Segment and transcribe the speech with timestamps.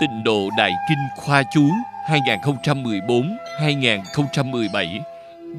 [0.00, 1.70] Tịnh độ Đại Kinh Khoa Chú
[2.08, 5.00] 2014-2017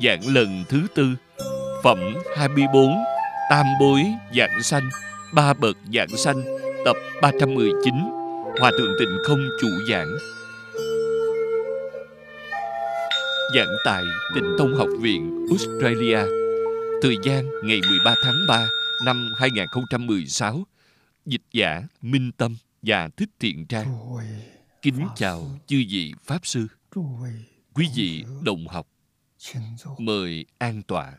[0.03, 1.15] Giảng lần thứ tư.
[1.83, 2.95] Phẩm 24
[3.49, 4.03] Tam bối
[4.35, 4.89] giảng sanh,
[5.33, 6.43] Ba bậc giảng sanh,
[6.85, 7.93] Tập 319
[8.59, 10.09] Hòa Thượng Tịnh Không chủ giảng.
[13.55, 14.03] Giảng tại
[14.35, 16.19] Tịnh Tông Học viện Australia.
[17.01, 18.67] Thời gian ngày 13 tháng 3
[19.05, 20.63] năm 2016
[21.25, 23.99] Dịch giả Minh Tâm và Thích Thiện Trang
[24.81, 26.67] Kính chào chư vị Pháp Sư.
[27.73, 28.87] Quý vị đồng học
[29.97, 31.17] Mời an tọa.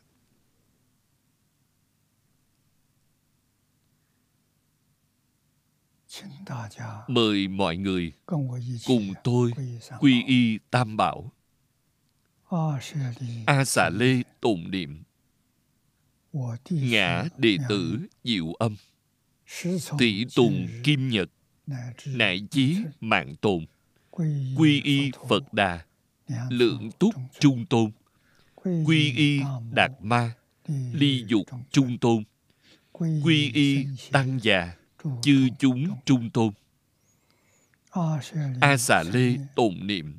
[7.08, 8.12] Mời mọi người
[8.86, 9.50] cùng tôi
[10.00, 11.32] quy y Tam Bảo.
[13.46, 15.02] A xà lê tụng niệm.
[16.70, 18.76] Ngã đệ tử diệu âm.
[19.98, 21.30] Tỷ tùng kim nhật
[22.06, 23.66] Nại chí mạng tồn.
[24.56, 25.84] Quy y Phật Đà.
[26.50, 27.90] Lượng túc trung tôn.
[28.84, 29.40] Quy y
[29.72, 30.34] Đạt Ma.
[30.92, 32.24] Ly dục trung tôn.
[32.92, 34.74] Quy y Tăng già.
[35.22, 36.52] Chư chúng trung tôn.
[38.60, 40.18] A xà lê tụng niệm.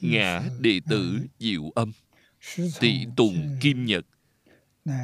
[0.00, 1.92] Ngã đệ tử diệu âm.
[2.80, 4.06] Tị tùng kim nhật.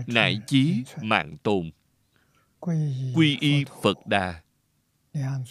[0.06, 1.70] Nại chí mạng tồn.
[3.14, 4.43] Quy y Phật Đà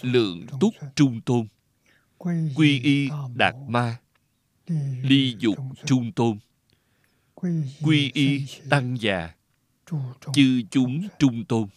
[0.02, 1.48] Lượng túc trung tôn.
[2.56, 3.98] Quy y Đạt Ma.
[5.02, 6.40] Ly dục trung tôn.
[7.82, 9.36] Quy y Tăng già.
[10.34, 11.68] Chư chúng trung tôn.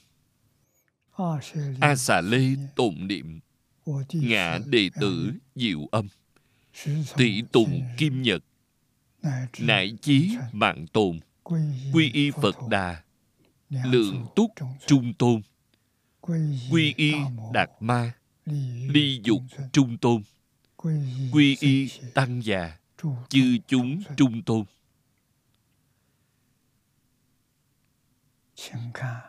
[1.80, 3.40] A xà lê tụng niệm.
[4.12, 6.08] Ngã đệ tử diệu âm.
[7.16, 8.44] Tỷ tùng kim nhật.
[9.58, 11.20] Nại chí mạng tồn.
[11.92, 13.02] Quy y Phật Đà.
[13.70, 14.52] Lượng túc
[14.86, 15.42] trung tôn
[16.70, 17.14] Quy y
[17.52, 18.12] Đạt Ma,
[18.86, 19.42] Ly dục
[19.72, 20.22] trung tôn.
[21.32, 22.78] Quy y Tăng già,
[23.28, 24.64] Chư chúng trung tôn.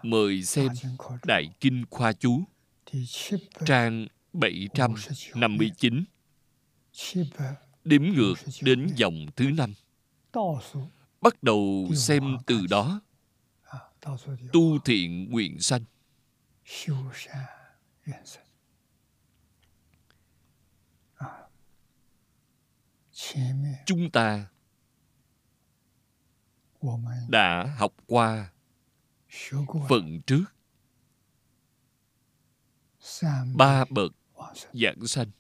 [0.04, 0.68] Mời xem
[1.24, 2.44] Đại Kinh Khoa Chú,
[3.66, 6.04] Trang 759
[7.84, 9.74] Đếm ngược đến dòng thứ năm.
[11.22, 13.02] Bắt đầu xem từ đó.
[14.54, 15.82] Tu thiện nguyện sanh.
[23.86, 24.48] Chúng ta
[27.30, 28.52] đã học qua
[29.90, 30.44] phần trước
[33.56, 34.12] ba bậc
[34.74, 35.32] giảng sanh.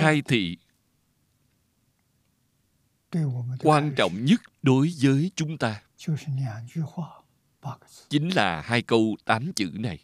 [0.00, 0.58] khai thị
[3.62, 5.82] quan trọng nhất đối với chúng ta.
[8.08, 9.98] chính là hai câu tám chữ này.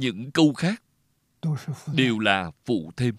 [0.00, 0.82] những câu khác
[1.94, 3.16] đều là phụ thêm.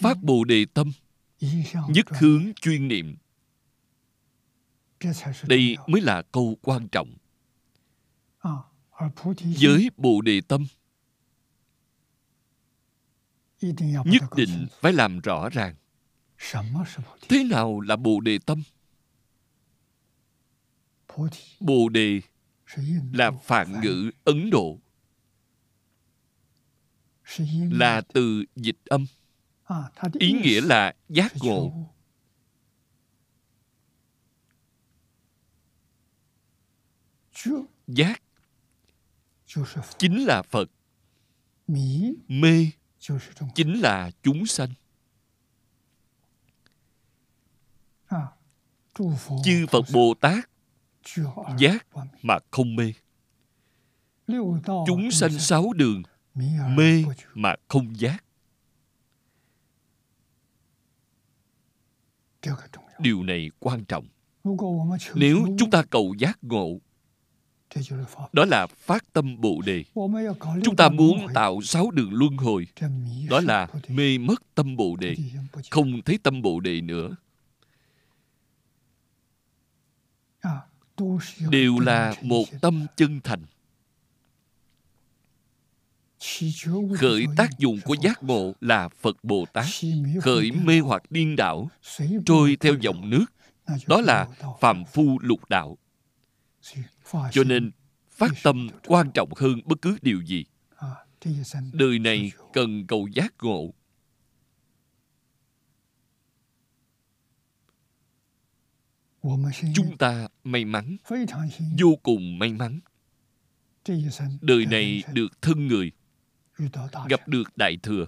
[0.00, 0.92] Phát bồ đề tâm
[1.88, 3.16] nhất hướng chuyên niệm
[5.46, 7.14] đây mới là câu quan trọng.
[9.60, 10.66] Với bồ đề tâm
[14.04, 15.74] nhất định phải làm rõ ràng.
[17.28, 18.62] Thế nào là bồ đề tâm?
[21.60, 22.20] Bồ đề
[23.12, 24.78] là phạn ngữ ấn độ.
[27.70, 29.06] Là từ dịch âm.
[30.18, 31.91] Ý nghĩa là giác ngộ
[37.86, 38.22] giác.
[39.98, 40.70] Chính là phật.
[42.28, 42.66] Mê.
[43.54, 44.68] Chính là chúng sanh.
[49.44, 50.50] Chư phật bồ tát
[51.58, 51.86] giác
[52.22, 52.92] mà không mê.
[54.86, 56.02] Chúng sanh sáu đường.
[56.76, 57.04] Mê
[57.34, 58.24] mà không giác.
[62.98, 64.06] Điều này quan trọng.
[65.14, 66.78] Nếu chúng ta cầu giác ngộ
[68.32, 69.84] đó là phát tâm bồ đề.
[70.64, 72.66] Chúng ta muốn tạo sáu đường luân hồi.
[73.30, 75.16] Đó là mê mất tâm bồ đề.
[75.70, 77.16] Không thấy tâm bồ đề nữa.
[81.50, 83.46] Đều là một tâm chân thành.
[86.98, 89.66] Khởi tác dụng của giác ngộ là phật bồ tát.
[90.22, 91.70] Khởi mê hoặc điên đảo
[92.26, 93.24] trôi theo dòng nước.
[93.86, 94.28] Đó là
[94.60, 95.78] phàm phu lục đạo
[97.32, 97.70] cho nên
[98.10, 100.44] phát tâm quan trọng hơn bất cứ điều gì.
[101.72, 103.74] Đời này cần cầu giác ngộ.
[109.74, 110.96] Chúng ta may mắn,
[111.78, 112.80] vô cùng may mắn.
[114.40, 115.92] Đời này được thân người,
[117.08, 118.06] gặp được đại thừa.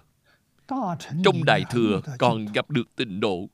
[1.25, 3.49] Trong đại thừa còn gặp được tịnh độ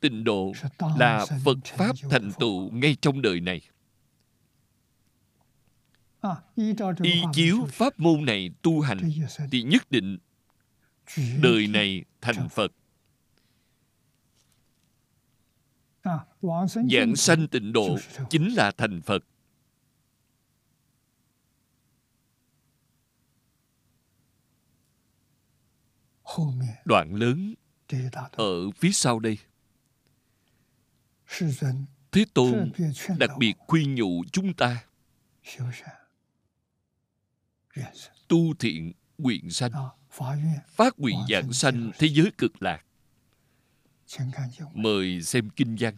[0.00, 0.52] tịnh độ
[0.98, 3.60] là phật pháp thành tựu ngay trong đời này.
[7.02, 9.10] Y chiếu pháp môn này tu hành
[9.50, 10.18] thì nhất định
[11.42, 12.72] đời này thành phật.
[16.90, 17.98] Giảng sanh tịnh độ
[18.30, 19.24] chính là thành phật.
[26.84, 27.54] Đoạn lớn
[28.32, 29.38] ở phía sau đây
[32.12, 32.72] thế tôn
[33.18, 34.84] đặc biệt khuyên nhủ chúng ta.
[38.28, 39.72] tu thiện nguyện sanh
[40.68, 42.84] phát nguyện giảng sanh thế giới cực lạc.
[44.74, 45.96] Mời xem kinh văn.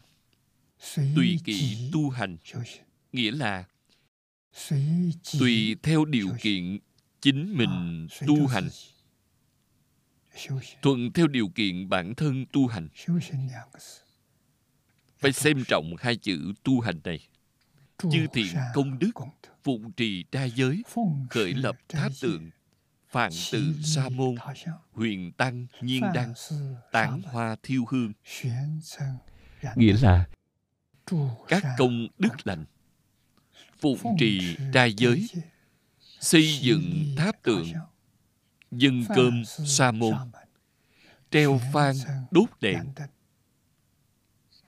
[0.96, 2.36] Tùy kỵ tu hành
[3.12, 3.64] nghĩa là
[5.38, 6.78] tùy theo điều kiện
[7.20, 8.68] chính mình tu hành.
[10.82, 12.88] thuận theo điều kiện bản thân tu hành
[15.22, 17.28] phải xem trọng hai chữ tu hành này.
[17.98, 19.10] Chư thiện công đức
[19.62, 20.82] phụng trì trai giới
[21.30, 22.50] khởi lập tháp tượng
[23.10, 24.34] phạn tự sa môn
[24.92, 26.34] huyền tăng nhiên đăng
[26.92, 28.12] tán hoa thiêu hương.
[29.76, 30.26] Nghĩa là
[31.48, 32.64] các công đức lành
[33.78, 35.26] phụng trì trai giới
[36.20, 37.72] xây dựng tháp tượng
[38.70, 40.14] dân cơm sa môn
[41.30, 41.94] treo phan
[42.30, 42.78] đốt đèn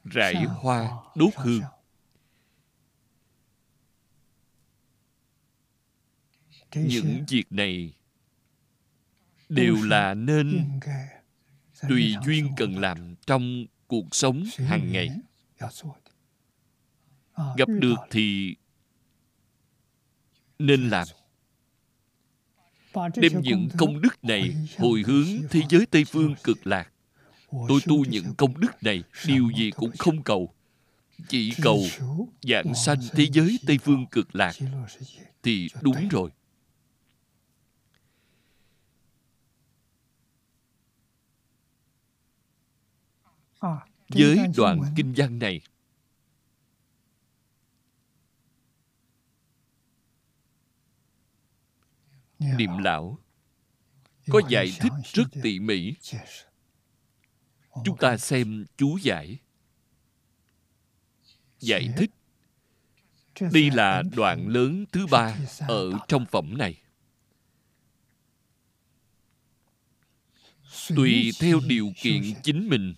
[0.05, 1.63] rải hoa đốt hương.
[6.75, 7.95] những việc này
[9.49, 10.71] đều là nên
[11.89, 15.09] tùy duyên cần làm trong cuộc sống hàng ngày.
[17.57, 18.57] gặp được thì
[20.59, 21.07] nên làm.
[23.17, 26.94] đem những công đức này hồi hướng thế giới tây phương cực lạc
[27.69, 30.55] tôi tu những công đức này điều gì cũng không cầu.
[31.29, 31.81] Chỉ cầu
[32.43, 34.53] giảng sanh thế giới tây phương cực lạc.
[35.43, 36.31] Thì đúng rồi.
[44.09, 45.61] Với đoạn kinh văn này
[52.39, 53.19] niệm lão
[54.29, 55.95] có giải thích rất tỉ mỉ
[57.85, 59.39] chúng ta xem chú giải.
[61.61, 62.11] Giải thích.
[63.53, 65.37] Đây là đoạn lớn thứ ba
[65.69, 66.81] ở trong phẩm này.
[70.97, 72.95] Tùy theo điều kiện chính mình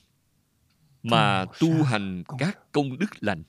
[1.03, 3.43] mà tu hành các công đức lành.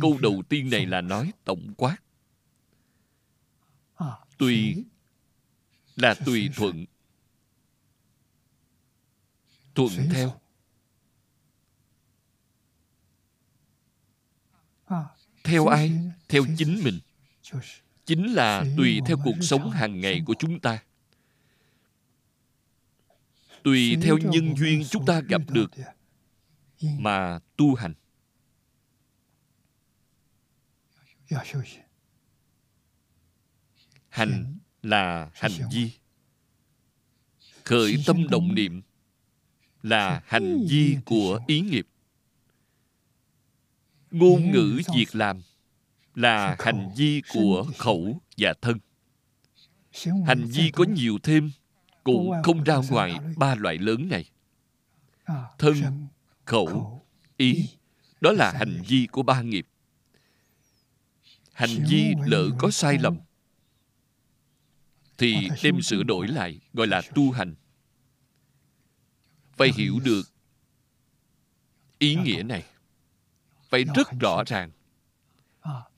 [0.00, 1.96] Câu đầu tiên này là nói tổng quát.
[4.38, 4.84] Tùy
[5.96, 6.84] là tùy thuận
[9.74, 10.40] thuận theo.
[15.44, 15.92] Theo ai?
[16.28, 16.98] theo chính mình.
[18.04, 20.82] Chính là tùy theo cuộc sống hàng ngày của chúng ta.
[23.64, 25.70] Tùy theo nhân duyên chúng ta gặp được
[26.80, 27.94] mà tu hành.
[34.08, 35.90] Hành là hành vi.
[37.64, 38.82] khởi tâm động niệm
[39.82, 41.86] là hành vi của ý nghiệp.
[44.10, 45.42] Ngôn ngữ việc làm
[46.14, 48.78] là hành vi của khẩu và thân.
[50.26, 51.50] Hành vi có nhiều thêm
[52.04, 54.30] cũng không ra ngoài ba loại lớn này.
[55.58, 56.06] Thân
[56.44, 57.02] khẩu
[57.36, 57.68] ý.
[58.20, 59.66] đó là hành vi của ba nghiệp.
[61.52, 63.18] Hành vi lỡ có sai lầm
[65.18, 67.54] thì đem sửa đổi lại gọi là tu hành
[69.60, 70.22] phải hiểu được
[71.98, 72.64] ý nghĩa này.
[73.68, 74.70] Phải rất rõ ràng.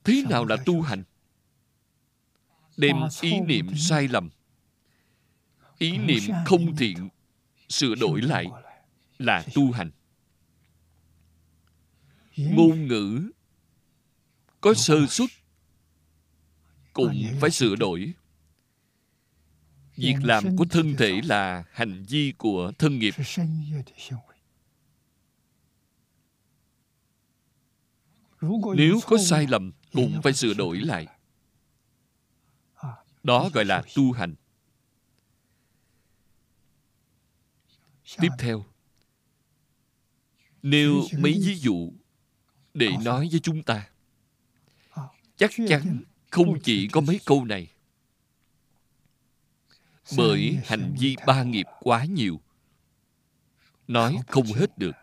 [0.05, 1.05] Thế nào là tu hành?
[2.77, 4.31] Đem ý niệm sai lầm.
[5.79, 7.09] Ý niệm không thiện
[7.69, 8.47] sửa đổi lại
[9.19, 9.91] là tu hành.
[12.37, 13.31] Ngôn ngữ
[14.61, 15.31] có sơ xuất
[16.93, 18.13] cũng phải sửa đổi
[20.03, 23.15] việc làm của thân thể là hành vi của thân nghiệp.
[28.77, 31.07] nếu có sai lầm cũng phải sửa đổi lại.
[33.23, 34.35] Đó gọi là tu hành.
[38.21, 38.65] Tiếp theo
[40.63, 41.93] nêu mấy ví dụ
[42.75, 43.89] để nói với chúng ta.
[45.37, 47.69] Chắc chắn không chỉ có mấy câu này
[50.17, 52.41] bởi hành vi ba nghiệp quá nhiều.
[53.89, 54.95] Nói không hết được.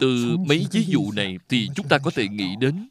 [0.00, 2.88] Từ mấy ví dụ này thì chúng ta có thể nghĩ đến.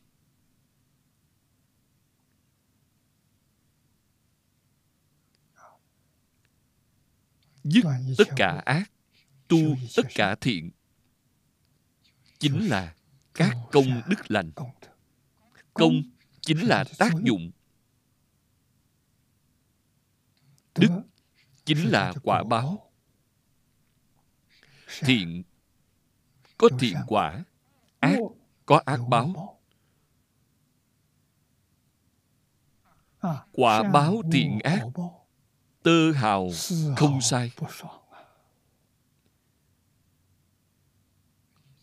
[7.63, 7.85] Dứt
[8.17, 8.91] tất cả ác
[9.47, 9.57] tu
[9.95, 10.71] tất cả thiện.
[12.39, 12.95] Chính là
[13.33, 14.51] các công đức lành.
[15.73, 16.03] công
[16.41, 17.51] chính là tác dụng
[20.75, 21.01] đức
[21.65, 22.91] chính là quả báo.
[24.99, 25.43] thiện
[26.57, 27.43] có thiện quả
[27.99, 28.17] ác
[28.65, 29.59] có ác báo.
[33.51, 34.81] quả báo thiện ác
[35.83, 36.49] tơ hào
[36.97, 37.51] không sai.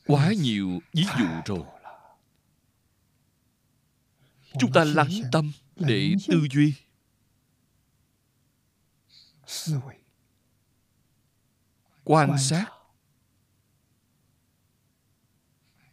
[0.06, 1.66] quá nhiều ví dụ rồi.
[4.58, 6.74] chúng ta lắng tâm để tư duy
[12.04, 12.66] quan sát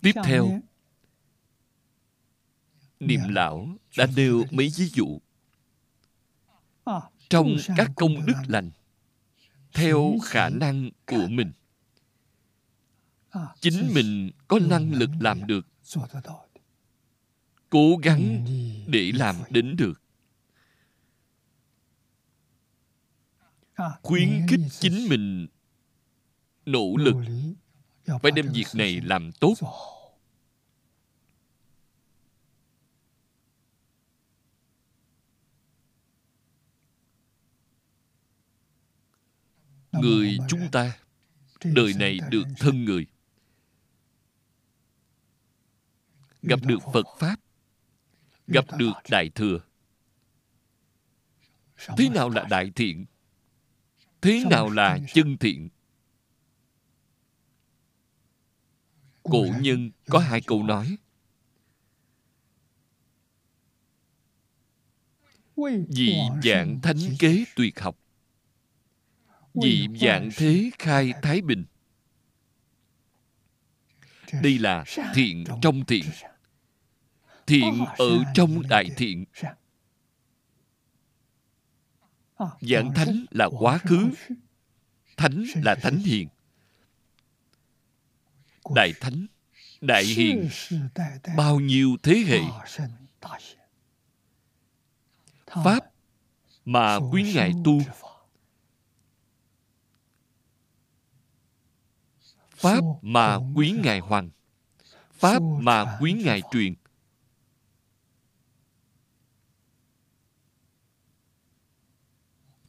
[0.00, 0.60] Tiếp theo
[3.00, 5.20] niệm lão đã nêu mấy ví dụ.
[7.28, 8.70] Trong các công đức lành
[9.72, 11.52] theo khả năng của mình.
[13.60, 15.66] Chính mình có năng lực làm được.
[17.70, 18.46] cố gắng
[18.86, 20.02] để làm đến được.
[24.02, 25.46] Khuyến khích chính mình
[26.66, 27.16] nỗ lực
[28.22, 29.54] phải đem việc này làm tốt
[39.92, 40.98] người chúng ta
[41.64, 43.06] đời này được thân người.
[46.42, 47.36] Gặp được phật pháp.
[48.46, 49.60] Gặp được đại thừa.
[51.96, 53.06] Thế nào là đại thiện?
[54.20, 55.68] Thế nào là chân thiện?
[59.22, 60.96] Cổ nhân có hai câu nói.
[65.88, 67.98] Dị dạng thánh kế tuyệt học
[69.54, 71.64] dị dạng thế khai thái bình.
[74.42, 76.04] Đây là thiện trong thiện.
[77.46, 79.24] thiện ở trong đại thiện.
[82.60, 84.10] Dạng thánh là quá khứ.
[85.16, 86.28] thánh là thánh hiền.
[88.74, 89.26] Đại thánh
[89.80, 90.48] đại hiền.
[91.36, 92.40] bao nhiêu thế hệ.
[95.46, 95.90] Pháp
[96.64, 97.80] mà quý ngài tu
[102.60, 104.30] pháp mà quý ngài hoàng
[105.12, 106.74] pháp mà quý ngài truyền.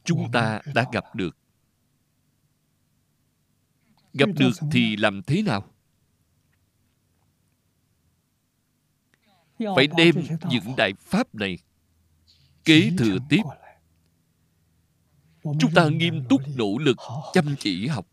[0.04, 1.36] Chúng ta đã gặp được.
[4.14, 5.68] Gặp được thì làm thế nào?
[9.58, 10.14] Phải đem
[10.50, 11.58] những đại pháp này
[12.64, 13.42] kế thừa tiếp.
[15.42, 16.96] chúng ta nghiêm túc nỗ lực
[17.32, 18.11] chăm chỉ học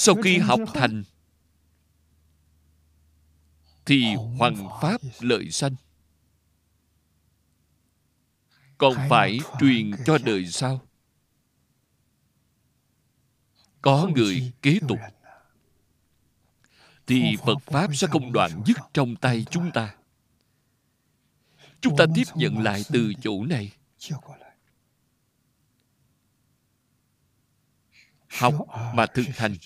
[0.00, 1.04] sau khi học thành
[3.86, 5.74] thì hoàng pháp lợi sanh
[8.78, 10.80] còn phải truyền cho đời sau.
[13.80, 14.98] Có người kế tục.
[17.06, 19.94] thì phật pháp sẽ không đoạn dứt trong tay chúng ta.
[21.80, 23.72] Chúng ta tiếp nhận lại từ chỗ này.
[28.28, 28.54] Học
[28.94, 29.56] mà thực hành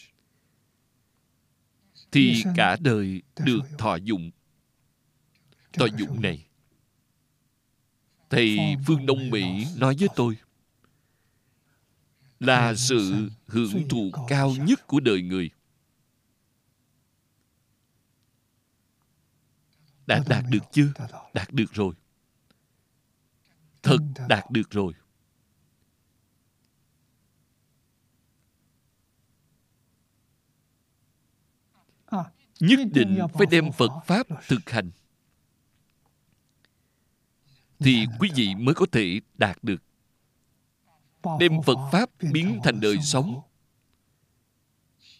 [2.12, 4.30] thì cả đời được thọ dụng.
[5.72, 6.46] Thọ dụng này.
[8.30, 10.36] Thầy phương đông mỹ nói với tôi
[12.40, 15.50] là sự hưởng thụ cao nhất của đời người.
[20.06, 20.92] Đã đạt được chưa?
[21.34, 21.94] Đạt được rồi.
[23.82, 24.92] Thật đạt được rồi
[32.62, 34.90] nhất định phải đem phật pháp thực hành.
[37.78, 39.82] Thì quý vị mới có thể đạt được.
[41.40, 43.40] đem phật pháp biến thành đời sống.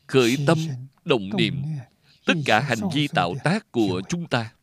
[0.07, 0.59] Khởi tâm
[1.05, 1.63] động niệm.
[2.27, 4.55] tất cả hành vi tạo tác của chúng ta.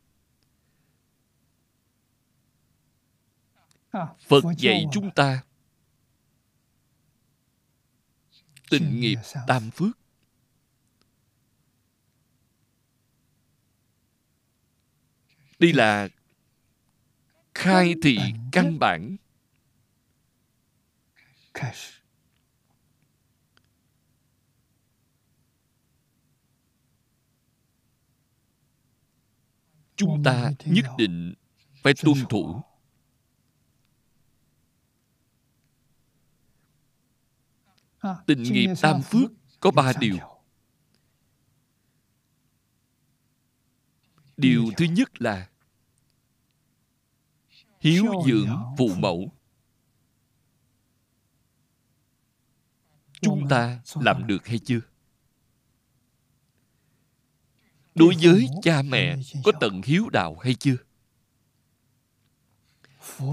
[4.28, 5.42] Phật dạy chúng ta.
[8.70, 9.99] Tình nghiệp tam phước
[15.60, 16.08] đây là
[17.54, 18.18] khai thị
[18.52, 19.16] căn bản.
[29.96, 31.34] Chúng ta nhất định
[31.82, 32.60] phải tuân thủ.
[38.26, 40.18] tình nghiệp tam phước có ba điều.
[44.36, 45.49] điều thứ nhất là
[47.80, 49.32] hiếu dưỡng phụ mẫu.
[53.20, 54.80] Chúng ta làm được hay chưa?
[57.94, 60.76] Đối với cha mẹ có tận hiếu đạo hay chưa?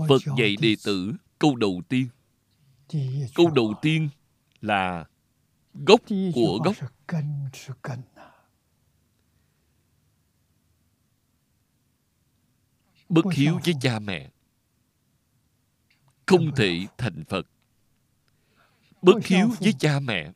[0.08, 2.08] Phật dạy đệ tử câu đầu tiên.
[3.36, 4.10] Câu đầu tiên
[4.62, 5.06] là
[5.74, 6.02] gốc
[6.36, 6.76] của gốc.
[13.10, 14.30] bất hiếu với cha mẹ
[16.28, 17.48] không thể thành phật.
[19.02, 20.32] Bất hiếu với cha mẹ.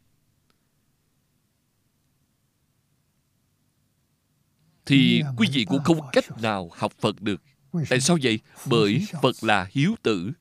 [4.85, 7.41] Thì quý vị cũng không cách nào học phật được.
[7.89, 8.39] Tại sao vậy?
[8.65, 10.31] Bởi phật là hiếu tử.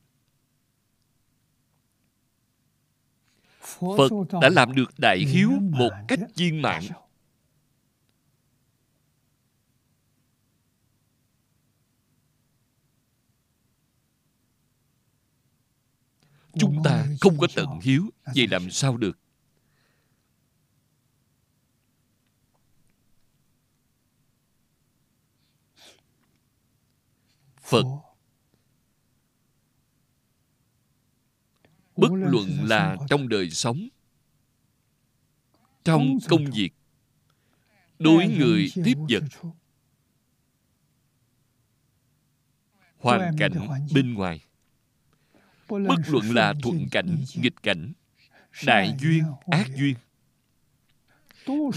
[3.81, 6.83] Phật đã làm được đại hiếu một cách viên mãn
[16.55, 19.19] chúng ta không có tận hiếu vậy làm sao được.
[27.71, 27.85] Phật.
[31.97, 33.89] Bất luận là trong đời sống,
[35.85, 36.71] trong công việc,
[37.99, 39.51] đối người tiếp vật,
[42.99, 43.53] hoàn cảnh
[43.95, 44.50] bên ngoài
[45.71, 47.93] bất luận là thuận cảnh, nghịch cảnh,
[48.67, 49.95] đại duyên, ác duyên,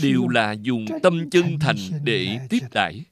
[0.02, 3.06] đều là dùng tâm chân thành để tiếp đãi.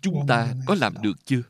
[0.00, 1.42] Chúng ta có làm được chưa?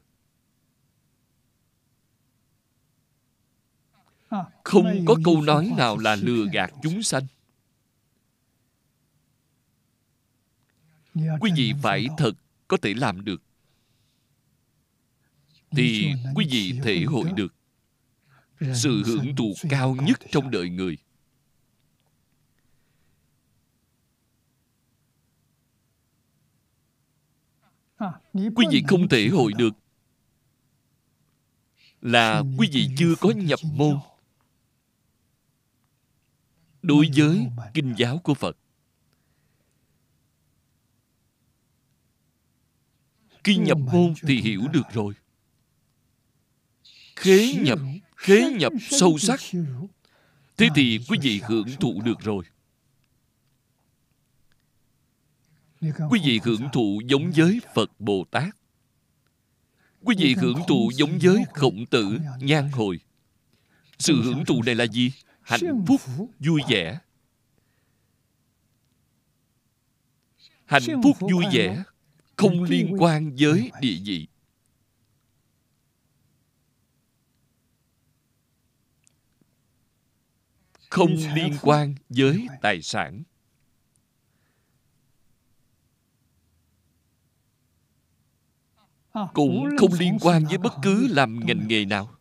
[4.64, 7.26] Không có câu nói nào là lừa gạt chúng sanh.
[11.14, 12.32] Quý vị phải thật
[12.70, 13.42] có thể làm được.
[15.70, 17.54] Thì quý vị thể hội được
[18.74, 20.96] sự hưởng thụ cao nhất trong đời người.
[28.32, 29.74] Quý vị không thể hội được
[32.00, 33.98] là quý vị chưa có nhập môn.
[36.82, 38.56] đối với kinh giáo của phật
[43.44, 45.14] khi nhập môn thì hiểu được rồi.
[47.16, 47.78] Khế nhập
[48.20, 49.40] khế nhập sâu sắc.
[50.56, 52.44] thế thì quý vị hưởng thụ được rồi.
[55.80, 58.56] Quý vị hưởng thụ giống với phật bồ tát.
[60.00, 63.00] Quý vị hưởng thụ giống với khổng tử nhan hồi.
[63.98, 65.12] Sự hưởng thụ này là gì?
[65.40, 66.00] Hạnh phúc
[66.38, 66.98] vui vẻ.
[70.64, 71.84] Hạnh phúc vui vẻ
[72.40, 74.28] không liên quan với địa vị.
[80.90, 83.22] Không liên quan với tài sản.
[89.34, 92.18] Cũng không liên quan với bất cứ làm ngành nghề nào.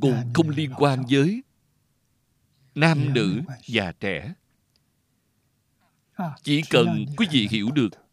[0.00, 1.42] Cũng không liên quan với
[2.74, 4.34] nam nữ già trẻ.
[6.42, 8.05] Chỉ cần quý vị hiểu được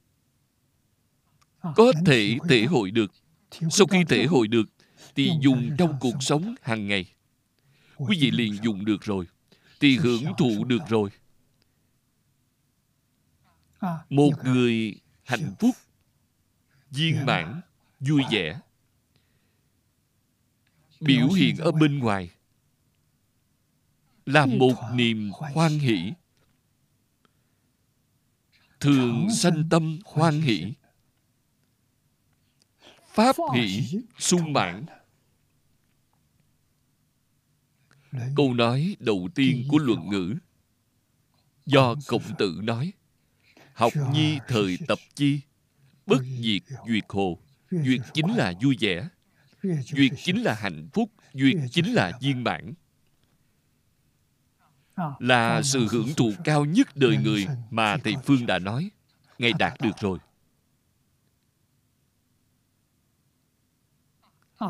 [1.76, 3.12] có thể thể hội được.
[3.69, 4.69] Sau khi thể hội được
[5.15, 6.56] thì dùng trong cuộc sống.
[6.62, 7.06] hàng ngày.
[7.97, 9.26] Quý vị liền dùng được rồi.
[9.80, 11.10] Thì hưởng thụ được rồi.
[14.10, 15.76] Một người hạnh phúc
[16.91, 17.62] viên mãn
[17.99, 18.60] vui vẻ.
[20.99, 22.30] Biểu hiện ở bên ngoài
[24.26, 26.13] là một niềm hoan hỷ.
[28.80, 30.73] Thường sanh tâm hoan hỷ
[33.13, 34.86] pháp hỷ sung mãn
[38.36, 40.36] câu nói đầu tiên của luận ngữ
[41.65, 42.93] do khổng tử nói.
[43.73, 45.41] Học nhi thời tập chi
[46.06, 47.39] bất diệt duyệt hồ.
[47.71, 49.08] Duyệt chính là vui vẻ.
[49.63, 51.10] Duyệt chính là hạnh phúc.
[51.34, 52.73] Duyệt chính là viên mãn.
[55.19, 58.89] Là sự hưởng thụ cao nhất đời người mà thầy phương đã nói.
[59.39, 60.19] Ngài đạt được rồi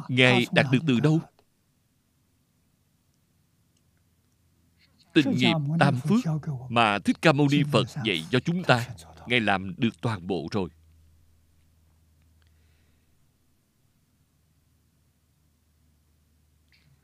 [0.07, 1.19] ngài đạt được từ đâu?
[5.13, 6.19] Tình nghiệp tam phước
[6.69, 8.87] mà thích ca mâu ni phật dạy cho chúng ta
[9.27, 10.69] ngài làm được toàn bộ rồi.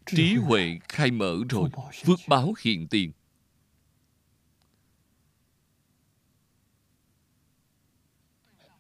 [0.05, 1.69] Trí huệ khai mở rồi
[2.05, 3.11] phước báo hiện tiền.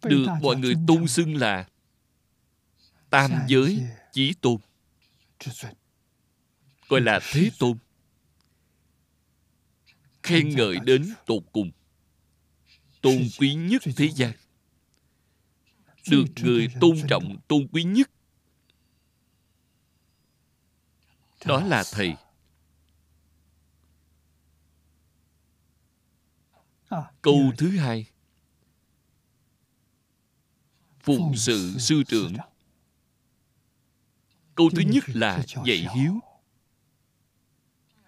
[0.03, 1.67] Được mọi người tôn xưng là
[3.09, 4.57] tam giới chí tôn
[6.89, 7.77] gọi là thế tôn.
[10.23, 11.71] Khen ngợi đến tột cùng
[13.01, 14.31] tôn quý nhất thế gian
[16.09, 18.11] được người tôn trọng tôn quý nhất.
[21.45, 22.15] Đó là thầy.
[27.21, 28.05] Câu thứ hai.
[30.99, 32.33] Phụng sự sư trưởng
[34.59, 36.19] câu thứ nhất là dạy hiếu.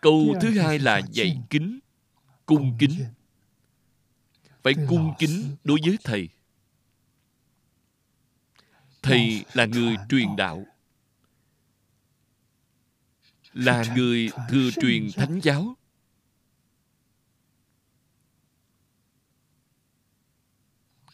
[0.01, 1.79] Câu thứ hai là dạy kính
[2.45, 3.05] cung kính.
[4.63, 6.29] phải cung kính đối với thầy.
[9.01, 10.65] thầy là người truyền đạo.
[13.53, 15.75] Là người thừa truyền thánh giáo.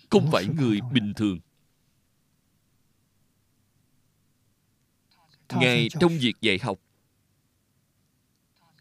[0.09, 1.39] Không phải người bình thường
[5.53, 6.79] ngài trong việc dạy học.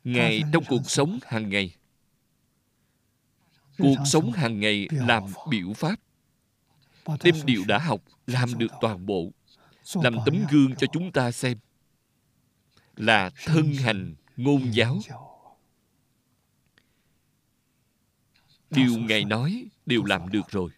[0.04, 1.76] Ngài trong cuộc sống hàng ngày.
[3.78, 6.00] Cuộc sống hàng ngày làm biểu pháp.
[7.22, 9.32] Đem điều đã học làm được toàn bộ.
[9.94, 11.58] Làm tấm gương cho chúng ta xem.
[12.96, 15.00] Là thân hành ngôn giáo.
[18.70, 20.70] Điều ngài nói đều làm được rồi.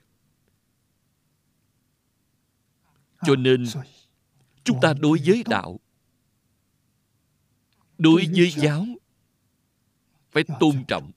[3.22, 3.64] Cho nên
[4.68, 5.80] chúng ta đối với đạo.
[7.98, 8.86] Đối với giáo,
[10.30, 11.12] phải tôn trọng.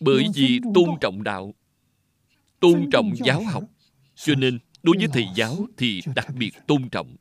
[0.00, 1.54] Bởi vì tôn trọng đạo,
[2.60, 3.64] tôn trọng giáo học.
[4.14, 7.16] Cho nên, đối với thầy giáo thì đặc biệt tôn trọng.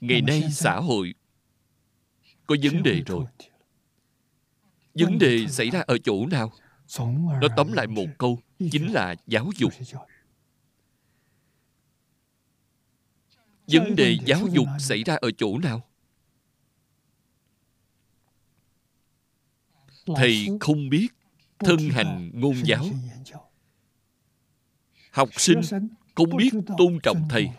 [0.00, 1.14] Ngày nay xã hội
[2.46, 3.24] có vấn đề rồi.
[4.94, 6.52] Vấn đề xảy ra ở chỗ nào?
[7.40, 8.38] Nó tóm lại một câu
[8.72, 9.72] chính là giáo dục.
[13.66, 15.82] vấn đề giáo dục xảy ra ở chỗ nào?
[20.16, 21.08] Thầy không biết
[21.58, 22.84] thân hành ngôn giáo.
[25.10, 25.60] học sinh
[26.14, 27.50] không biết tôn trọng thầy.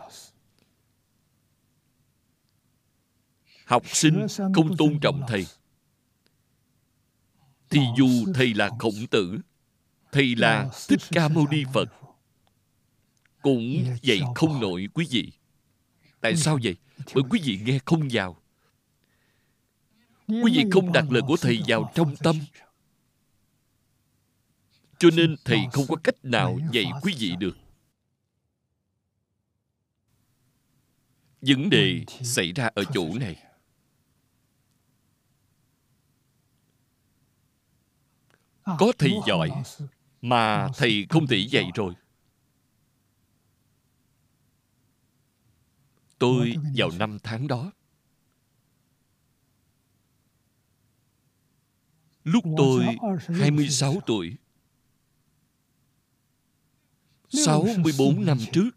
[3.64, 5.46] học sinh không tôn trọng thầy
[7.70, 9.38] thì dù thầy là khổng tử
[10.12, 11.88] thầy là thích ca mâu ni phật.
[13.42, 15.32] Cũng dạy không nổi quý vị.
[16.20, 16.76] Tại sao vậy?
[17.14, 18.36] bởi quý vị nghe không vào.
[20.28, 22.36] Quý vị không đặt lời của thầy vào trong tâm.
[24.98, 27.56] cho nên thầy không có cách nào dạy quý vị được.
[31.40, 33.36] Vấn đề xảy ra ở chỗ này
[38.78, 39.50] có thầy giỏi
[40.22, 41.94] mà thầy không thể dạy rồi.
[46.18, 47.72] Tôi vào năm tháng đó.
[52.24, 52.86] Lúc tôi
[53.28, 54.36] 26 tuổi.
[57.28, 58.70] 64 năm trước.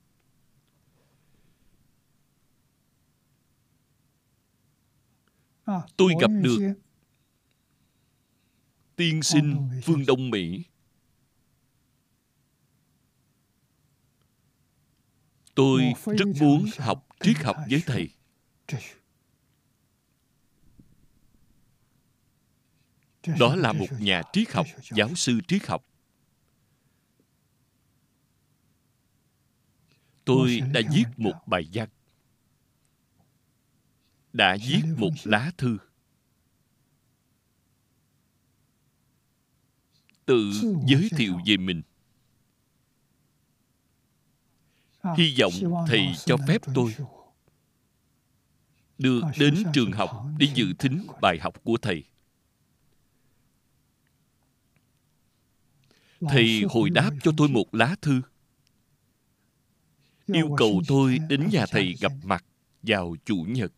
[5.98, 6.74] Tôi gặp được
[8.96, 10.64] tiên sinh phương đông mỹ.
[15.56, 18.10] Tôi rất muốn học triết học với thầy.
[23.40, 25.86] Đó là một nhà triết học giáo sư triết học.
[30.26, 31.90] Tôi đã viết một bài văn.
[34.34, 35.78] Đã viết một lá thư
[40.26, 40.52] tự
[40.88, 41.82] giới thiệu về mình.
[45.18, 46.96] Hy vọng thầy cho phép tôi
[48.98, 52.04] được đến trường học để dự thính bài học của thầy.
[56.22, 58.22] Thầy hồi đáp cho tôi một lá thư.
[60.26, 62.46] Yêu cầu tôi đến nhà thầy gặp mặt.
[62.84, 63.74] Vào chủ nhật.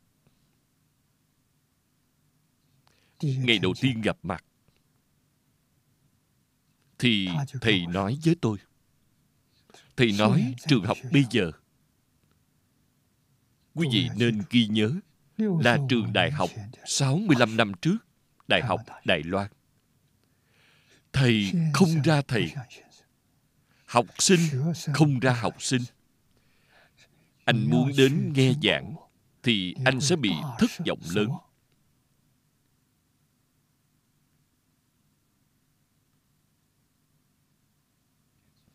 [3.21, 4.43] Ngày đầu tiên gặp mặt
[7.05, 7.29] thì
[7.61, 8.57] thầy nói với tôi.
[9.97, 11.51] Thầy nói trường học bây giờ.
[13.73, 14.91] quý vị nên ghi nhớ
[15.37, 16.49] là trường đại học
[16.85, 17.97] 65 năm trước
[18.47, 19.47] đại học Đài Loan.
[21.13, 22.53] Thầy không ra thầy.
[23.85, 24.39] học sinh
[24.93, 25.81] không ra học sinh.
[27.45, 28.95] Anh muốn đến nghe giảng
[29.43, 31.29] thì anh sẽ bị thất vọng lớn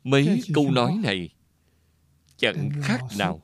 [0.04, 1.30] mấy câu nói này
[2.36, 3.42] chẳng khác nào.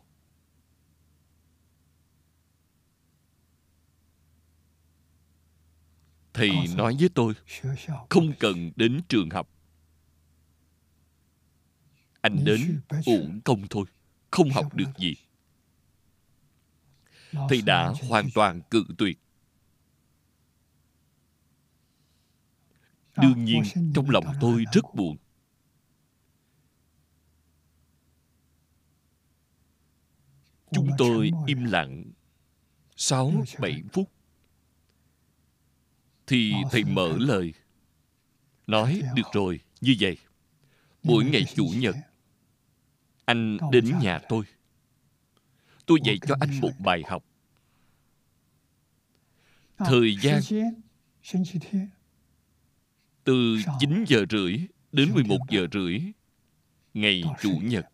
[6.35, 7.35] Thầy nói với tôi
[8.11, 9.51] không cần đến trường học.
[12.21, 13.85] Anh đến uổng công thôi
[14.31, 15.15] không học được gì.
[17.49, 19.19] thầy đã hoàn toàn cự tuyệt.
[23.17, 23.63] Đương nhiên
[23.95, 25.17] trong lòng tôi rất buồn
[30.71, 32.05] chúng tôi im lặng.
[32.97, 34.11] Sáu bảy phút.
[36.27, 37.53] Thì thầy mở lời.
[38.67, 40.17] Nói được rồi như vậy.
[41.03, 41.97] Mỗi ngày chủ nhật
[43.25, 44.45] anh đến nhà tôi.
[45.87, 47.25] Tôi dạy cho anh một bài học.
[49.79, 50.41] Thời gian
[53.25, 54.59] từ 9 giờ rưỡi
[54.93, 56.01] đến 11 giờ rưỡi
[56.95, 57.87] ngày chủ nhật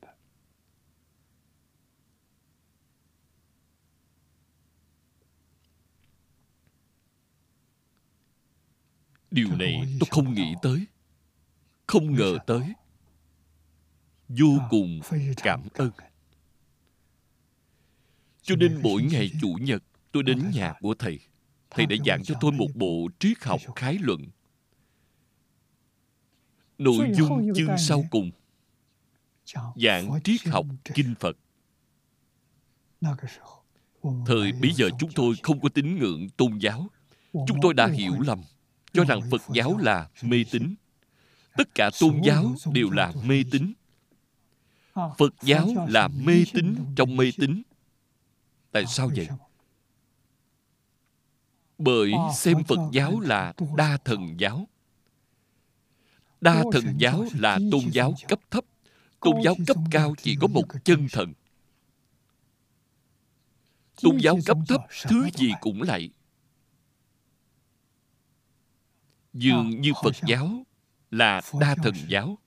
[9.32, 10.86] điều này tôi không nghĩ tới.
[11.86, 12.72] Không ngờ tới.
[14.28, 15.00] Vô cùng
[15.36, 15.90] cảm ơn.
[18.42, 21.18] cho nên mỗi ngày chủ nhật tôi đến nhà của thầy.
[21.70, 24.26] Thầy đã giảng cho tôi một bộ triết học khái luận.
[26.78, 28.30] Nội dung chương sau cùng.
[29.76, 31.36] Giảng triết học kinh phật.
[34.26, 36.86] Thời bấy giờ chúng tôi không có tín ngưỡng tôn giáo.
[37.32, 38.42] Chúng tôi đã hiểu lầm
[38.92, 40.74] cho rằng phật giáo là mê tín.
[41.56, 43.72] tất cả tôn giáo đều là mê tín.
[44.94, 47.62] Phật giáo là mê tín trong mê tín.
[48.72, 49.28] Tại sao vậy?
[51.84, 54.68] bởi xem phật giáo là đa thần giáo.
[56.40, 58.64] Đa thần giáo là tôn giáo cấp thấp.
[59.20, 61.32] Tôn giáo cấp cao chỉ có một chân thần.
[64.02, 66.10] Tôn giáo cấp thấp thứ gì cũng lạy
[69.32, 70.64] dường như phật giáo
[71.10, 72.38] là đa thần giáo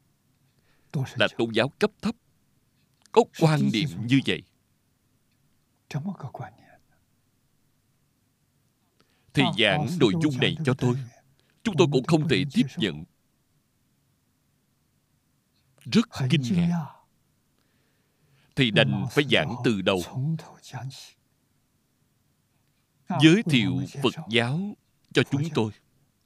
[1.15, 2.15] là tôn giáo cấp thấp.
[3.11, 4.43] Có quan niệm như vậy.
[9.33, 10.95] Thì giảng nội dung này cho tôi.
[11.63, 13.03] Chúng tôi cũng không thể tiếp nhận.
[15.91, 16.91] Rất kinh ngạc.
[18.55, 20.01] thì đành phải giảng từ đầu.
[23.21, 24.59] giới thiệu phật giáo
[25.13, 25.71] cho chúng tôi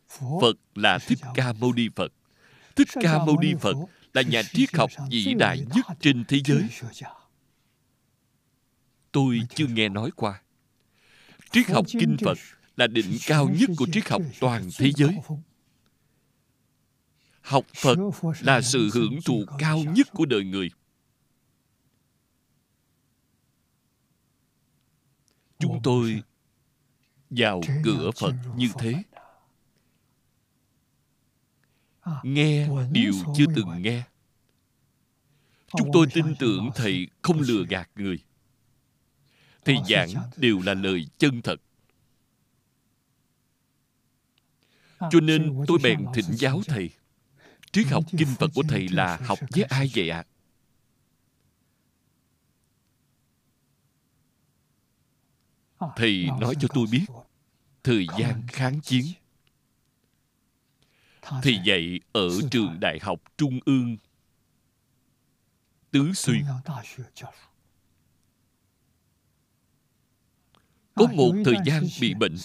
[0.10, 2.14] phật là thích ca mâu ni phật.
[2.76, 3.76] Thích ca mâu ni phật
[4.14, 6.70] là nhà triết học vĩ đại nhất trên thế giới.
[9.12, 10.42] Tôi chưa nghe nói qua.
[11.52, 12.38] Triết học kinh phật
[12.76, 15.18] là đỉnh cao nhất của triết học toàn thế giới.
[17.42, 17.98] Học phật
[18.42, 20.70] là sự hưởng thụ cao nhất của đời người.
[25.60, 26.24] Chúng tôi
[27.30, 29.04] vào cửa phật như thế
[32.24, 34.04] nghe điều chưa từng nghe.
[35.78, 38.20] Chúng tôi tin tưởng thầy không lừa gạt người.
[39.66, 41.62] Thầy giảng đều là lời chân thật.
[45.00, 46.90] Cho nên tôi bèn thỉnh giáo thầy.
[47.72, 50.18] Triết học kinh phật của thầy là học với ai vậy ạ?
[50.18, 50.30] À?
[55.96, 57.06] thầy nói cho tôi biết
[57.84, 59.06] thời gian kháng chiến
[61.44, 63.98] thì dạy ở trường đại học trung ương
[65.92, 66.44] tứ xuyên.
[70.96, 72.36] Có một thời gian bị bệnh.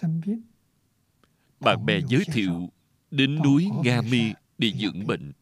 [1.61, 2.69] Bạn bè giới thiệu
[3.11, 5.33] đến núi nga mi để dưỡng bệnh.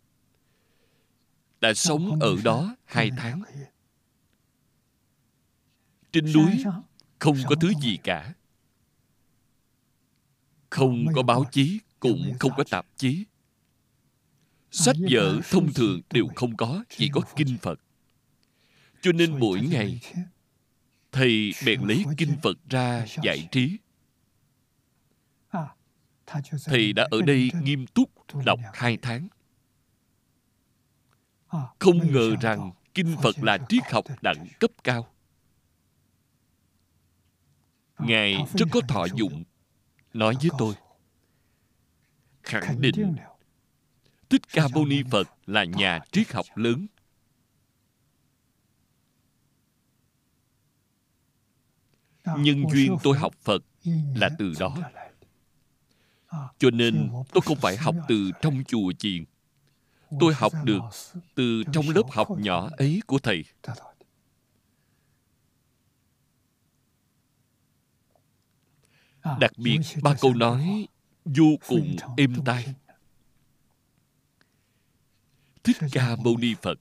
[1.61, 3.43] đã sống ở đó hai tháng.
[6.13, 6.65] trên núi
[7.19, 8.35] không có thứ gì cả.
[10.71, 13.25] Không có báo chí cũng không có tạp chí
[14.73, 17.81] sách vở thông thường đều không có chỉ có kinh phật.
[19.01, 20.01] Cho nên mỗi ngày
[21.13, 23.79] thầy bèn lấy kinh phật ra giải trí.
[26.65, 28.11] Thầy đã ở đây nghiêm túc
[28.45, 29.29] đọc hai tháng.
[31.79, 35.09] Không ngờ rằng kinh phật là triết học đẳng cấp cao.
[37.99, 39.45] Ngài rất có thọ dụng.
[40.13, 40.75] nói với tôi
[42.43, 43.17] khẳng định
[44.33, 46.87] thích ca mâu ni phật là nhà triết học lớn.
[52.25, 53.63] Nhân duyên tôi học phật
[54.15, 54.77] là từ đó.
[56.59, 59.25] cho nên tôi không phải học từ trong chùa chiền.
[60.21, 60.81] Tôi học được
[61.35, 63.45] từ trong lớp học nhỏ ấy của thầy.
[69.41, 70.89] Đặc biệt ba câu nói
[71.25, 72.75] vô cùng êm tai
[75.65, 76.79] thích ca mâu ni phật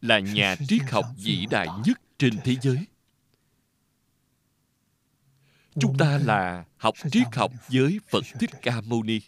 [0.00, 2.86] là nhà triết học vĩ đại nhất trên thế giới.
[5.80, 9.20] Chúng ta là học triết học với phật thích ca mâu ni.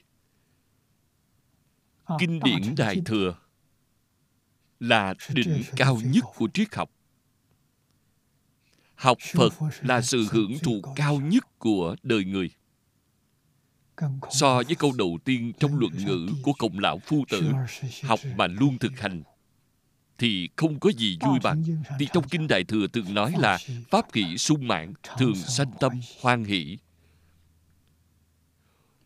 [2.19, 3.35] Kinh điển đại thừa
[4.81, 6.91] là đỉnh cao nhất của triết học.
[8.95, 12.51] Học phật là sự hưởng thụ cao nhất của đời người
[14.31, 17.53] so với câu đầu tiên trong luận ngữ của cộng lão phu tử
[18.03, 19.23] học mà luôn thực hành
[20.19, 21.65] thì không có gì vui bằng.
[21.99, 23.59] Thì trong kinh đại thừa thường nói là
[23.91, 25.93] pháp hỷ sung mãn thường sanh tâm
[26.23, 26.79] hoan hỷ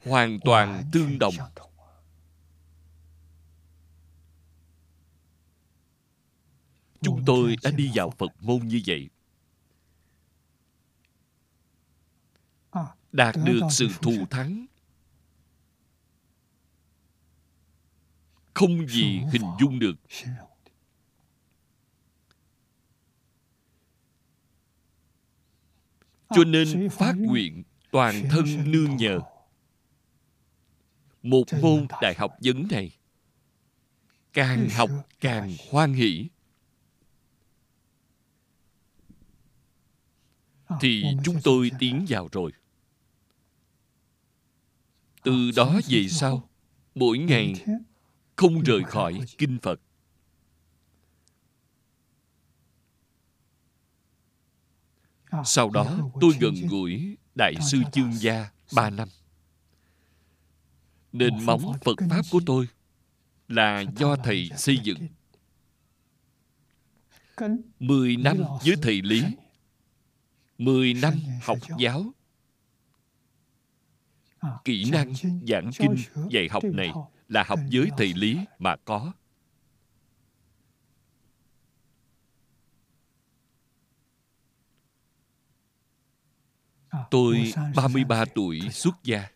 [0.04, 1.34] hoàn toàn tương đồng.
[7.00, 9.08] chúng tôi đã đi vào phật môn như vậy.
[13.12, 14.66] Đạt được sự thù thắng
[18.54, 19.94] không gì hình dung được.
[26.30, 29.20] Cho nên phát nguyện toàn thân nương nhờ.
[31.22, 32.96] Một môn đại học vấn này
[34.32, 34.90] càng học
[35.20, 36.28] càng hoan hỷ.
[40.80, 42.52] Thì chúng tôi tiến vào rồi.
[45.22, 46.48] Từ đó về sau
[46.94, 47.54] mỗi ngày
[48.36, 49.80] không rời khỏi kinh phật.
[55.44, 59.08] Sau đó tôi gần gũi đại sư chương gia ba năm.
[61.12, 62.68] Nền móng phật pháp của tôi
[63.48, 64.98] là do thầy xây dựng.
[67.78, 69.22] mười năm với thầy lý.
[70.58, 72.04] mười năm học giáo.
[74.64, 75.14] Kỹ năng
[75.48, 75.94] giảng kinh
[76.30, 76.92] dạy học này
[77.32, 79.12] là học dưới thầy lý mà có.
[87.10, 89.28] Tôi 33 tuổi xuất gia.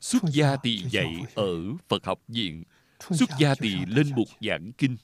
[0.00, 2.64] Xuất gia thì dạy ở Phật học viện
[3.10, 4.96] Xuất gia thì lên mục giảng kinh.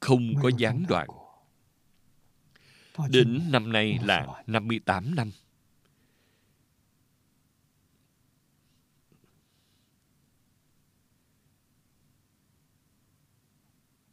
[0.00, 1.08] Không có gián đoạn.
[3.08, 5.30] Đến năm nay là 58 năm.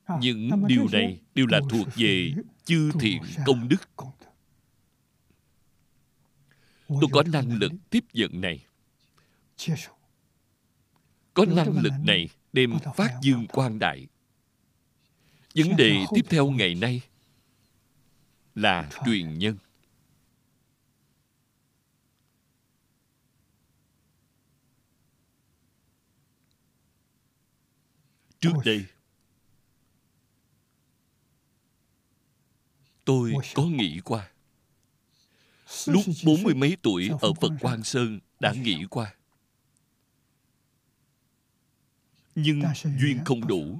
[0.08, 2.34] Những điều này đều là thuộc về
[2.66, 3.90] chư thiện công đức.
[6.88, 8.66] Tôi có năng lực tiếp nhận này.
[11.34, 14.08] Có năng lực này đem phát dương quan đại.
[15.56, 17.02] Vấn đề tiếp theo ngày nay
[18.56, 19.58] là truyền nhân.
[28.40, 28.86] Trước đây,
[33.06, 34.30] tôi có nghĩ qua.
[35.86, 39.16] Lúc bốn mươi mấy tuổi ở Phật Quang Sơn đã nghĩ qua.
[42.36, 42.62] Nhưng
[43.00, 43.80] duyên không đủ.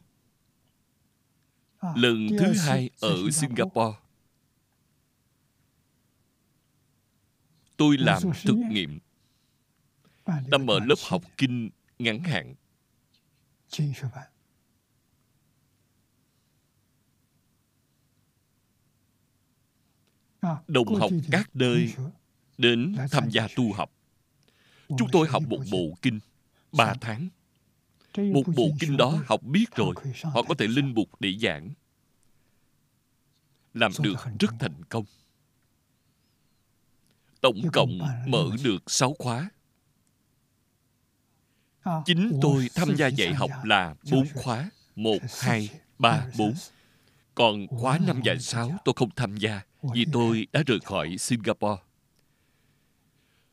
[1.96, 3.98] Lần thứ hai ở Singapore,
[7.78, 9.00] tôi làm thực nghiệm.
[10.26, 11.70] Ta mở lớp học kinh
[12.00, 12.56] ngắn hạn.
[20.68, 21.94] Đồng học các nơi
[22.58, 23.92] đến tham gia tu học.
[24.88, 26.20] Chúng tôi học một bộ kinh
[26.72, 27.30] ba tháng.
[28.18, 31.70] Một bộ kinh đó học biết rồi, họ có thể linh mục để giảng.
[33.74, 35.06] Làm được rất thành công.
[37.42, 39.50] Tổng cộng mở được sáu khóa.
[42.06, 44.70] Chính tôi tham gia dạy học là bốn khóa.
[44.96, 45.70] Một, hai,
[46.00, 46.54] ba, bốn.
[47.36, 49.62] Còn khóa năm và sáu tôi không tham gia
[49.94, 51.82] vì tôi đã rời khỏi Singapore.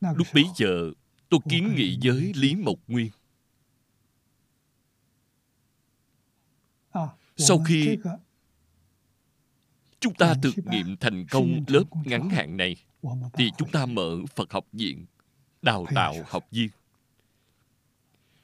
[0.01, 0.91] Lúc bấy giờ,
[1.29, 3.11] tôi kiến nghị với Lý Mộc Nguyên.
[7.37, 7.97] Sau khi
[9.99, 12.75] chúng ta thực nghiệm thành công lớp ngắn hạn này,
[13.33, 15.05] thì chúng ta mở Phật học viện,
[15.61, 16.69] đào tạo học viên.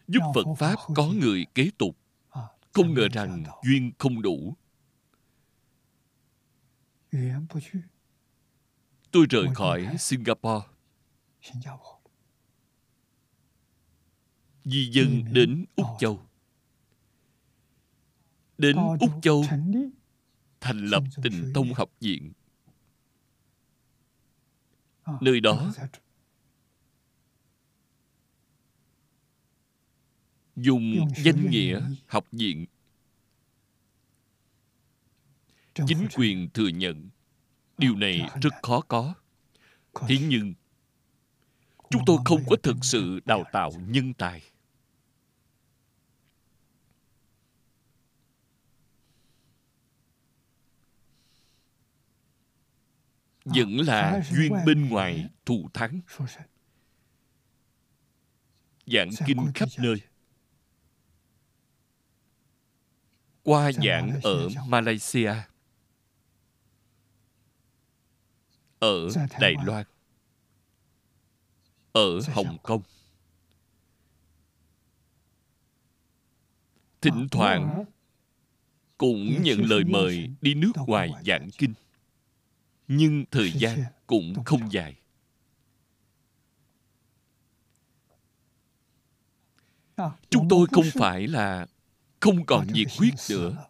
[0.08, 1.98] Giúp Phật Pháp có người kế tục.
[2.74, 4.56] Không ngờ rằng duyên không đủ
[9.12, 10.68] Tôi rời khỏi Singapore.
[14.66, 16.22] Di dân đến Úc Châu.
[18.58, 19.44] Đến Úc Châu
[20.60, 22.32] thành lập tình tông học viện.
[25.22, 25.74] Nơi đó
[30.56, 32.66] dùng danh nghĩa học viện
[35.88, 37.10] chính quyền thừa nhận.
[37.78, 39.14] Điều này rất khó có.
[40.08, 40.54] Thế nhưng
[41.90, 44.42] chúng tôi không có thực sự đào tạo nhân tài.
[53.46, 56.00] Vẫn là duyên bên ngoài thù thắng.
[58.86, 59.98] giảng kinh khắp nơi.
[63.48, 65.34] qua giảng ở malaysia
[68.80, 69.10] ở
[69.40, 69.86] Đài Loan,
[71.92, 72.82] ở Hồng Kông.
[77.02, 77.86] Thỉnh thoảng
[78.98, 81.74] cũng nhận lời mời đi nước ngoài giảng kinh.
[82.88, 84.96] Nhưng thời gian cũng không dài.
[90.30, 91.68] Chúng tôi không phải là
[92.20, 93.66] không còn nhiệt huyết nữa.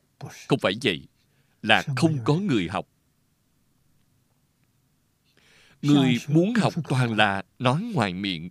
[0.47, 1.07] Không phải vậy.
[1.61, 2.87] Là không có người học
[5.81, 8.49] người muốn học toàn là nói ngoài miệng.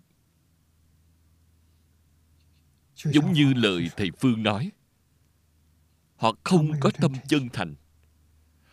[3.05, 4.71] Giống như lời thầy phương nói
[6.17, 7.75] họ không có tâm chân thành.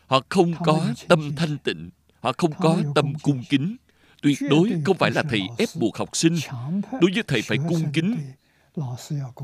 [0.08, 1.89] Họ không có tâm thanh tịnh.
[2.20, 3.76] Họ không có tâm cung kính.
[4.22, 6.36] Tuyệt đối không phải là thầy ép buộc học sinh.
[6.91, 8.18] đối với thầy phải cung kính.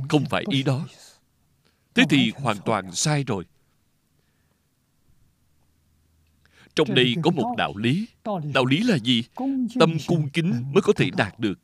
[0.10, 0.88] không phải ý đó.
[1.94, 3.46] thế thì hoàn toàn sai rồi
[6.80, 8.08] Trong đây có một đạo lý.
[8.54, 9.24] Đạo lý là gì?
[9.80, 11.60] Tâm cung kính mới có thể đạt được.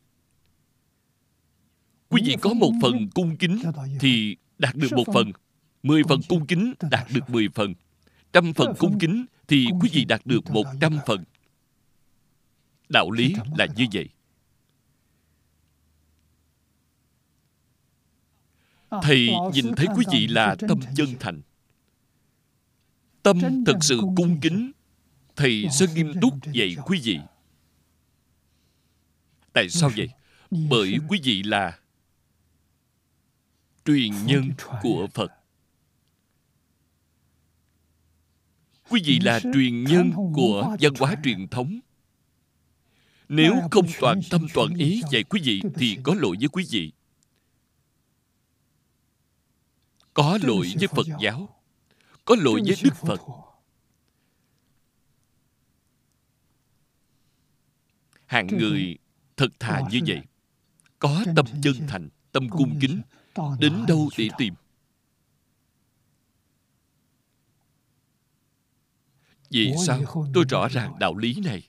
[2.09, 3.61] Quý vị có một phần cung kính
[3.99, 5.32] thì đạt được một phần.
[5.84, 7.74] Mười phần cung kính đạt được mười phần.
[8.34, 11.24] Trăm phần cung kính thì quý vị đạt được một trăm phần.
[12.89, 14.09] Đạo lý là như vậy.
[19.01, 21.41] Thầy nhìn thấy quý vị là tâm chân thành.
[23.24, 24.72] Tâm thật sự cung kính
[25.36, 27.19] thầy sẽ nghiêm túc dạy quý vị.
[29.53, 30.09] tại sao vậy?
[30.69, 31.79] bởi quý vị là
[33.86, 34.49] truyền nhân
[34.81, 35.31] của phật.
[38.89, 41.79] Quý vị là truyền nhân của văn hóa truyền thống.
[43.29, 46.91] Nếu không toàn tâm toàn ý dạy quý vị thì có lỗi với quý vị.
[50.13, 51.49] Có lỗi với phật giáo.
[52.25, 53.21] có lỗi với đức phật
[58.36, 58.97] hạng người
[59.38, 60.21] thật thà như vậy.
[60.99, 63.01] Có tâm chân thành tâm cung kính.
[63.59, 64.53] đến đâu để tìm.
[69.49, 70.27] Vì sao?
[70.33, 71.67] tôi rõ ràng đạo lý này.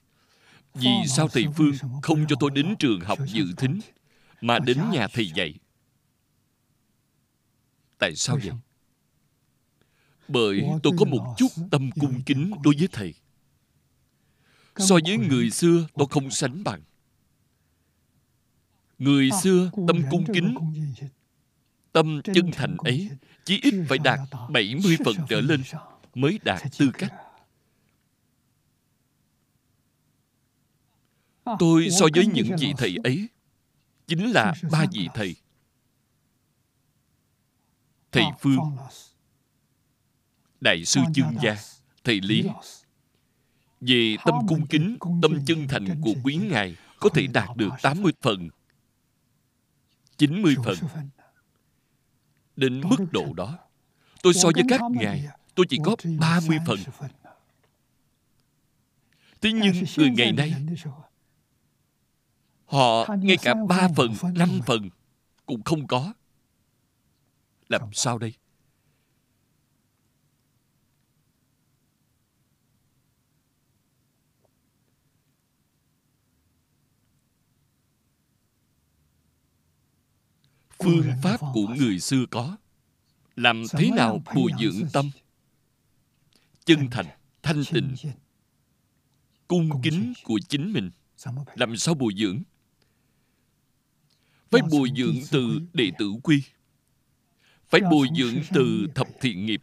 [0.73, 3.79] Vì sao thầy phương không cho tôi đến trường học dự thính
[4.41, 5.53] mà đến nhà thầy dạy?
[7.99, 8.51] tại sao vậy?
[10.27, 13.13] bởi tôi có một chút tâm cung kính đối với thầy
[14.77, 16.81] so với người xưa tôi không sánh bằng.
[18.97, 20.55] Người xưa tâm cung kính.
[21.91, 23.09] tâm chân thành ấy
[23.45, 24.19] chỉ ít phải đạt
[24.49, 25.63] 70 phần trở lên
[26.15, 27.13] mới đạt tư cách.
[31.59, 33.27] Tôi so với những vị thầy ấy
[34.07, 35.35] chính là ba vị thầy.
[38.11, 38.77] Thầy phương
[40.61, 41.57] đại sư chương gia
[42.03, 42.43] thầy lý
[43.81, 48.11] về tâm cung kính tâm chân thành của quý ngài có thể đạt được 80
[48.21, 48.49] phần
[50.17, 50.75] 90 phần.
[52.55, 53.57] Đến mức độ đó
[54.23, 56.79] tôi so với các ngài tôi chỉ có 30 phần.
[59.41, 60.53] Thế nhưng người ngày nay
[62.65, 64.89] họ ngay cả ba phần năm phần
[65.45, 66.13] cũng không có.
[67.69, 68.33] Làm sao đây
[80.87, 82.57] phương pháp của người xưa có.
[83.35, 85.11] Làm thế nào bồi dưỡng tâm?
[86.67, 87.05] chân thành
[87.43, 87.95] thanh tịnh
[89.47, 90.91] cung kính của chính mình.
[91.55, 92.41] Làm sao bồi dưỡng?
[94.51, 96.43] Phải bồi dưỡng từ đệ tử quy.
[97.69, 99.61] Phải bồi dưỡng từ thập thiện nghiệp.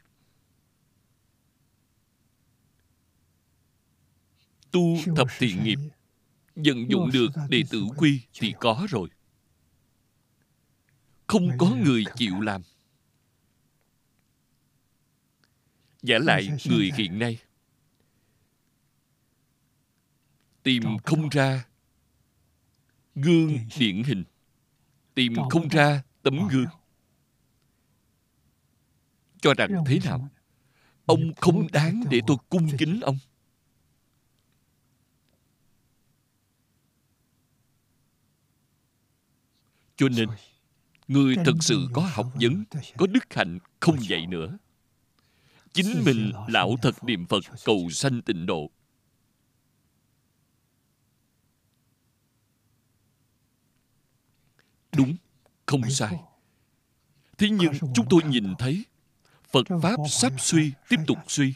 [4.71, 5.79] Tu thập thiện nghiệp
[6.57, 9.09] vận dụng được đệ tử quy thì có rồi
[11.27, 12.63] không có người chịu làm.
[16.03, 17.39] Giả lại người hiện nay.
[20.63, 21.65] Tìm không ra
[23.15, 24.25] gương điển hình.
[25.15, 26.67] Tìm không ra tấm gương.
[29.41, 30.29] cho rằng thế nào?
[31.07, 33.19] ông không đáng để tôi cung kính ông.
[39.97, 40.29] Cho nên
[41.09, 42.65] người thật sự có học vấn
[42.97, 44.59] có đức hạnh không dạy nữa.
[45.73, 48.71] Chính mình lão thật niệm phật cầu sanh tịnh độ.
[54.97, 55.17] Đúng
[55.67, 56.21] không sai.
[57.39, 58.85] thế nhưng chúng tôi nhìn thấy
[59.53, 61.55] phật pháp sắp suy tiếp tục suy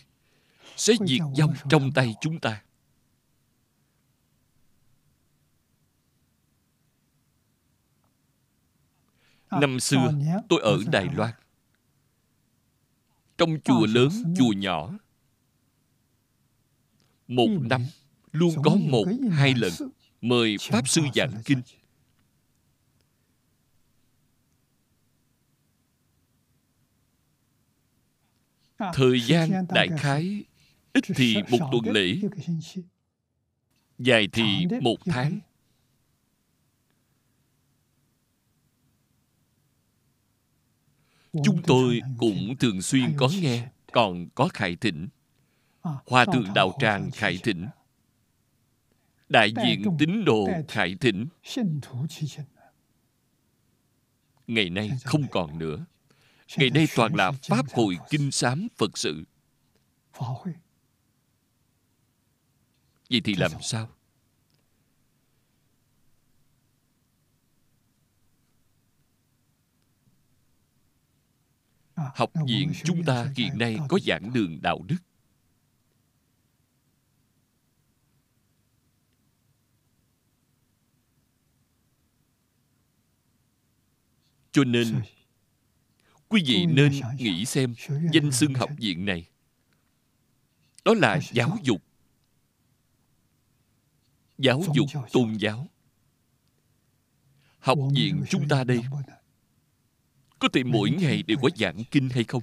[0.77, 2.63] sẽ diệt vong trong tay chúng ta
[9.51, 10.13] năm xưa
[10.49, 11.35] tôi ở đài loan.
[13.39, 14.99] Trong chùa lớn chùa nhỏ.
[17.29, 17.87] Một năm
[18.33, 19.73] luôn có một hai lần
[20.21, 21.63] mời pháp sư giảng kinh.
[28.79, 30.45] thời gian đại khái
[30.93, 32.17] ít thì một tuần lễ.
[33.99, 35.39] dài thì một tháng
[41.45, 45.09] chúng tôi cũng thường xuyên có nghe còn có khải thỉnh
[45.83, 47.67] hòa thượng đạo tràng khải thỉnh
[49.29, 51.27] đại diện tín đồ khải thỉnh
[54.49, 55.85] ngày nay không còn nữa.
[56.57, 59.25] Ngày nay toàn là pháp hội kinh sám phật sự.
[63.11, 63.89] Vậy thì làm sao
[72.15, 74.97] học viện chúng ta hiện nay có giảng đường đạo đức.
[84.53, 85.01] Cho nên
[86.29, 87.75] quý vị nên nghĩ xem
[88.13, 89.29] danh xưng học viện này.
[90.85, 91.83] Đó là giáo dục.
[94.39, 95.67] Giáo dục tôn giáo.
[97.59, 98.81] Học viện chúng ta đây
[100.39, 102.43] có thể mỗi ngày đều có giảng kinh hay không?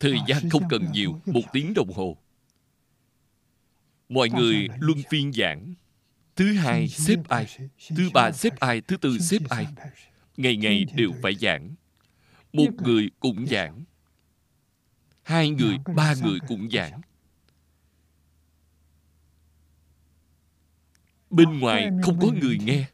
[0.00, 2.16] Thời gian không cần nhiều một tiếng đồng hồ.
[4.08, 5.74] Mọi người luân phiên giảng.
[6.36, 7.46] Thứ hai xếp ai?
[7.96, 8.80] thứ ba xếp ai?
[8.80, 9.66] Thứ tư xếp ai?
[10.36, 11.74] ngày ngày đều phải giảng.
[12.52, 13.84] một người cũng giảng.
[15.22, 17.00] hai người ba người cũng giảng.
[21.30, 22.86] bên ngoài không có người nghe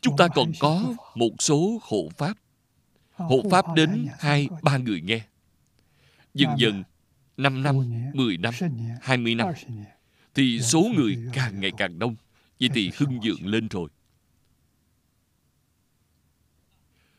[0.00, 2.38] chúng ta còn có một số hộ pháp.
[3.12, 5.20] Hộ pháp đến hai ba người nghe.
[6.34, 6.84] Dần dần
[7.36, 7.76] năm năm
[8.14, 8.54] mười năm
[9.02, 9.54] hai mươi năm
[10.34, 12.16] thì số người càng ngày càng đông.
[12.60, 13.88] Vậy thì hưng vượng lên rồi.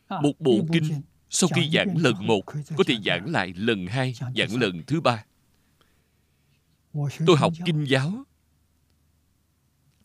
[0.10, 2.46] Một bộ kinh sau khi giảng lần một
[2.78, 5.26] có thể giảng lại lần hai giảng lần thứ ba.
[7.26, 8.24] Tôi học kinh giáo.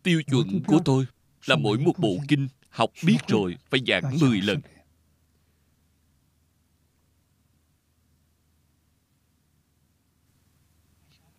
[0.02, 1.06] Tiêu chuẩn của tôi
[1.46, 4.60] là mỗi một bộ kinh học biết rồi phải giảng 10 lần.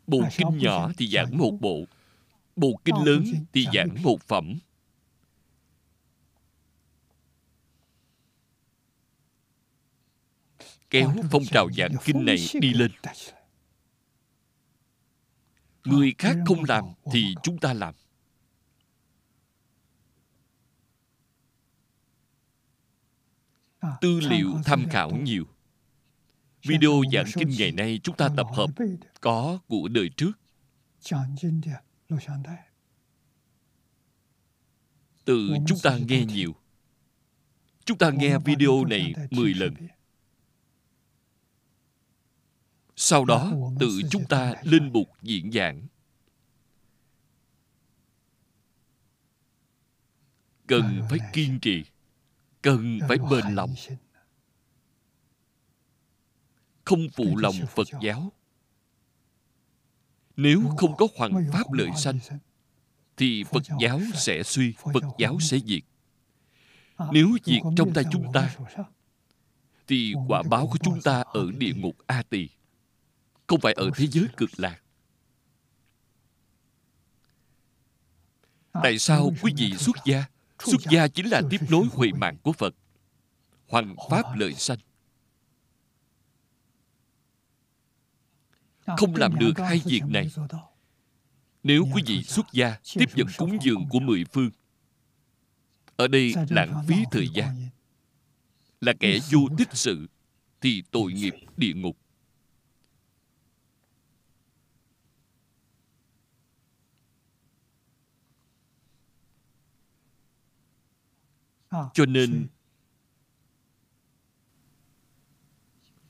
[0.08, 1.84] bộ kinh nhỏ thì giảng một bộ.
[2.56, 3.24] Bộ kinh lớn
[3.54, 4.60] thì giảng một phẩm.
[10.90, 12.92] Kéo phong trào giảng kinh này đi lên.
[15.86, 17.94] người khác không làm thì chúng ta làm
[24.02, 25.46] tư liệu tham khảo nhiều.
[26.64, 28.70] Video giảng kinh ngày nay chúng ta tập hợp
[29.22, 30.32] có của đời trước.
[35.26, 36.56] Từ chúng ta nghe nhiều.
[37.86, 39.74] Chúng ta nghe video này 10 lần.
[42.96, 45.88] sau đó tự chúng ta lên bục diễn giảng.
[50.68, 51.84] Cần phải kiên trì
[52.66, 53.76] cần phải bền lòng.
[56.86, 58.32] Không phụ lòng phật giáo.
[60.36, 62.20] Nếu không có hoàng pháp lợi sanh
[63.18, 65.82] thì phật giáo sẽ suy phật giáo sẽ diệt.
[67.12, 68.56] Nếu diệt trong tay chúng ta
[69.88, 72.50] thì quả báo của chúng ta ở địa ngục a tỳ
[73.48, 74.82] không phải ở thế giới cực lạc.
[78.74, 80.26] Tại sao quý vị xuất gia
[80.60, 82.76] xuất gia chính là tiếp nối huệ mạng của phật.
[83.68, 84.78] Hoàng pháp lợi sanh.
[88.98, 90.32] Không làm được hai việc này.
[91.64, 94.50] nếu quý vị xuất gia tiếp nhận cúng dường của mười phương.
[95.96, 97.70] Ở đây lãng phí thời gian.
[98.82, 100.08] là kẻ vô tích sự
[100.62, 101.98] thì tội nghiệp địa ngục
[111.94, 112.48] cho nên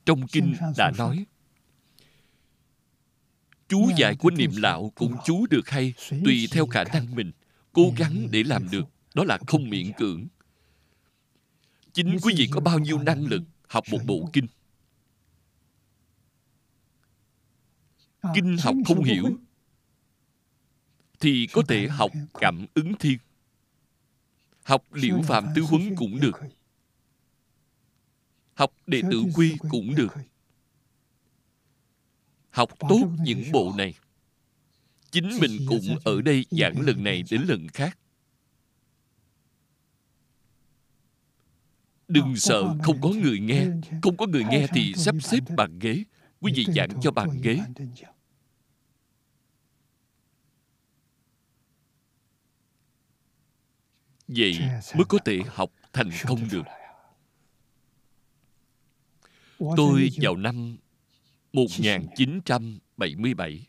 [0.05, 1.25] trong kinh đã nói
[3.67, 7.31] chú giải của niệm lão cũng chú được hay tùy theo khả năng mình
[7.73, 10.27] cố gắng để làm được đó là không miễn cưỡng.
[11.93, 14.47] Chính quý vị có bao nhiêu năng lực học một bộ kinh?
[18.35, 19.37] Kinh học không hiểu
[21.19, 23.17] thì có thể học cảm ứng thiên
[24.65, 26.41] học liễu phạm tứ huấn cũng được.
[28.53, 30.13] học đệ tử quy cũng được.
[32.49, 33.93] học tốt những bộ này.
[35.11, 37.97] Chính mình cũng ở đây giảng lần này đến lần khác.
[42.07, 43.67] Đừng sợ không có người nghe.
[44.01, 46.03] Không có người nghe thì sắp xếp bàn ghế.
[46.39, 47.59] Quý vị giảng cho bàn ghế
[54.27, 54.59] vậy
[54.95, 56.63] mới có thể học thành công được.
[59.77, 60.77] tôi vào năm
[61.53, 63.65] 1977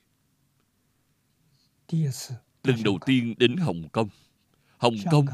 [2.62, 4.08] lần đầu tiên đến Hồng Kông.
[4.78, 5.26] Hồng Kông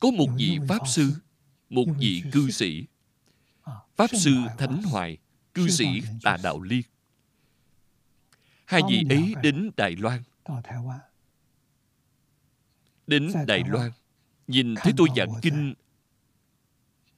[0.00, 1.12] có một vị Pháp Sư,
[1.70, 2.84] một vị cư sĩ.
[3.96, 5.18] Pháp Sư Thánh Hoài,
[5.54, 5.86] cư sĩ
[6.22, 6.82] Tà Đạo Liên.
[8.64, 10.22] Hai vị ấy đến Đài Loan.
[13.06, 13.90] Đến Đài Loan,
[14.46, 15.74] nhìn thấy tôi giảng kinh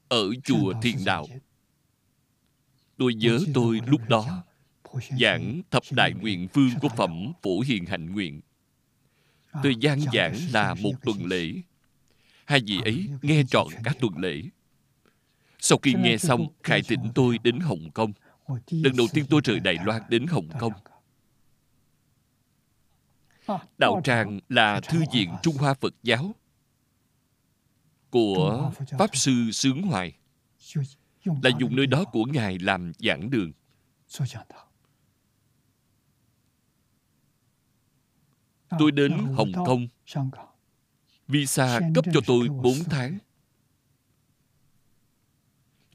[0.09, 1.27] ở chùa Thiền Đạo.
[2.97, 4.43] Tôi nhớ tôi lúc đó
[5.21, 8.41] giảng thập đại nguyện phương của phẩm phổ hiền hạnh nguyện.
[9.63, 11.53] Thời gian giảng là một tuần lễ.
[12.45, 14.43] Hai vị ấy nghe trọn cả tuần lễ.
[15.59, 18.13] Sau khi nghe xong khai thỉnh tôi đến hồng kông.
[18.71, 20.73] Lần đầu tiên tôi rời đài loan đến hồng kông.
[23.79, 26.35] đạo tràng là thư viện trung hoa phật giáo
[28.11, 30.13] của pháp sư sướng hoài.
[31.25, 33.53] Là dùng nơi đó của ngài làm giảng đường.
[38.79, 39.89] Tôi đến hồng kông.
[41.29, 43.19] Visa cấp cho tôi 4 tháng.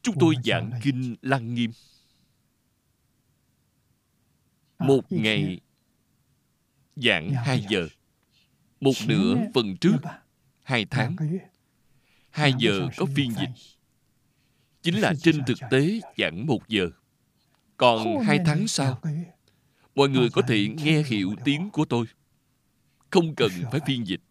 [0.01, 1.71] Chúng tôi giảng kinh lăng nghiêm.
[4.79, 5.59] Một ngày
[6.95, 7.87] giảng 2 giờ.
[8.83, 9.97] một nửa phần trước
[10.63, 11.15] hai tháng
[12.33, 13.49] 2 giờ có phiên dịch.
[14.81, 16.89] Chính là trên thực tế chẳng một giờ.
[17.77, 19.01] Còn hai tháng sau,
[19.95, 22.05] mọi người có thể nghe hiểu tiếng của tôi.
[23.09, 24.21] Không cần phải phiên dịch.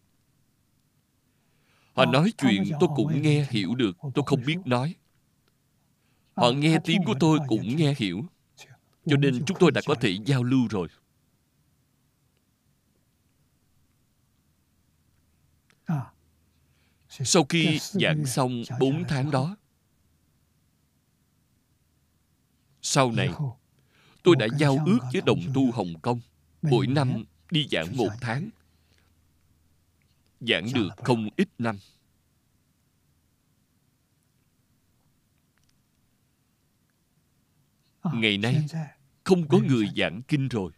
[1.93, 4.95] Họ nói chuyện tôi cũng nghe hiểu được, tôi không biết nói.
[6.35, 8.25] Họ nghe tiếng của tôi cũng nghe hiểu.
[9.05, 10.87] Cho nên chúng tôi đã có thể giao lưu rồi.
[17.19, 19.55] Sau khi giảng xong 4 tháng đó
[22.81, 23.29] sau này
[24.23, 26.21] tôi đã giao ước với đồng tu hồng kông
[26.61, 28.49] mỗi năm đi giảng một tháng.
[30.39, 31.77] Giảng được không ít năm.
[38.13, 38.65] Ngày nay
[39.23, 40.71] không có người giảng kinh rồi.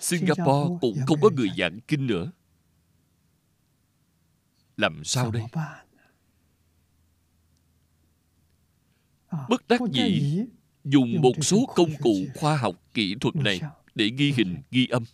[0.00, 2.32] singapore cũng không có người giảng kinh nữa
[4.80, 5.42] làm sao đây?
[9.48, 10.38] bất đắc dĩ
[10.84, 13.60] dùng một số công cụ khoa học kỹ thuật này
[13.94, 15.04] để ghi hình ghi âm.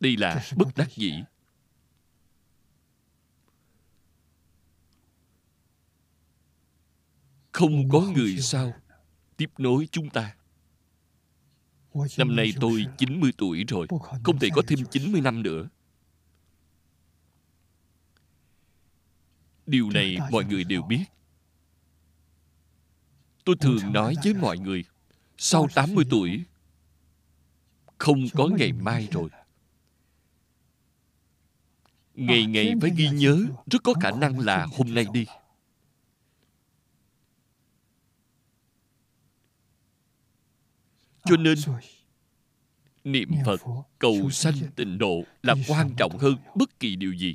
[0.00, 1.12] Đây là bất đắc dĩ
[7.52, 8.72] không có người sao
[9.36, 10.34] tiếp nối chúng ta
[11.94, 13.86] Năm nay tôi 90 tuổi rồi
[14.24, 15.68] Không thể có thêm 90 năm nữa.
[19.66, 21.04] Điều này mọi người đều biết.
[23.44, 24.84] Tôi thường nói với mọi người
[25.38, 26.42] Sau 80 tuổi
[27.98, 29.28] Không có ngày mai rồi.
[32.14, 35.26] Ngày ngày phải ghi nhớ Rất có khả năng là hôm nay đi
[41.24, 41.58] cho nên
[43.04, 43.60] niệm phật
[43.98, 47.34] cầu sanh tịnh độ là quan trọng hơn bất kỳ điều gì.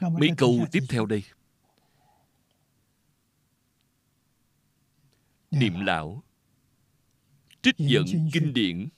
[0.00, 1.22] Mấy câu tiếp theo đây.
[5.50, 6.22] Niệm lão.
[7.62, 8.88] Trích dẫn kinh điển.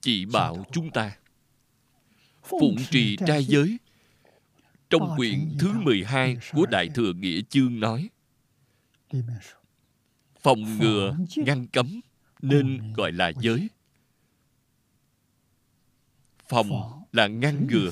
[0.00, 1.16] Chỉ bảo chúng ta.
[2.42, 3.78] Phụng trì trai giới
[4.90, 8.10] trong quyển thứ 12 của Đại Thừa Nghĩa Chương nói
[10.40, 12.00] Phòng ngừa, ngăn cấm
[12.42, 13.68] nên gọi là giới.
[16.48, 16.70] Phòng
[17.12, 17.90] là ngăn ngừa.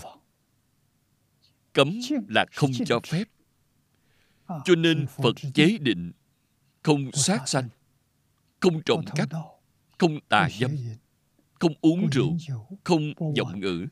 [1.72, 3.24] Cấm là không cho phép.
[4.48, 6.12] Cho nên Phật chế định
[6.82, 7.68] không sát sanh,
[8.60, 9.28] không trộm cắp,
[9.98, 10.70] không tà dâm,
[11.58, 12.36] không uống rượu,
[12.84, 13.86] không giọng ngữ,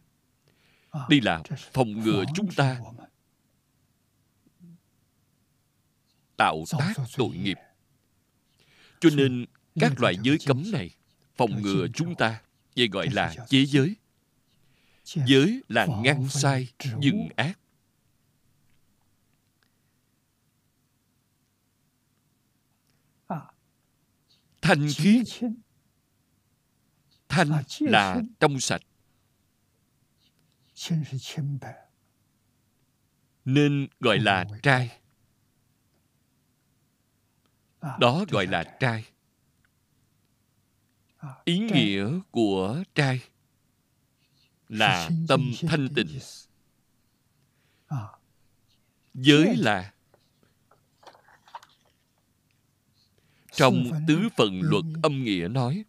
[1.08, 1.42] đây là
[1.72, 2.80] phòng ngừa chúng ta.
[6.36, 7.56] tạo tác tội nghiệp.
[9.00, 9.46] Cho nên
[9.80, 10.90] các loại giới cấm này
[11.36, 12.42] phòng ngừa chúng ta
[12.76, 13.96] vậy gọi là chế giới.
[15.04, 16.68] Giới là ngăn sai
[17.00, 17.58] dừng ác.
[24.62, 25.26] Thanh khiết
[27.28, 27.48] thanh
[27.80, 28.82] là trong sạch
[33.44, 34.98] nên gọi là trai.
[37.98, 39.04] Đó gọi là trai.
[41.44, 43.20] ý nghĩa của trai
[44.68, 46.18] là tâm thanh tịnh.
[49.14, 49.94] giới là
[53.52, 55.84] trong tứ phần luật âm nghĩa nói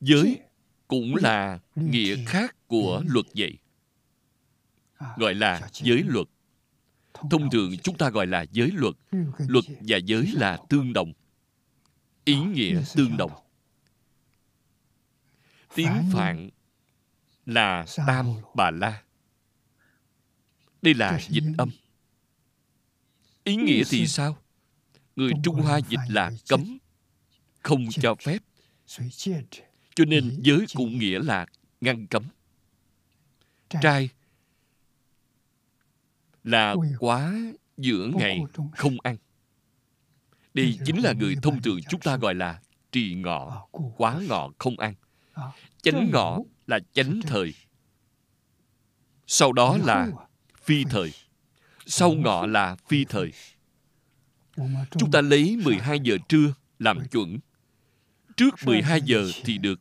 [0.00, 0.40] giới
[1.00, 3.58] cũng là nghĩa khác của luật dạy
[5.16, 6.26] gọi là giới luật.
[7.30, 8.94] Thông thường chúng ta gọi là giới luật.
[9.38, 11.12] Luật và giới là tương đồng.
[12.24, 13.32] Ý nghĩa tương đồng.
[15.74, 16.50] tiếng phạn
[17.46, 19.02] là tam bà la.
[20.82, 21.70] Đây là dịch âm.
[23.44, 24.36] Ý nghĩa thì sao?
[25.16, 26.78] Người trung hoa dịch là cấm
[27.62, 28.38] không cho phép
[29.94, 31.46] cho nên giới cũng nghĩa là
[31.80, 32.22] ngăn cấm.
[33.82, 34.08] Trai.
[36.44, 37.34] Là quá
[37.76, 38.40] giữa ngày
[38.76, 39.16] không ăn.
[40.54, 42.60] Đây chính là người thông thường chúng ta gọi là
[42.92, 43.66] trì ngọ
[43.96, 44.94] quá ngọ không ăn.
[45.82, 47.54] Chánh ngọ là chánh thời.
[49.26, 50.08] Sau đó là
[50.62, 51.12] phi thời.
[51.86, 53.32] Sau ngọ là phi thời.
[54.90, 57.38] Chúng ta lấy 12 giờ trưa làm chuẩn.
[58.36, 59.80] Trước 12 giờ thì được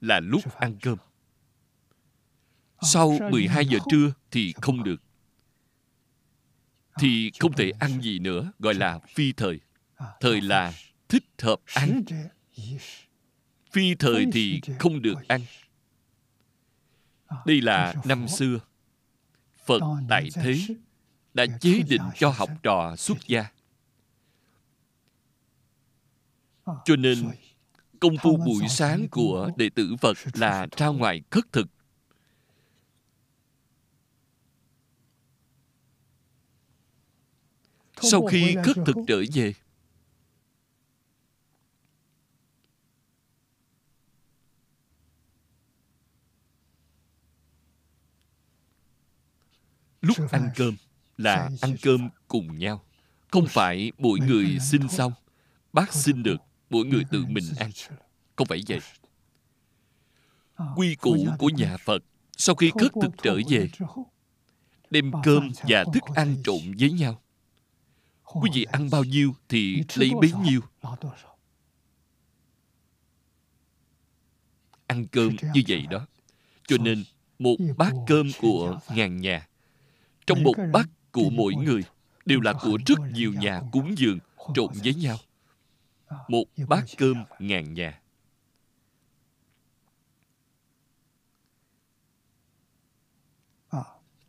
[0.00, 0.98] là lúc ăn cơm.
[2.82, 5.02] Sau 12 giờ trưa thì không được.
[6.98, 9.60] Thì không thể ăn gì nữa gọi là phi thời.
[10.20, 10.72] Thời là
[11.08, 12.02] thích hợp ăn.
[13.70, 15.40] phi thời thì không được ăn.
[17.46, 18.58] đây là năm xưa.
[19.66, 20.58] Phật tại thế
[21.34, 23.50] đã chế định cho học trò xuất gia.
[26.84, 27.30] Cho nên
[28.00, 31.66] công phu buổi sáng của đệ tử phật là ra ngoài khất thực.
[38.00, 39.52] Sau khi khất thực trở về
[50.00, 50.76] lúc ăn cơm
[51.16, 52.84] là ăn cơm cùng nhau.
[53.28, 55.12] Không phải mỗi người xin xong
[55.72, 57.70] bác xin được mỗi người tự mình ăn.
[58.36, 58.80] Không phải vậy.
[60.76, 62.02] Quy củ của nhà phật
[62.36, 63.68] sau khi khất thực trở về
[64.90, 67.22] đem cơm và thức ăn trộn với nhau.
[68.24, 70.60] Quý vị ăn bao nhiêu thì lấy bấy nhiêu.
[74.86, 76.06] ăn cơm như vậy đó.
[76.68, 77.04] cho nên
[77.38, 79.48] một bát cơm của ngàn nhà
[80.26, 81.82] trong một bát của mỗi người
[82.26, 84.18] đều là của rất nhiều nhà cúng dường
[84.54, 85.16] trộn với nhau
[86.28, 88.00] một bát cơm ngàn nhà.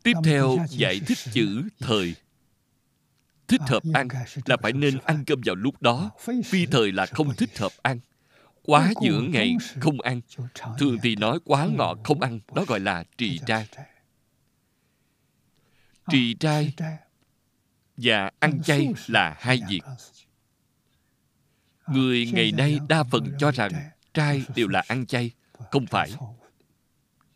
[0.02, 2.14] Tiếp theo giải thích chữ thời.
[3.48, 4.08] Thích hợp ăn
[4.44, 6.10] là phải nên ăn cơm vào lúc đó
[6.44, 8.00] phi thời là không thích hợp ăn.
[8.62, 10.20] Quá giữa ngày không ăn.
[10.78, 13.68] thường thì nói quá ngọ không ăn đó gọi là trì trai.
[16.10, 16.74] trì trai
[17.96, 19.82] và ăn chay là hai việc
[21.92, 23.72] người ngày nay đa phần cho rằng
[24.14, 25.30] trai đều là ăn chay
[25.70, 26.10] không phải.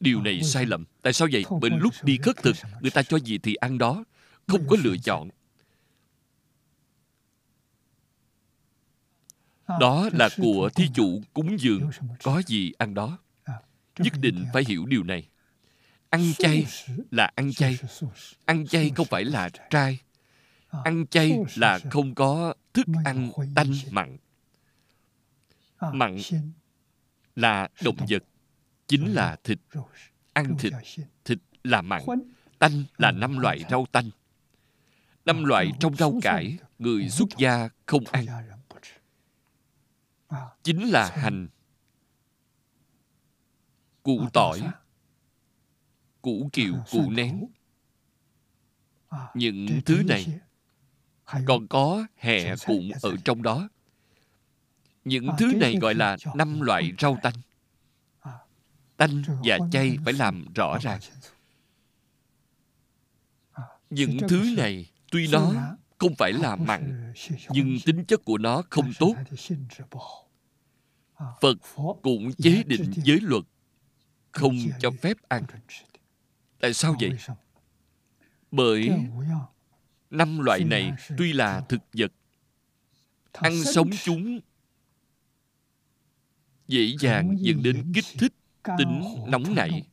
[0.01, 0.85] điều này sai lầm.
[1.03, 1.45] Tại sao vậy?
[1.61, 4.05] Bởi lúc đi khất thực người ta cho gì thì ăn đó
[4.47, 5.29] không có lựa chọn.
[9.81, 11.91] đó là của thí chủ cúng dường.
[12.23, 13.19] Có gì ăn đó?
[13.99, 15.29] Nhất định phải hiểu điều này.
[16.11, 16.67] Ăn chay
[17.11, 17.79] là ăn chay.
[18.45, 19.99] ăn chay không phải là trai.
[20.85, 24.17] Ăn chay là không có thức ăn tanh mặn
[25.93, 26.17] mặn
[27.37, 28.25] là động vật
[28.87, 29.59] chính là thịt.
[30.33, 30.73] ăn thịt
[31.25, 32.03] thịt là mặn
[32.59, 34.11] tanh là năm loại rau tanh.
[35.25, 38.27] Năm loại trong rau cải người xuất gia không ăn.
[40.63, 41.49] chính là hành.
[44.03, 44.61] Củ tỏi
[46.23, 47.47] củ kiệu củ nén.
[49.35, 50.27] những thứ này
[51.47, 53.69] còn có hẹ cụm ở trong đó
[55.05, 57.35] những thứ này gọi là năm loại rau tanh.
[58.97, 61.01] Tanh và chay phải làm rõ ràng.
[63.91, 65.53] những thứ này tuy nó
[65.99, 67.13] không phải là mặn
[67.51, 69.15] nhưng tính chất của nó không tốt.
[71.41, 71.57] phật
[72.03, 73.45] cũng chế định giới luật
[74.33, 75.45] không cho phép ăn.
[76.61, 77.11] tại sao vậy?
[78.51, 78.91] bởi
[80.11, 82.13] năm loại này tuy là thực vật.
[83.33, 84.41] Ăn sống chúng
[86.73, 88.33] dễ dàng dẫn đến kích thích
[88.79, 89.87] tính nóng nảy.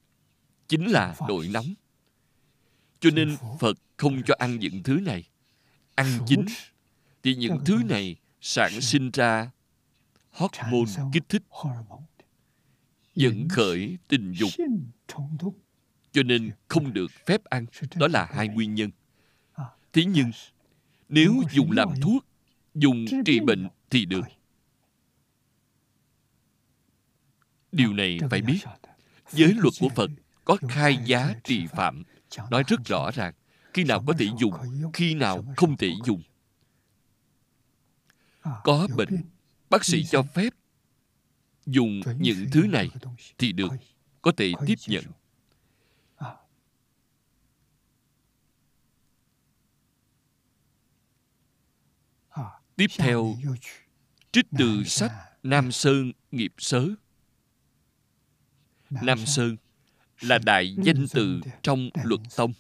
[0.67, 1.73] chính là nội nóng.
[2.99, 5.23] Cho nên phật không cho ăn những thứ này.
[5.95, 6.45] Ăn chín
[7.23, 9.51] thì những thứ này sản sinh ra
[10.29, 11.43] hormone kích thích
[13.15, 14.49] dẫn khởi tình dục.
[16.11, 17.65] cho nên không được phép ăn.
[17.95, 18.91] đó là hai nguyên nhân.
[19.93, 20.31] Thế nhưng
[21.09, 22.25] nếu dùng làm thuốc
[22.75, 24.21] dùng trị bệnh thì được
[27.71, 28.59] điều này phải biết
[29.31, 30.09] giới luật của phật
[30.45, 32.03] có khai giá trị phạm.
[32.51, 33.33] Nói rất rõ ràng
[33.73, 34.53] khi nào có thể dùng
[34.93, 36.21] khi nào không thể dùng.
[38.63, 39.23] có bệnh
[39.69, 40.53] bác sĩ cho phép
[41.65, 42.89] dùng những thứ này
[43.37, 43.71] thì được
[44.21, 45.03] có thể tiếp nhận.
[52.75, 53.37] tiếp theo
[54.31, 55.11] trích từ sách
[55.43, 56.87] nam sơn nghiệp sớ
[58.89, 59.57] nam sơn
[60.21, 62.53] là đại danh từ trong luật tông.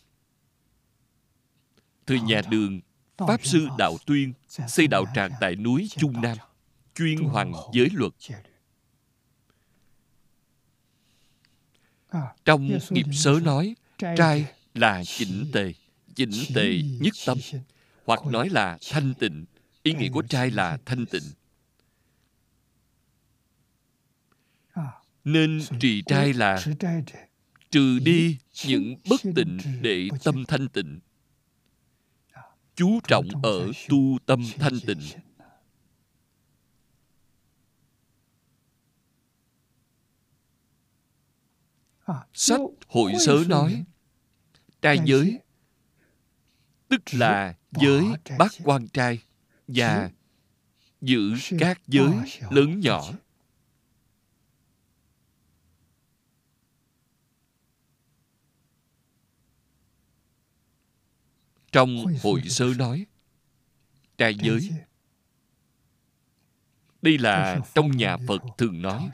[2.07, 2.81] Thời nhà đường
[3.17, 6.37] pháp sư đạo tuyên xây đạo tràng tại núi trung nam
[6.95, 8.11] chuyên hoàng giới luật.
[12.45, 15.73] trong nghiệp sớ nói trai là chỉnh tề
[16.15, 17.37] chỉnh tề nhất tâm.
[18.05, 19.45] hoặc nói là thanh tịnh.
[19.83, 21.23] Ý nghĩa của trai là thanh tịnh
[25.23, 26.65] nên trì trai là
[27.71, 30.99] trừ đi những bất tịnh để tâm thanh tịnh.
[32.75, 35.01] Chú trọng ở tu tâm thanh tịnh.
[42.33, 43.83] sách hội sớ nói
[44.81, 45.39] trai giới
[46.87, 48.03] tức là giới
[48.37, 49.19] bát quan trai
[49.67, 50.11] và
[51.01, 52.11] giữ các giới
[52.49, 53.11] lớn nhỏ
[61.71, 63.05] trong hội sơ nói
[64.17, 64.69] trai giới.
[67.01, 69.09] đây là trong nhà phật thường nói.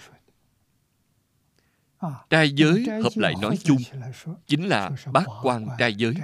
[2.29, 3.77] Trai giới hợp lại nói chung
[4.47, 6.15] chính là bát quan trai giới.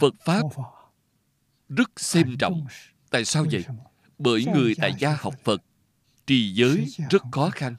[0.00, 0.42] phật pháp
[1.68, 2.66] rất xem trọng.
[3.10, 3.64] tại sao vậy?
[4.18, 5.62] bởi người tại gia học phật
[6.26, 7.76] trì giới rất khó khăn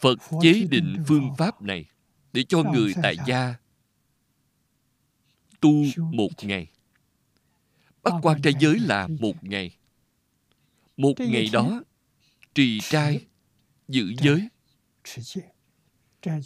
[0.00, 1.84] phật chế định phương pháp này
[2.32, 3.54] để cho người tại gia
[5.60, 6.66] tu một ngày.
[8.02, 9.76] Bắt quan trai giới là một ngày.
[10.96, 11.82] Một ngày đó
[12.54, 13.26] trì trai
[13.88, 14.48] giữ giới.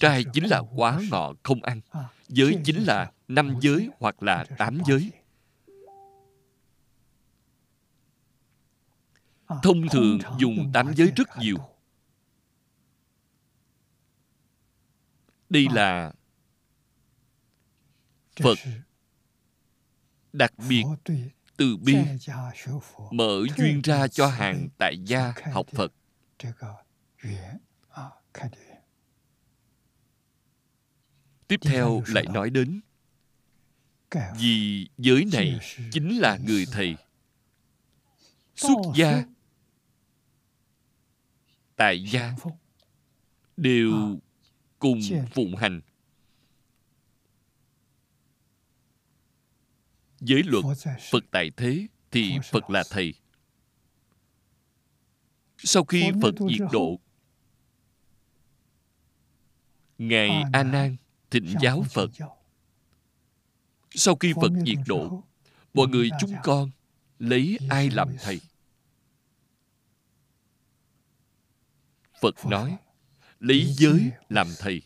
[0.01, 1.81] trai chính là quá ngọ không ăn.
[2.29, 5.11] Giới chính là năm giới hoặc là tám giới.
[9.63, 11.57] thông thường dùng tám giới rất nhiều
[15.53, 16.13] đây là
[18.43, 18.59] phật.
[20.33, 20.85] đặc biệt
[21.57, 21.97] từ bi
[23.13, 25.93] mở duyên ra cho hàng tại gia học phật.
[31.49, 32.81] Tiếp theo lại nói đến
[34.39, 35.59] vì giới này
[35.93, 36.97] chính là người thầy.
[38.57, 39.25] Xuất gia
[41.77, 42.35] tại gia.
[43.57, 44.19] Đều
[44.83, 45.01] cùng
[45.35, 45.81] phụng hành.
[50.21, 50.65] Giới luật
[51.11, 53.15] phật tại thế thì phật là thầy.
[55.59, 57.01] Sau khi phật diệt độ
[59.99, 60.97] ngài a nan
[61.31, 62.11] thịnh giáo phật
[63.91, 65.23] sau khi phật diệt độ
[65.75, 66.71] mọi người chúng con
[67.19, 68.41] lấy ai làm thầy?
[72.21, 72.77] Phật nói
[73.43, 74.83] lấy giới làm thầy.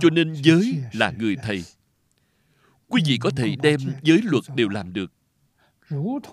[0.00, 1.64] Cho nên giới là người thầy.
[2.88, 5.12] Quý vị có thể đem giới luật đều làm được.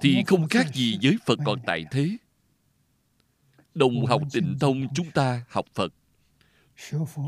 [0.01, 2.17] Thì không khác gì giới phật còn tại thế.
[3.73, 5.93] Đồng học tịnh thông chúng ta học phật.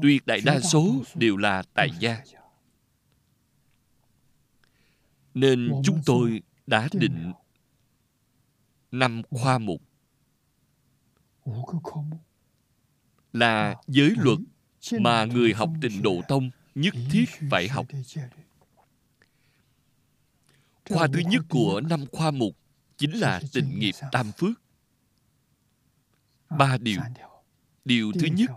[0.02, 2.24] Tuyệt đại đa số đều là tại gia.
[5.34, 7.34] Nên chúng tôi đã định
[8.92, 9.82] năm khoa mục
[13.40, 14.38] là giới luật
[15.00, 17.86] mà người học tịnh độ tông nhất thiết phải học.
[20.90, 22.58] khoa thứ nhất của năm khoa mục
[22.98, 24.62] chính là tịnh nghiệp tam phước.
[26.50, 27.02] Ba điều.
[27.86, 28.12] Điều.
[28.20, 28.50] Thứ nhất.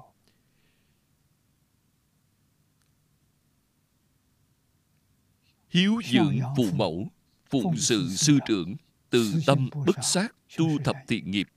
[5.68, 7.08] Hiếu dưỡng phụ mẫu
[7.50, 8.76] phụng sự sư trưởng
[9.10, 11.48] từ tâm bất sát tu thập thiện nghiệp.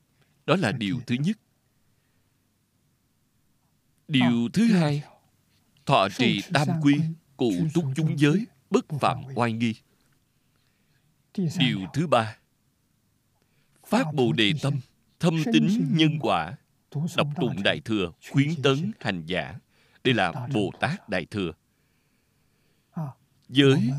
[0.45, 1.38] Đó là điều thứ nhất
[4.07, 5.03] điều thứ hai
[5.85, 6.95] thọ trì tam quy
[7.37, 9.75] cụ túc chúng giới bất phạm oai nghi.
[11.57, 12.37] Điều thứ ba
[13.87, 14.73] phát bồ đề tâm
[15.19, 16.53] thâm tín nhân quả.
[17.17, 19.55] Đọc tụng đại thừa khuyến tấn hành giả.
[20.03, 21.51] đây là bồ tát đại thừa.
[23.49, 23.91] Giới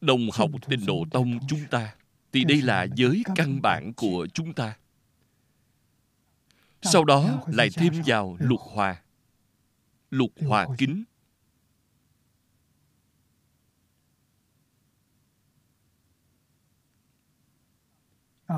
[0.00, 1.94] đồng học tịnh độ tông chúng ta
[2.32, 4.76] thì đây là giới căn bản của chúng ta
[6.82, 9.02] sau đó lại thêm vào lục hòa.
[10.10, 11.04] Lục hòa kính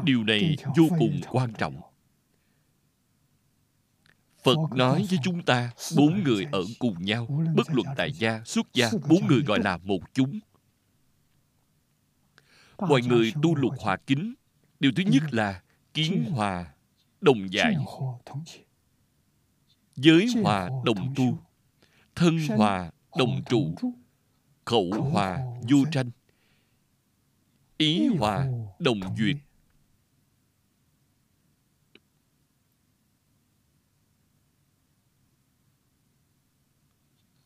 [0.05, 1.81] điều này vô cùng quan trọng.
[4.43, 8.66] phật nói với chúng ta bốn người ở cùng nhau bất luận tại gia xuất
[8.73, 10.41] gia bốn người gọi là một chúng.
[12.79, 14.35] Mọi người tu lục hòa kính
[14.81, 15.62] điều thứ nhất là
[15.95, 16.75] kiến hòa
[17.23, 17.77] đồng giải.
[19.97, 21.39] Giới hòa đồng tu
[22.14, 23.75] thân hòa đồng trụ
[24.64, 26.11] khẩu hòa vô tranh.
[27.77, 28.49] Ý hòa
[28.79, 29.37] đồng duyệt.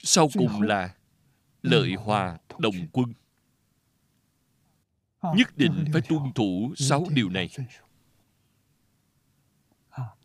[0.09, 0.95] sau cùng là
[1.63, 3.13] lợi hòa đồng quân.
[5.23, 7.49] Nhất định phải tuân thủ sáu điều này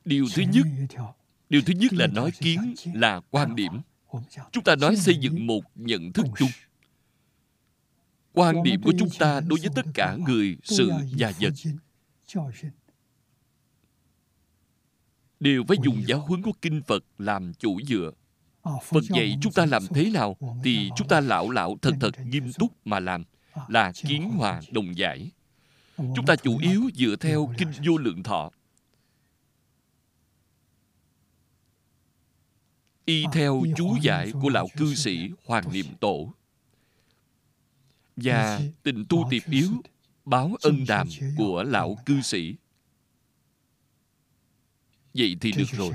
[0.05, 0.65] điều thứ nhất
[1.49, 3.71] điều thứ nhất là nói kiến là quan điểm.
[4.51, 6.49] chúng ta nói xây dựng một nhận thức chung.
[8.33, 11.53] quan điểm của chúng ta đối với tất cả người sự và vật.
[15.39, 18.11] đều phải dùng giáo huấn của kinh phật làm chủ dựa.
[18.63, 22.53] Phật dạy chúng ta làm thế nào thì chúng ta lão lão thật thật nghiêm
[22.53, 23.23] túc mà làm
[23.67, 25.31] là kiến hòa đồng giải.
[25.97, 28.51] Chúng ta chủ yếu dựa theo kinh vô lượng thọ
[33.05, 36.33] y theo chú giải của lão cư sĩ hoàng niệm tổ.
[38.15, 39.69] Và tình tu tiệp yếu
[40.25, 42.55] báo ân đàm của lão cư sĩ.
[45.13, 45.93] Vậy thì được rồi.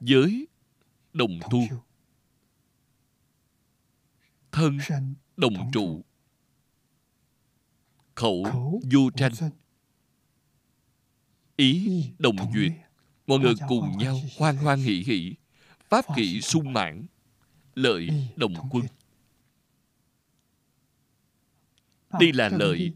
[0.00, 0.46] giới
[1.12, 1.60] đồng tu.
[4.52, 4.78] thân
[5.36, 6.04] đồng trụ.
[8.14, 8.44] khẩu
[8.92, 9.32] vô tranh
[11.60, 12.72] ý đồng duyệt.
[13.26, 15.34] Mọi người cùng nhau hoan hoan hỷ hỷ
[15.88, 17.06] pháp kỵ sung mãn
[17.74, 18.84] lợi đồng quân.
[22.20, 22.92] Đây là lợi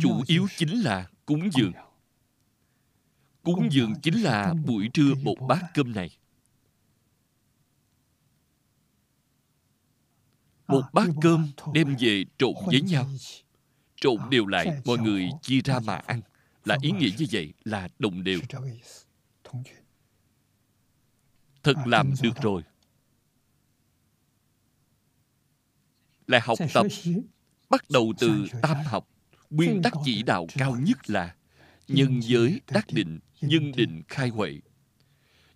[0.00, 1.72] chủ yếu chính là cúng dường.
[3.42, 6.10] cúng dường chính là buổi trưa một bát cơm này.
[10.66, 13.10] Một bát cơm đem về trộn với nhau.
[13.96, 16.20] trộn đều lại mọi người chia ra mà ăn
[16.64, 18.40] là ý nghĩa như vậy là đồng đều.
[21.62, 22.62] Thật làm được rồi.
[26.26, 26.86] Là học tập
[27.70, 29.08] bắt đầu từ tam học.
[29.50, 31.36] Nguyên tắc chỉ đạo cao nhất là
[31.88, 34.60] nhân giới đắc định nhân định khai huệ.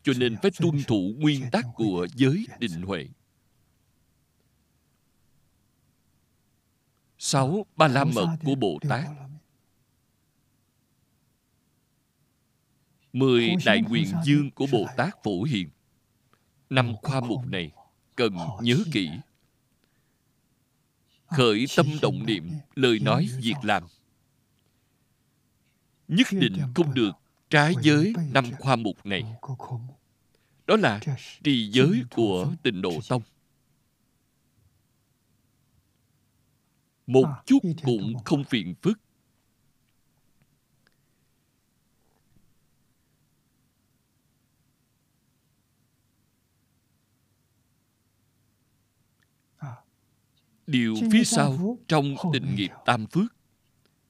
[0.03, 3.09] Cho nên phải tuân thủ nguyên tắc của giới định huệ.
[7.19, 9.05] Sáu ba la mật của bồ tát
[13.17, 15.69] mười đại nguyện dương của bồ tát phổ hiền.
[16.71, 17.71] Năm khoa mục này
[18.17, 19.11] cần nhớ kỹ.
[21.27, 23.83] khởi tâm động niệm lời nói việc làm.
[26.09, 27.11] Nhất định không được
[27.51, 29.23] trái giới năm khoa mục này.
[30.67, 31.01] đó là
[31.45, 33.23] trì giới của tịnh độ tông.
[37.07, 38.99] một chút cũng không phiền phức
[50.67, 53.35] điều phía sau trong định nghiệp tam phước.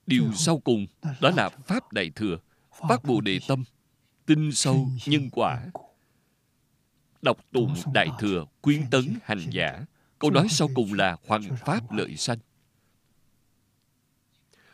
[0.07, 0.87] Điều sau cùng
[1.21, 2.39] đó là pháp đại thừa
[2.89, 3.65] phát bồ đề tâm
[4.27, 5.67] tin sâu nhân quả.
[7.23, 9.85] đọc tụng đại thừa quyến tấn hành giả.
[10.19, 12.39] Câu nói sau cùng là hoằng pháp lợi sanh.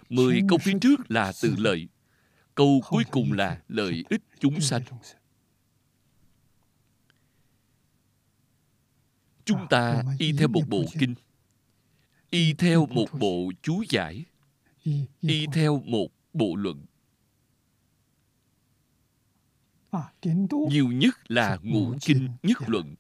[0.09, 1.89] Mười câu phía trước là từ lợi.
[2.55, 4.83] Câu cuối cùng là lợi ích chúng sanh.
[9.45, 11.15] chúng ta y theo một bộ kinh
[12.33, 14.25] y theo một bộ chú giải.
[15.21, 16.85] Y theo một bộ luận.
[20.71, 22.95] Nhiều nhất là ngũ kinh nhất luận.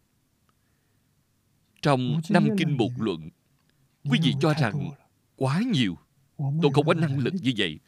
[1.82, 3.28] Trong năm kinh một luận
[4.04, 4.90] quý vị cho rằng
[5.36, 5.96] quá nhiều.
[6.38, 7.78] Tôi không có năng lực như vậy.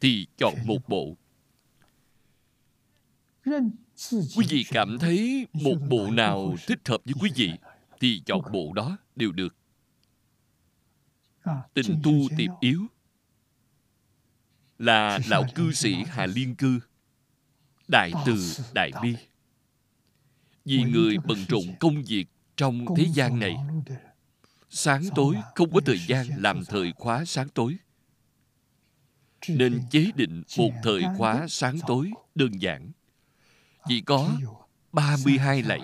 [0.00, 1.16] Thì chọn một bộ.
[4.10, 7.52] Quý vị cảm thấy một bộ nào thích hợp với quý vị
[8.00, 9.56] thì chọn bộ đó đều được
[11.74, 12.86] tình tu tiệp yếu.
[14.78, 16.80] Là lão cư sĩ hà liên cư
[17.88, 19.16] đại từ đại bi.
[20.64, 23.56] vì người bận rộn công việc trong thế gian này.
[24.70, 27.76] sáng tối không có thời gian làm thời khóa sáng tối.
[29.48, 32.90] Nên chế định một thời khóa sáng tối đơn giản.
[33.88, 34.30] Chỉ có
[34.92, 35.80] 32 lạy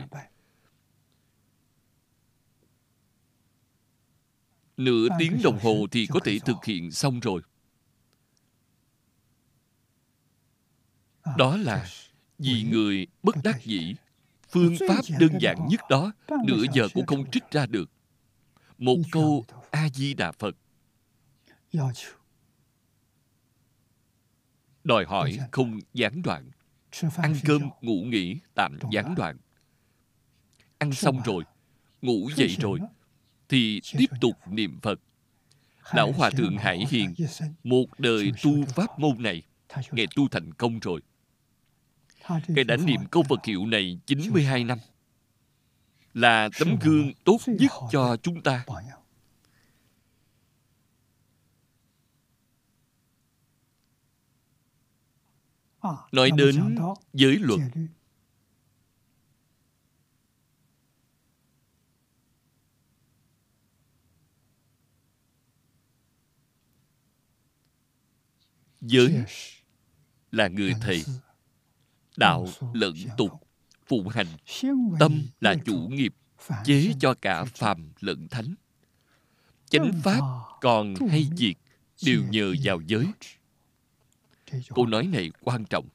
[4.78, 7.42] nửa tiếng đồng hồ thì có thể thực hiện xong rồi.
[11.36, 11.86] Đó là
[12.38, 13.94] vì người bất đắc dĩ
[14.48, 16.12] phương pháp đơn giản nhất đó
[16.46, 17.90] nửa giờ cũng không trích ra được.
[18.78, 20.56] Một câu a di đà phật.
[24.84, 26.50] Đòi hỏi không gián đoạn.
[27.16, 29.36] Ăn cơm ngủ nghỉ tạm gián đoạn.
[30.78, 31.44] Ăn xong rồi
[32.02, 32.78] ngủ dậy rồi
[33.48, 35.00] thì tiếp tục niệm phật.
[35.92, 37.14] Lão hòa thượng hải hiền
[37.64, 39.42] một đời tu pháp môn này
[39.92, 41.00] ngài tu thành công rồi.
[42.48, 44.78] Ngài đã niệm câu phật hiệu này 92 năm
[46.14, 48.64] là tấm gương tốt nhất cho chúng ta.
[56.12, 56.76] Nói đến
[57.12, 57.60] giới luật
[68.80, 69.24] giới
[70.32, 71.04] là người thầy.
[72.16, 73.30] Đạo lẫn tục
[73.86, 74.26] phụ hành
[74.98, 76.14] tâm là chủ nghiệp
[76.64, 78.54] chế cho cả phàm lẫn thánh.
[79.70, 80.20] Chánh pháp
[80.60, 81.56] còn hay diệt
[82.04, 83.06] đều nhờ vào giới.
[84.74, 85.88] Câu nói này quan trọng.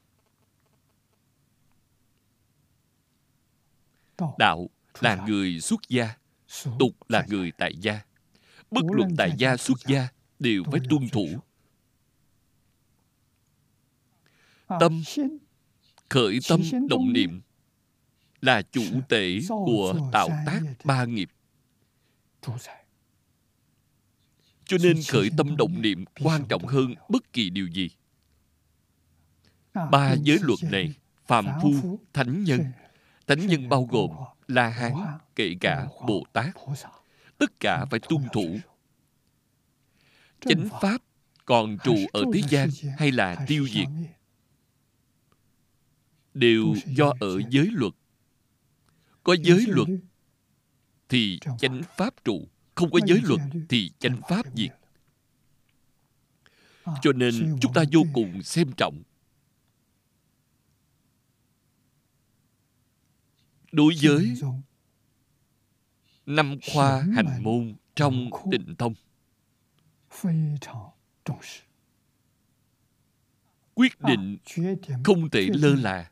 [4.38, 4.70] Đạo
[5.00, 6.14] là người xuất gia
[6.78, 8.00] tục là người tại gia.
[8.70, 10.08] Bất luận tại gia xuất gia
[10.38, 11.28] đều phải tuân thủ
[14.68, 15.02] tâm.
[16.08, 17.40] khởi tâm động niệm
[18.40, 21.30] là chủ tể của tạo tác ba nghiệp.
[24.64, 27.90] Cho nên khởi tâm động niệm quan trọng hơn bất kỳ điều gì.
[29.74, 30.94] Ba giới luật này
[31.26, 32.64] phàm phu thánh nhân.
[33.26, 34.10] Thánh nhân bao gồm
[34.48, 34.92] la hán
[35.36, 36.54] kể cả bồ tát.
[37.38, 38.58] Tất cả phải tuân thủ.
[40.40, 41.02] chánh pháp
[41.44, 42.68] còn trụ ở thế gian
[42.98, 43.88] hay là tiêu diệt
[46.34, 47.92] đều do ở giới luật.
[49.22, 49.88] Có giới luật
[51.08, 54.70] thì chánh pháp trụ không có giới luật thì chánh pháp diệt.
[57.02, 59.02] cho nên chúng ta vô cùng xem trọng.
[63.72, 64.34] Đối với
[66.26, 68.94] năm khoa hành môn trong tịnh tông.
[73.74, 74.36] Quyết định
[75.04, 76.10] không thể lơ là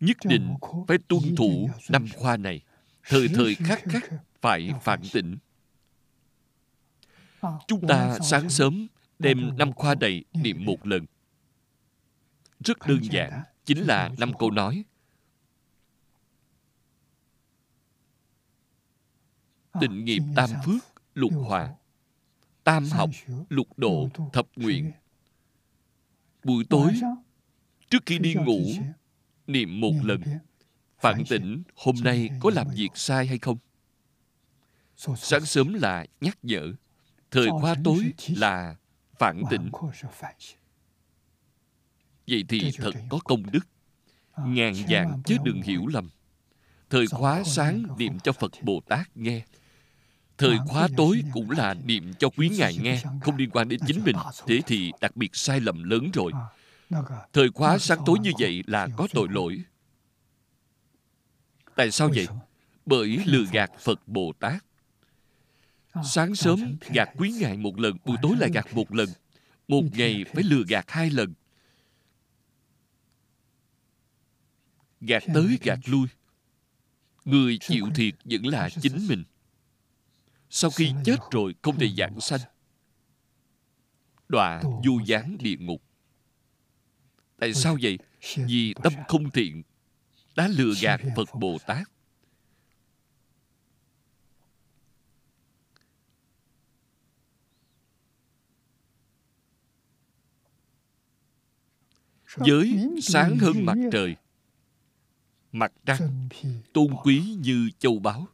[0.00, 0.54] nhất định
[0.88, 2.60] phải tuân thủ năm khoa này.
[3.08, 4.10] Thời thời khắc khắc
[4.40, 5.36] phải phản tỉnh.
[7.66, 8.86] Chúng ta sáng sớm
[9.18, 11.06] đem năm khoa này niệm một lần.
[12.64, 14.84] Rất đơn giản chính là năm câu nói.
[19.80, 20.84] Tịnh nghiệp tam phước
[21.14, 21.74] lục hòa.
[22.64, 23.10] tam học
[23.48, 24.92] lục độ thập nguyện
[26.44, 26.92] buổi tối
[27.90, 28.60] trước khi đi ngủ
[29.46, 30.22] niệm một lần
[30.98, 33.58] phản tỉnh hôm nay có làm việc sai hay không?
[35.16, 36.72] Sáng sớm là nhắc nhở
[37.30, 38.76] thời khóa tối là
[39.18, 39.70] phản tỉnh.
[42.28, 43.66] vậy thì thật có công đức.
[44.36, 46.10] Ngàn dạng chứ đừng hiểu lầm.
[46.90, 49.44] Thời khóa sáng niệm cho phật bồ tát nghe
[50.38, 54.04] thời khóa tối cũng là niệm cho quý ngài nghe không liên quan đến chính
[54.04, 54.16] mình.
[54.46, 56.32] thế thì đặc biệt sai lầm lớn rồi.
[57.32, 59.62] Thời khóa sáng tối như vậy là có tội lỗi.
[61.76, 62.26] Tại sao vậy?
[62.86, 64.64] bởi lừa gạt phật bồ tát.
[66.04, 69.08] Sáng sớm gạt quý ngài một lần buổi tối lại gạt một lần.
[69.68, 71.34] Một ngày phải lừa gạt hai lần.
[75.00, 76.06] Gạt tới gạt lui.
[77.24, 79.24] Người chịu thiệt vẫn là chính mình
[80.56, 82.40] sau khi chết rồi không thể giảng sanh.
[84.28, 85.82] đọa du gián địa ngục.
[87.38, 87.98] Tại sao vậy?
[88.36, 89.62] Vì tâm không thiện
[90.36, 91.88] đã lừa gạt phật bồ tát.
[102.36, 104.16] Giới sáng hơn mặt trời
[105.52, 106.28] mặt trăng
[106.72, 108.28] tôn quý như châu báu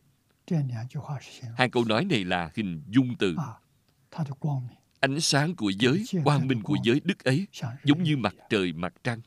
[1.57, 3.37] hai câu nói này là hình dung từ
[5.01, 7.47] ánh sáng của giới quang minh của giới đức ấy
[7.85, 9.21] giống như mặt trời mặt trăng.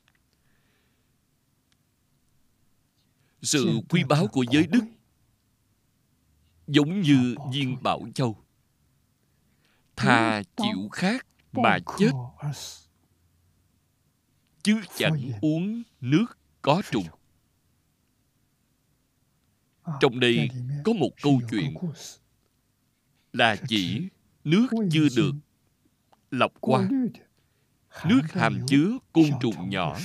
[3.42, 4.84] Sự quý báu của giới đức
[6.68, 8.38] giống như viên bảo châu.
[9.96, 12.12] Thà chịu khát mà chết.
[14.64, 16.26] chứ chẳng uống nước
[16.62, 17.08] có trùng
[20.00, 20.50] trong đây
[20.84, 21.76] có một câu chuyện
[23.34, 24.08] là chỉ
[24.44, 25.32] nước chưa được
[26.32, 26.90] lọc qua.
[28.06, 29.98] nước hàm chứa côn trùng nhỏ.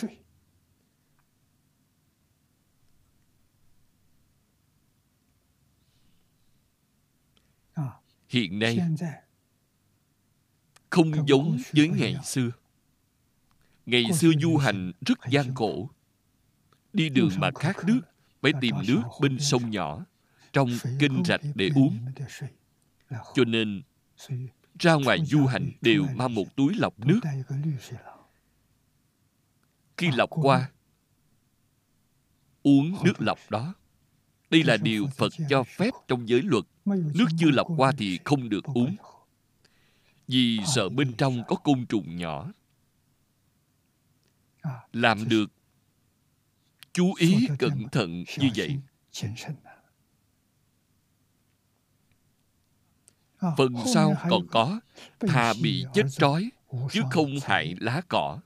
[8.28, 8.78] hiện nay
[10.90, 12.50] không giống với ngày xưa.
[13.86, 15.90] Ngày xưa du hành rất gian khổ.
[16.92, 18.00] đi đường mà khát nước
[18.40, 20.04] phải tìm nước bên sông nhỏ
[20.52, 21.98] trong kênh rạch để uống.
[23.34, 23.82] cho nên
[24.78, 27.20] ra ngoài du hành đều mang một túi lọc nước.
[29.96, 30.70] khi lọc qua
[32.62, 33.74] uống nước lọc đó.
[34.50, 36.64] Đây là điều phật cho phép trong giới luật.
[36.84, 38.96] nước chưa lọc qua thì không được uống.
[40.28, 42.52] vì sợ bên trong có côn trùng nhỏ.
[44.92, 45.46] Làm được
[46.98, 48.78] chú ý cẩn thận như vậy.
[53.56, 54.80] Phần sau còn có
[55.20, 56.50] thà bị chết trói
[56.90, 58.40] chứ không hại lá cỏ.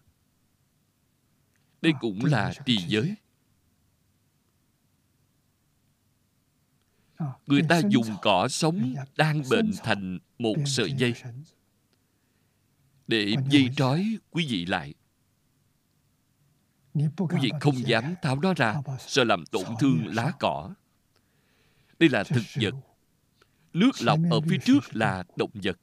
[1.83, 3.15] Đây cũng là trì giới.
[7.47, 11.15] Người ta dùng cỏ sống đang bệnh thành một sợi dây.
[13.07, 14.95] Để dây trói, quý vị lại
[16.95, 20.75] quý vị không dám tháo nó ra sợ làm tổn thương lá cỏ.
[21.99, 22.75] Đây là thực vật.
[23.73, 25.79] Nước lọc ở phía trước là động vật.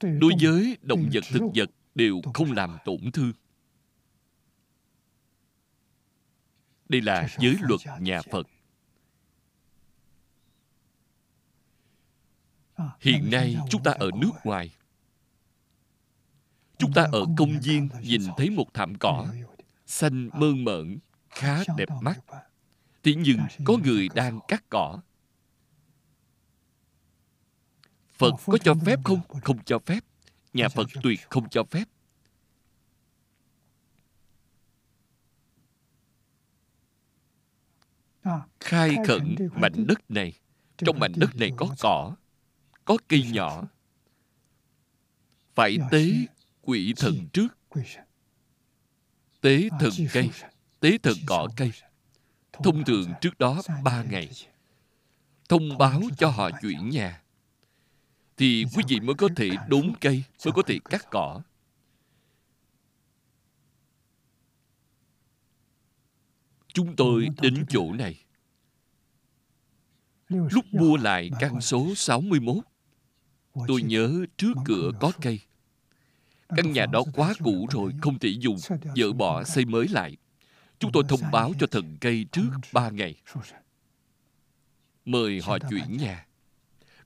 [0.00, 3.32] Đối với động vật thực vật đều không làm tổn thương.
[6.88, 8.46] Đây là giới luật nhà phật.
[13.00, 14.70] Hiện nay chúng ta ở nước ngoài
[16.80, 19.26] chúng ta ở công viên nhìn thấy một thảm cỏ,
[19.86, 20.98] xanh mơn mởn,
[21.30, 22.20] khá đẹp mắt.
[23.02, 25.00] Thế nhưng có người đang cắt cỏ.
[28.18, 29.20] Phật có cho phép không?
[29.44, 30.04] Không cho phép.
[30.52, 31.84] Nhà phật tuyệt không cho phép.
[38.60, 40.32] Khai khẩn mảnh đất này.
[40.76, 42.14] Trong mảnh đất này có cỏ,
[42.84, 43.62] có cây nhỏ.
[45.54, 46.12] Phải tế
[46.70, 47.48] quỷ thần trước.
[49.40, 50.30] tế thần cây
[50.80, 51.72] tế thần cỏ cây.
[52.52, 54.30] thông thường trước đó ba ngày.
[55.48, 57.22] thông báo cho họ chuyển nhà.
[58.36, 61.42] Thì quý vị mới có thể đốn cây mới có thể cắt cỏ.
[66.72, 68.24] chúng tôi đến chỗ này.
[70.28, 72.56] Lúc mua lại căn số 61
[73.68, 75.40] tôi nhớ trước cửa có cây
[76.56, 78.56] căn nhà đó quá cũ rồi, không thể dùng.
[78.96, 80.16] Dỡ bỏ xây mới lại.
[80.78, 83.14] Chúng tôi thông báo cho thần cây trước ba ngày.
[85.04, 86.26] Mời họ chuyển nhà.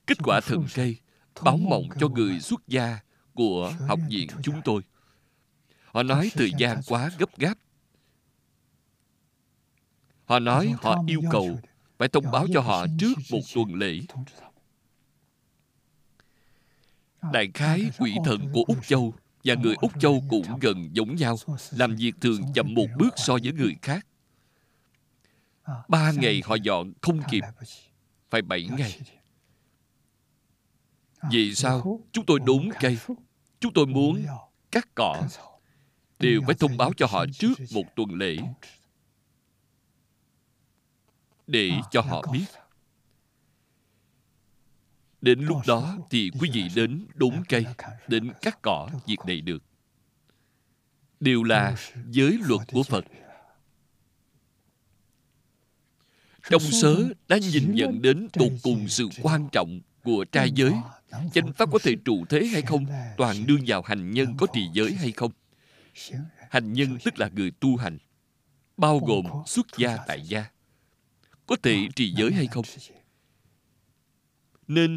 [0.07, 0.97] Kết quả thần cây
[1.43, 2.99] báo mộng cho người xuất gia
[3.35, 4.83] của học viện chúng tôi.
[5.85, 7.59] Họ nói thời gian quá gấp gáp.
[10.25, 11.61] Họ nói họ yêu cầu
[11.99, 14.01] phải thông báo cho họ trước một tuần lễ.
[17.33, 19.15] Đại khái quỷ thần của úc châu
[19.45, 21.37] và người úc châu cũng gần giống nhau,
[21.71, 24.07] làm việc thường chậm một bước so với người khác.
[25.89, 27.43] Ba ngày họ dọn không kịp,
[28.31, 29.01] phải bảy ngày.
[31.31, 32.01] Vì sao?
[32.13, 32.99] Chúng tôi đốn cây.
[33.61, 34.27] Chúng tôi muốn
[34.71, 35.29] cắt cỏ.
[36.19, 38.37] Đều phải thông báo cho họ trước một tuần lễ
[41.47, 42.45] để cho họ biết
[45.25, 47.67] đến lúc đó thì quý vị đến đốn cây
[48.09, 49.63] đến cắt cỏ việc này được.
[51.21, 51.77] Đều là
[52.11, 53.05] giới luật của phật.
[56.51, 60.73] trong sớ đã nhìn nhận đến tột cùng sự quan trọng của trai giới
[61.35, 62.87] chánh pháp có thể trụ thế hay không
[63.17, 65.31] toàn đương vào hành nhân có trì giới hay không?
[66.51, 67.99] hành nhân tức là người tu hành
[68.77, 70.45] bao gồm xuất gia tại gia.
[71.47, 72.65] có thể trì giới hay không
[74.69, 74.95] nên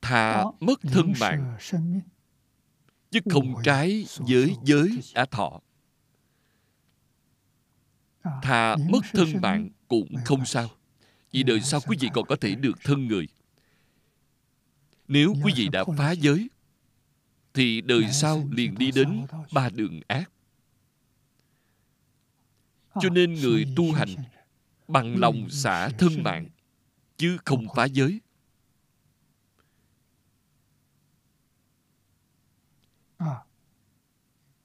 [0.00, 1.56] thà mất thân mạng
[3.10, 5.60] chứ không trái với giới đã thọ.
[8.42, 10.68] Thà mất thân mạng cũng không sao.
[11.32, 13.28] Vì đời sau quý vị còn có thể được thân người.
[15.08, 16.50] Nếu quý vị đã phá giới
[17.54, 20.30] thì đời sau liền đi đến ba đường ác.
[23.00, 24.08] Cho nên người tu hành
[24.88, 26.48] bằng lòng xả thân mạng
[27.16, 28.20] chứ không phá giới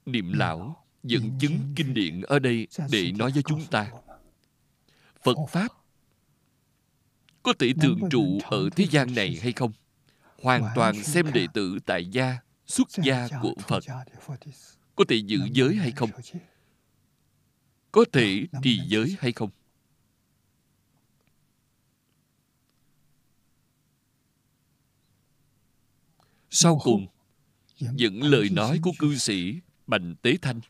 [0.06, 3.90] niệm lão dẫn chứng kinh điển ở đây để nói với chúng ta.
[5.22, 5.68] Phật pháp
[7.42, 9.72] có thể thường trụ ở thế gian này hay không?
[10.42, 13.84] Hoàn toàn xem đệ tử tại gia xuất gia của phật.
[14.96, 16.10] có thể giữ giới hay không?
[17.92, 19.50] có thể trì giới hay không?
[26.50, 27.06] Sau cùng
[27.80, 29.54] những lời nói của cư sĩ
[29.86, 30.60] bành tế thanh.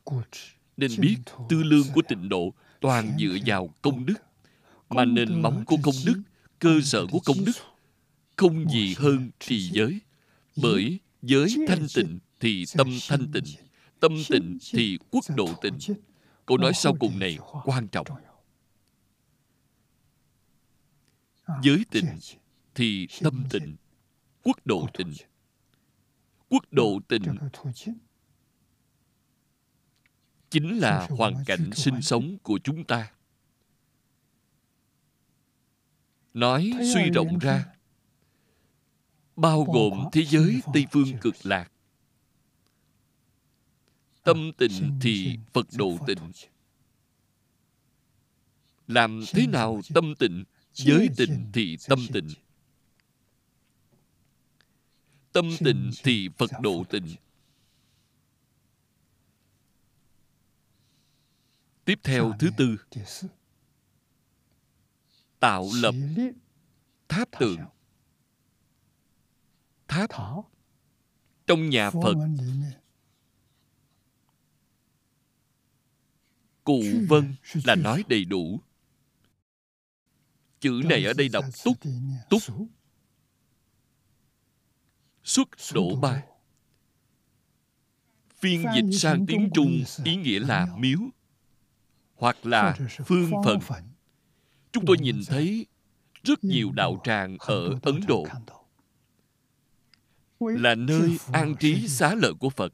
[0.77, 1.17] Nên biết
[1.49, 4.15] tư lương của tịnh độ toàn dựa vào công đức
[4.89, 6.23] mà nền móng của công đức
[6.59, 7.57] cơ sở của công đức
[8.37, 10.01] không gì hơn trì giới.
[10.57, 13.45] Bởi giới thanh tịnh thì tâm thanh tịnh
[14.01, 15.79] tâm tịnh thì quốc độ tịnh.
[16.47, 18.07] Câu nói sau cùng này quan trọng.
[21.63, 22.07] Giới tịnh
[22.75, 23.77] thì tâm tịnh
[24.43, 25.13] quốc độ tịnh
[26.49, 27.37] quốc độ tịnh
[30.51, 33.13] chính là hoàn cảnh sinh sống của chúng ta.
[36.35, 37.67] Nói suy rộng ra
[39.37, 41.73] bao gồm thế giới tây phương cực lạc.
[44.23, 46.33] Tâm tịnh thì phật độ tịnh
[48.87, 52.29] làm thế nào tâm tịnh giới tịnh thì tâm tịnh
[55.37, 57.15] tâm tịnh thì phật độ tịnh.
[61.85, 62.77] Tiếp theo thứ tư.
[65.41, 65.95] Tạo lập
[67.09, 67.61] tháp tượng.
[69.89, 70.11] Tháp
[71.47, 72.15] trong nhà phật.
[76.65, 77.35] Cụ vân
[77.65, 78.61] là nói đầy đủ.
[80.61, 81.77] Chữ này ở đây đọc túc
[82.31, 82.43] túc
[85.27, 86.23] xuất đổ ba
[88.35, 90.99] phiên dịch sang tiếng trung ý nghĩa là miếu
[92.15, 92.77] hoặc là
[93.07, 93.31] phương
[93.63, 93.83] phận.
[94.73, 95.67] Chúng tôi nhìn thấy
[96.23, 98.27] rất nhiều đạo tràng ở ấn độ.
[100.41, 102.73] Là nơi an trí xá lợi của phật.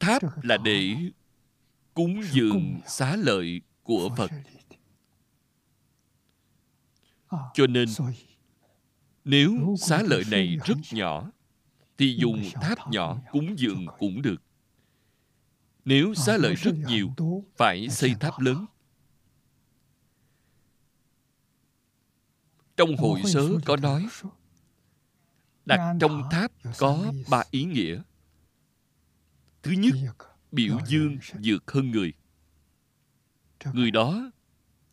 [0.00, 0.96] Tháp là để
[1.94, 4.30] cúng dường xá lợi của phật.
[7.54, 7.88] Cho nên
[9.24, 11.30] nếu xá lợi này rất nhỏ
[11.98, 14.42] thì dùng tháp nhỏ cúng dường cũng được.
[15.84, 17.14] Nếu xá lợi rất nhiều
[17.56, 18.66] phải xây tháp lớn.
[22.80, 24.06] trong hội sớ có nói
[25.64, 28.02] đặt trong tháp có ba ý nghĩa.
[29.62, 29.94] Thứ nhất
[30.52, 32.12] biểu dương vượt hơn người.
[33.72, 34.30] Người đó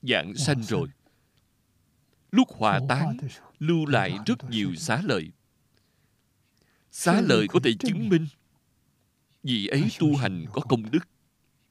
[0.02, 0.88] dạng sanh rồi.
[2.32, 3.18] Lúc hòa tán
[3.60, 5.32] lưu lại rất nhiều xá lợi.
[6.92, 8.28] Xá lợi có thể chứng minh
[9.44, 11.08] vì ấy tu hành có công đức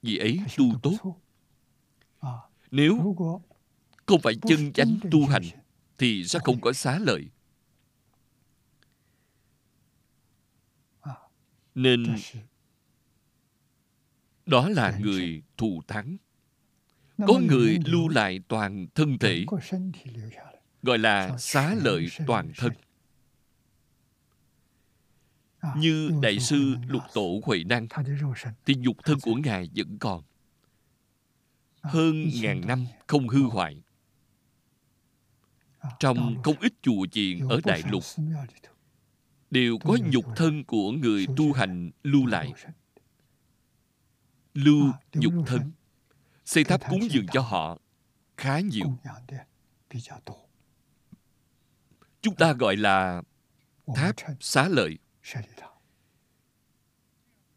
[0.01, 1.19] vì ấy tu tốt.
[2.71, 3.15] nếu
[4.05, 5.43] không phải chân chánh tu hành
[5.97, 7.25] thì sẽ không có xá lợi.
[11.75, 12.15] Nên
[14.45, 16.17] đó là người thù thắng.
[17.17, 19.45] Có người lưu lại toàn thân thể
[20.87, 22.73] gọi là xá lợi toàn thân.
[25.77, 27.87] Như đại sư lục tổ huệ năng
[28.65, 30.23] thì nhục thân của ngài vẫn còn.
[31.81, 33.81] Hơn ngàn năm không hư hoại.
[35.99, 38.03] Trong không ít chùa chiền ở đại lục
[39.51, 42.53] đều có nhục thân của người tu hành lưu lại.
[44.53, 45.71] lưu nhục thân.
[46.45, 47.77] xây tháp cúng dường cho họ
[48.37, 48.97] khá nhiều
[52.21, 53.21] chúng ta gọi là
[53.95, 54.97] tháp xá lợi.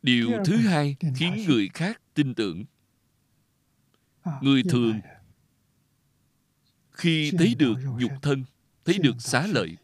[0.03, 2.65] Điều thứ hai khiến người khác tin tưởng.
[4.41, 5.01] Người thường
[6.93, 8.45] khi thấy được nhục thân
[8.85, 9.77] thấy được xá lợi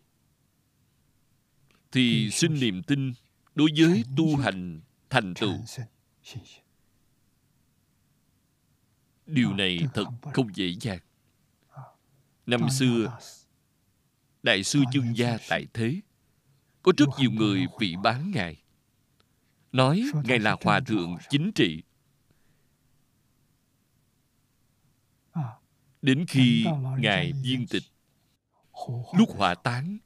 [1.93, 3.13] thì sinh niềm tin
[3.55, 4.81] đối với tu hành
[5.11, 5.55] thành tựu.
[9.27, 10.05] điều này thật
[10.35, 10.99] không dễ dàng.
[12.47, 13.19] Năm xưa
[14.47, 16.01] đại sư chương gia tại thế.
[16.83, 18.63] Có rất nhiều người bị bán ngài.
[19.73, 21.83] Nói ngài là hòa thượng chính trị.
[26.03, 26.67] Đến khi
[26.99, 27.83] ngài viên tịch
[29.19, 29.99] lúc hỏa táng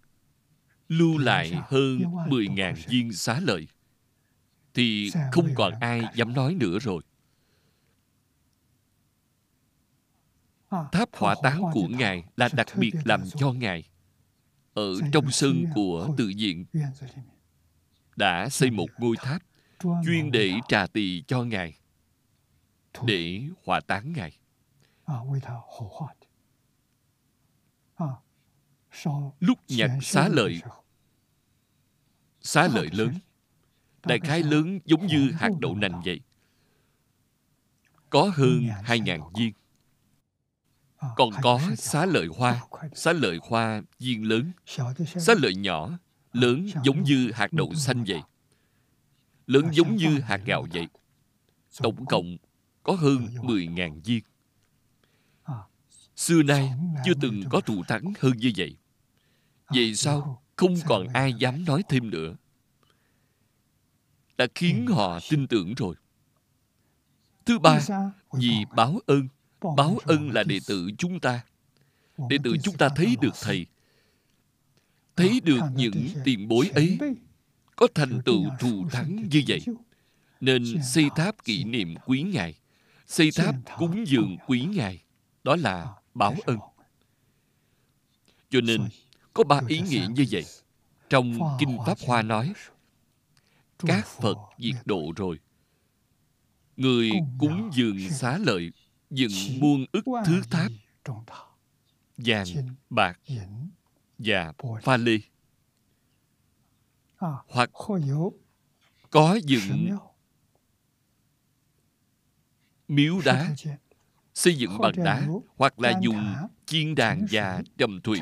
[0.89, 3.69] lưu lại hơn 10.000 viên xá lợi.
[4.75, 7.03] Thì không còn ai dám nói nữa rồi.
[10.71, 13.90] Tháp hỏa táng của ngài là đặc biệt làm cho ngài
[14.75, 16.65] ở trong sân của tự viện
[18.17, 19.43] đã xây một ngôi tháp
[20.05, 21.75] chuyên để trà tỳ cho ngài
[23.07, 24.39] để hỏa táng ngài.
[29.41, 30.61] Lúc nhặt xá lợi.
[32.41, 33.15] xá lợi lớn.
[34.07, 36.21] đại khái lớn giống như hạt đậu nành vậy.
[38.11, 39.53] Có hơn hai ngàn viên
[41.17, 42.61] còn có xá lợi hoa
[42.95, 44.53] xá lợi hoa viên lớn
[45.17, 45.99] xá lợi nhỏ
[46.33, 48.23] lớn giống như hạt đậu xanh vậy.
[49.47, 50.89] lớn giống như hạt gạo vậy.
[51.83, 52.37] Tổng cộng
[52.83, 54.23] có hơn 10.000 viên.
[56.17, 56.73] Xưa nay
[57.05, 58.77] chưa từng có thù thắng hơn như vậy.
[59.69, 60.77] Vậy sao không?
[60.87, 62.37] còn ai dám nói thêm nữa.
[64.39, 65.95] Đã khiến họ tin tưởng rồi.
[67.45, 67.81] Thứ ba
[68.33, 69.29] vì báo ơn
[69.77, 71.45] báo ân là đệ tử chúng ta.
[72.29, 73.67] Đệ tử chúng ta thấy được thầy.
[75.17, 76.99] Thấy được những tiền bối ấy.
[77.77, 79.61] Có thành tựu thù thắng như vậy.
[80.41, 82.55] Nên xây tháp kỷ niệm quý ngài.
[83.07, 85.03] Xây tháp cúng dường quý ngài.
[85.45, 86.59] Đó là báo ân.
[88.51, 88.89] cho nên,
[89.33, 90.45] có ba ý nghĩa như vậy.
[91.11, 92.53] Trong kinh pháp hoa nói,
[93.79, 95.39] các phật diệt độ rồi.
[96.77, 98.71] Người cúng dường xá lợi
[99.11, 100.73] dựng muôn ức thứ tháp.
[102.17, 102.47] Vàng
[102.91, 103.21] bạc
[104.19, 105.19] và pha lê.
[107.49, 107.71] Hoặc
[109.11, 109.99] có dựng
[112.89, 113.55] miếu đá.
[114.35, 116.35] Xây dựng bằng đá hoặc là dùng
[116.67, 118.21] chiên đàn và trầm thủy.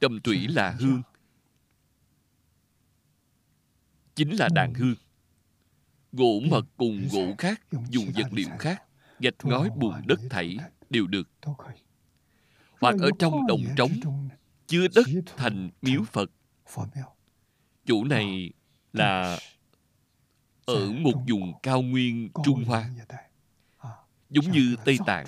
[0.00, 1.02] Trầm thủy là hương.
[4.14, 4.94] Chính là đàn hương.
[6.12, 8.82] Gỗ mật cùng gỗ khác dùng vật liệu khác
[9.20, 10.56] gạch ngói bùn đất thảy
[10.90, 11.28] đều được.
[12.80, 13.92] hoặc ở trong đồng trống
[14.66, 16.30] chứa đất thành miếu phật.
[17.86, 18.50] Chỗ này
[18.92, 19.38] là
[20.66, 22.90] ở một vùng cao nguyên trung hoa.
[24.30, 25.26] giống như tây tạng.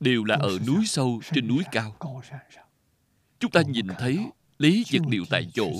[0.00, 1.96] đều là ở núi sâu trên núi cao.
[3.38, 5.70] chúng ta nhìn thấy lấy vật liệu tại chỗ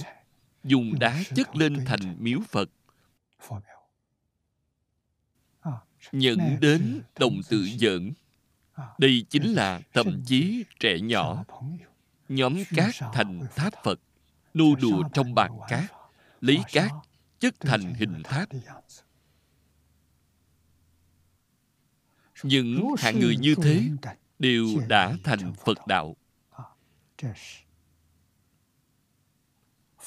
[0.64, 2.70] dùng đá chất lên thành miếu phật
[6.12, 8.12] nhận đến đồng tự giỡn.
[8.98, 11.44] đây chính là thậm chí trẻ nhỏ.
[12.28, 14.00] nhóm cát thành tháp phật.
[14.54, 15.84] Nô đùa trong bàn cát
[16.40, 16.92] lấy cát
[17.38, 18.48] chất thành hình tháp
[22.42, 23.88] những hạng người như thế
[24.38, 26.16] đều đã thành phật đạo.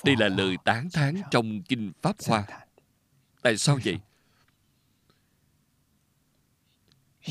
[0.05, 2.47] Đây là lời tán thán trong kinh pháp hoa.
[3.41, 3.99] tại sao vậy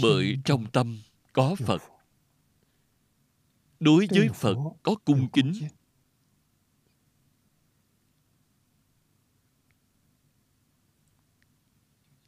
[0.02, 0.98] bởi trong tâm
[1.32, 1.82] có phật.
[3.80, 5.52] Đối với phật có cung kính.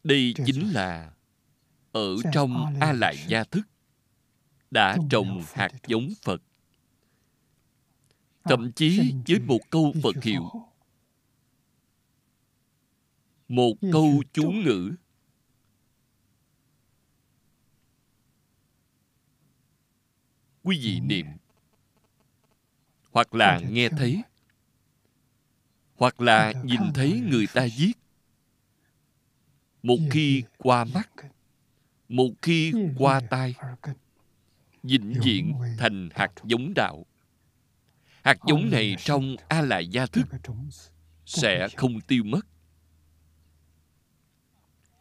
[0.07, 1.13] đây chính là
[1.93, 3.63] ở trong a lại gia thức
[4.71, 6.43] đã trồng hạt giống phật.
[8.45, 10.51] Thậm chí với một câu phật hiệu.
[13.49, 14.93] một câu chú ngữ
[20.67, 21.27] quý vị niệm.
[23.13, 24.23] Hoặc là nghe thấy.
[25.97, 27.93] Hoặc là nhìn thấy người ta viết.
[29.83, 31.11] Một khi qua mắt.
[32.09, 33.55] một khi qua tai.
[34.83, 37.07] Vĩnh viễn thành hạt giống đạo.
[38.23, 40.27] Hạt giống này trong a lại gia thức
[41.27, 42.47] sẽ không tiêu mất.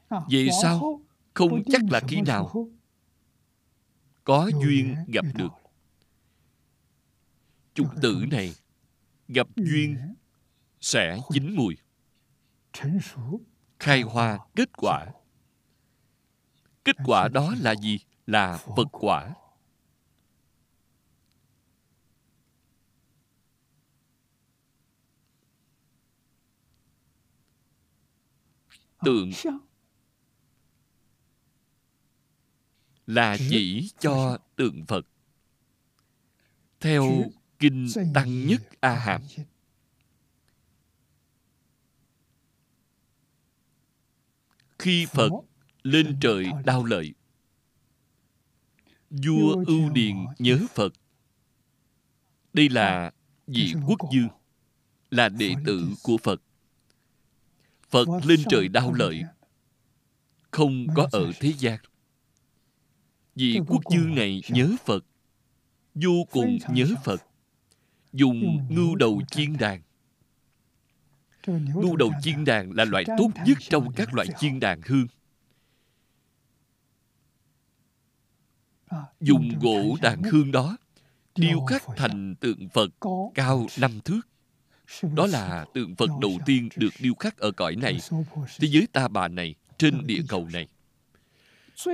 [0.09, 1.01] Vậy sao?
[1.33, 2.69] không chắc là khi nào
[4.25, 5.51] có duyên gặp được.
[7.73, 8.55] chủng tử này
[9.27, 10.15] gặp duyên
[10.81, 11.77] sẽ chín mùi.
[13.79, 15.05] khai hoa kết quả.
[16.85, 17.99] kết quả đó là gì?
[18.27, 18.87] Là phật.
[18.91, 19.33] Quả.
[29.03, 29.31] Tượng
[33.07, 35.07] là chỉ cho tượng phật.
[36.79, 37.23] Theo
[37.59, 39.21] kinh tăng nhất a hàm.
[44.79, 45.29] Khi phật
[45.83, 47.13] lên trời đau lợi
[49.09, 50.93] vua ưu điền nhớ phật.
[52.53, 53.11] Đây là
[53.47, 54.29] vị quốc dương
[55.09, 56.41] là đệ tử của phật.
[57.89, 59.23] Phật lên trời đau lợi
[60.51, 61.79] không có ở thế gian
[63.35, 65.05] vị quốc dương này nhớ phật
[65.95, 67.21] vô cùng nhớ phật.
[68.13, 69.81] Dùng ngưu đầu chiên đàn.
[71.47, 75.07] Ngưu đầu chiên đàn là loại tốt nhất trong các loại chiên đàn hương.
[79.19, 80.77] Dùng gỗ đàn hương đó
[81.35, 82.89] điêu khắc thành tượng phật
[83.33, 84.21] cao năm thước.
[85.15, 87.97] đó là tượng phật đầu tiên được điêu khắc ở cõi này.
[88.59, 90.67] thế giới ta bà này trên địa cầu này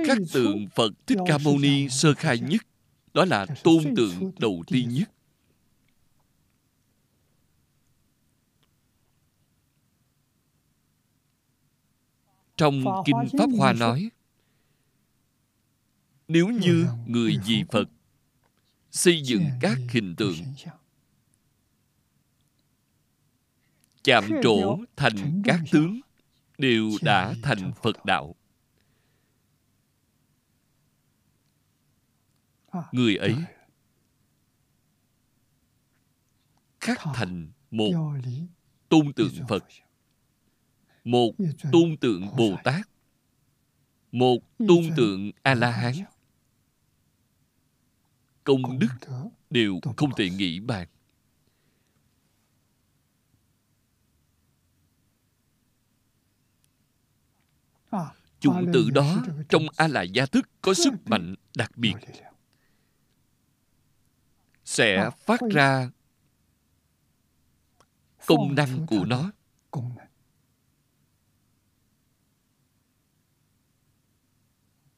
[0.06, 2.62] các tượng Phật Thích Ca Mâu Ni sơ khai nhất
[3.14, 5.10] đó là tôn tượng đầu tiên nhất.
[12.56, 14.10] Trong kinh pháp hoa nói
[16.28, 17.88] nếu như người vì phật
[18.90, 20.36] xây dựng các hình tượng
[24.02, 26.00] chạm trổ thành các tướng
[26.58, 28.34] đều đã thành phật đạo.
[32.92, 33.36] Người ấy
[36.80, 37.92] khắc thành một
[38.88, 39.64] tôn tượng phật.
[41.04, 41.32] Một
[41.72, 42.88] tôn tượng bồ tát.
[44.12, 45.94] Một tôn tượng a la hán.
[48.44, 48.88] công đức
[49.50, 50.88] đều không thể nghĩ bàn.
[58.40, 61.94] Chủng tử đó trong a la gia thức có sức mạnh đặc biệt
[64.72, 65.90] sẽ phát ra
[68.26, 69.32] công năng của nó.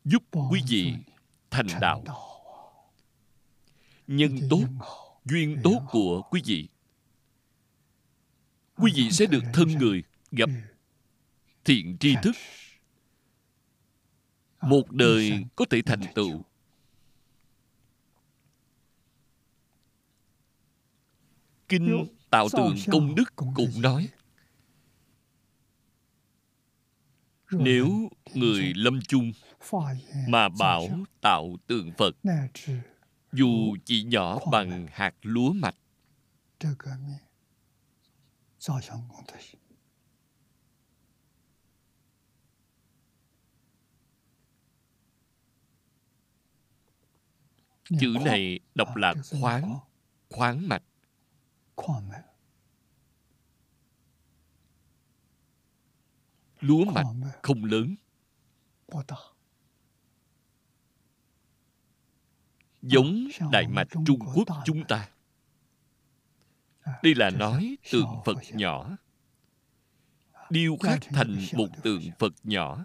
[0.04, 0.94] Giúp quý vị
[1.50, 2.04] thành đạo.
[4.06, 4.64] nhân tốt
[5.24, 6.68] duyên tốt của quý vị.
[8.76, 10.50] Quý vị sẽ được thân người gặp
[11.64, 12.36] thiện tri thức.
[14.60, 16.42] Một đời có thể thành tựu
[21.78, 24.08] kinh tạo tượng công đức cũng nói.
[27.50, 29.32] Nếu người lâm chung
[30.28, 30.88] mà bảo
[31.20, 32.16] tạo tượng phật
[33.32, 35.76] dù chỉ nhỏ bằng hạt lúa mạch.
[48.00, 49.78] Chữ này đọc là khoáng
[50.28, 50.82] khoáng mạch
[56.60, 57.06] lúa mạch
[57.42, 57.94] không lớn.
[62.82, 65.10] Giống đại mạch trung quốc chúng ta.
[67.02, 68.96] Đây là nói tượng phật nhỏ.
[70.50, 72.84] Điêu khắc thành một tượng phật nhỏ.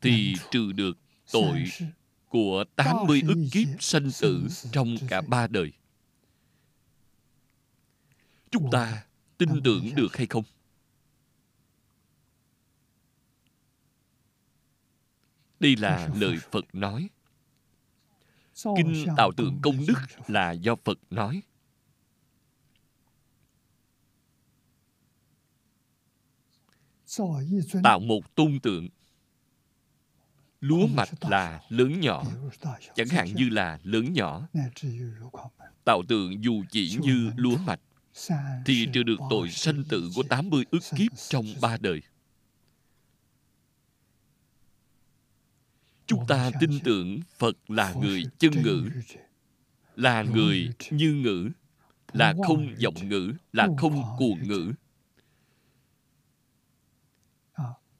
[0.00, 0.98] Thì trừ được
[1.32, 1.64] tội
[2.34, 5.72] của 80 ức kiếp sanh tử trong cả ba đời.
[8.50, 9.06] Chúng ta
[9.38, 10.44] tin tưởng được hay không?
[15.60, 17.08] Đây là lời Phật nói.
[18.64, 21.42] Kinh tạo tượng công đức là do Phật nói.
[27.82, 28.88] Tạo một tôn tượng
[30.64, 32.24] lúa mạch là lớn nhỏ
[32.94, 34.48] chẳng hạn như là lớn nhỏ.
[35.84, 37.80] tạo tượng dù chỉ như lúa mạch
[38.66, 42.02] thì trừ được tội sanh tử của 80 ức kiếp trong ba đời.
[46.06, 48.88] Chúng ta tin tưởng Phật là người chân ngữ,
[49.96, 51.50] là người như ngữ,
[52.12, 54.72] là không giọng ngữ, là không cuồng ngữ.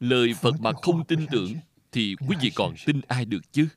[0.00, 1.54] Lời Phật mà không tin tưởng
[1.94, 3.68] thì quý vị còn tin ai được chứ?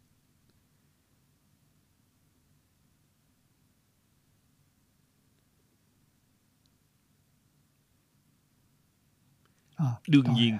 [9.75, 10.57] À, đương nhiên.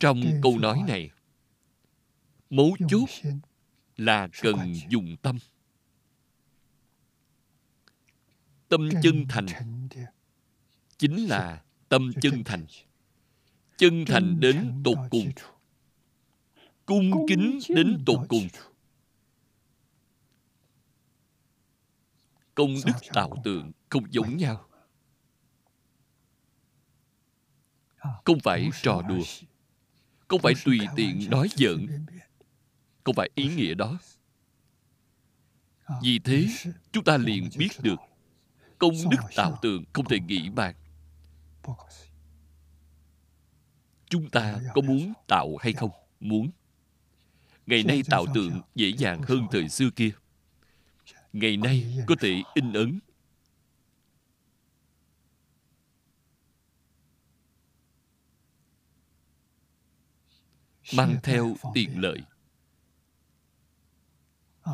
[0.00, 1.10] trong câu nói này
[2.50, 3.08] mấu chốt
[3.96, 5.38] là cần dùng tâm.
[8.68, 9.46] Tâm chân thành.
[10.98, 12.66] chính là tâm chân thành
[13.78, 15.30] chân thành đến tột cùng.
[16.86, 18.48] Cung kính đến tột cùng.
[22.54, 24.68] Công đức tạo tượng không giống nhau.
[28.24, 29.24] Không phải trò đùa.
[30.28, 32.06] Không phải tùy tiện nói giỡn.
[33.04, 33.98] Không phải ý nghĩa đó.
[36.02, 36.46] Vì thế
[36.92, 37.96] chúng ta liền biết được
[38.78, 40.74] công đức tạo tượng không thể nghĩ bàn
[44.08, 45.90] chúng ta có muốn tạo hay không?
[46.20, 46.50] Muốn.
[47.66, 50.10] Ngày nay tạo tượng dễ dàng hơn thời xưa kia.
[51.32, 52.98] Ngày nay có thể in ấn.
[60.94, 62.22] Mang theo tiện lợi.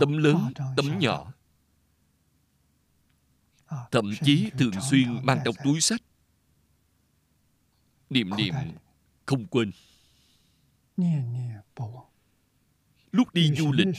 [0.01, 1.33] Tấm lớn tấm nhỏ.
[3.91, 6.01] thậm chí thường xuyên mang trong túi sách.
[8.11, 8.55] Niệm niệm
[9.27, 9.71] không quên.
[13.13, 13.95] Lúc đi du lịch,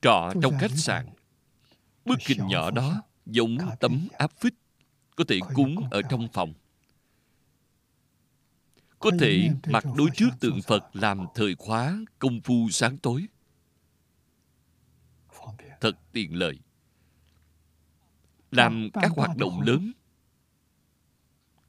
[0.00, 1.06] trọ trong khách sạn,
[2.04, 4.54] bức hình nhỏ đó giống tấm áp phích,
[5.16, 6.52] có thể cúng ở trong phòng.
[8.98, 13.26] Có thể mặc đối trước tượng phật làm thời khóa công phu sáng tối.
[15.80, 16.58] Thật tiện lợi.
[18.50, 19.92] Làm các hoạt động lớn,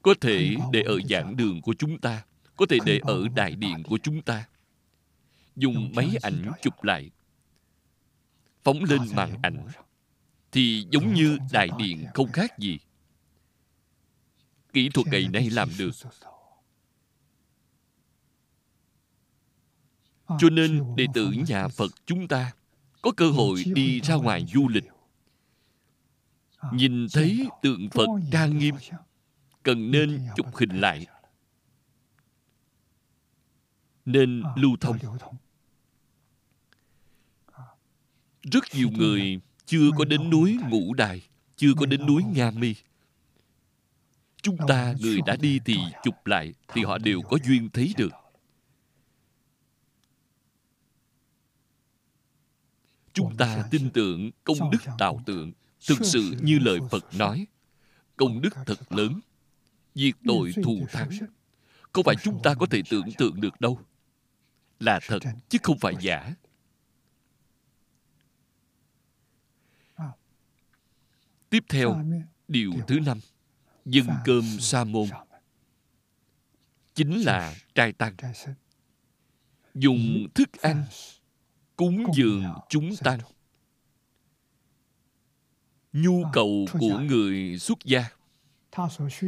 [0.02, 2.26] có thể để ở giảng đường của chúng ta
[2.62, 4.48] có thể để ở đại điện của chúng ta.
[5.56, 7.10] Dùng máy ảnh chụp lại.
[8.64, 9.68] Phóng lên màn ảnh.
[10.52, 12.80] thì giống như đại điện không khác gì.
[14.74, 15.92] Kỹ thuật ngày nay làm được.
[20.28, 22.52] Cho nên đệ tử nhà phật chúng ta
[23.02, 24.86] có cơ hội đi ra ngoài du lịch.
[26.74, 28.76] nhìn thấy tượng phật trang nghiêm.
[29.64, 31.08] cần nên chụp hình lại
[34.06, 34.98] nên lưu thông.
[38.52, 41.22] rất nhiều người chưa có đến núi ngũ đài
[41.56, 42.76] chưa có đến núi nga mi.
[44.42, 48.12] Chúng ta người đã đi thì chụp lại thì họ đều có duyên thấy được.
[53.14, 55.52] chúng ta tin tưởng công đức tạo tượng
[55.88, 57.48] thực sự như lời phật nói
[58.18, 59.20] công đức thật lớn
[59.96, 61.10] diệt tội thù thắng.
[61.94, 63.80] không phải chúng ta có thể tưởng tượng được đâu
[64.82, 66.34] là thật chứ không phải giả.
[71.50, 72.04] tiếp theo
[72.48, 73.20] điều thứ năm
[73.86, 75.08] dân cơm sa môn.
[76.94, 78.16] chính là trai tăng.
[79.74, 80.86] dùng thức ăn
[81.76, 83.20] cúng dường chúng tăng
[85.94, 88.10] nhu cầu của người xuất gia.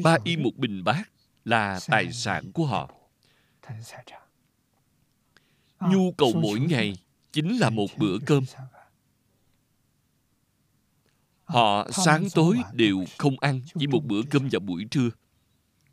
[0.04, 1.10] Ba y một bình bát
[1.46, 2.92] là tài sản của họ
[5.92, 6.96] nhu cầu mỗi ngày
[7.32, 8.44] chính là một bữa cơm.
[11.44, 15.10] họ sáng tối đều không ăn chỉ một bữa cơm vào buổi trưa.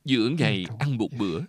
[0.05, 1.41] Giữa ngày ăn một bữa.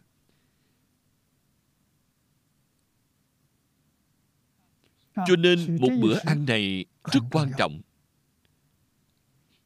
[5.16, 7.82] Cho nên một bữa ăn này rất quan trọng.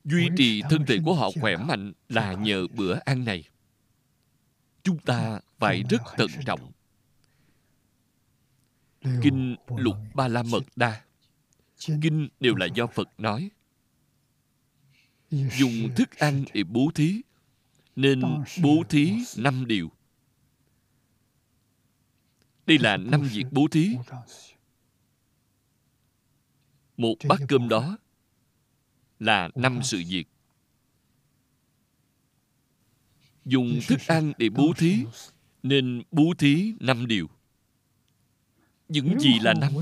[0.03, 3.43] duy trì thân thể của họ khỏe mạnh là nhờ bữa ăn này.
[4.83, 6.71] Chúng ta phải rất thận trọng
[9.21, 11.05] kinh lục ba la mật đa
[12.01, 13.49] kinh đều là do phật nói.
[15.31, 17.21] Dùng thức ăn để bố thí
[17.95, 18.21] nên
[18.63, 19.91] bố thí năm điều.
[22.65, 23.95] Đây là năm việc bố thí.
[26.97, 27.97] Một bát cơm đó
[29.19, 30.27] là năm sự việc.
[33.45, 35.03] Dùng thức ăn để bố thí
[35.63, 37.29] nên bố thí năm điều
[38.87, 39.73] những gì là năm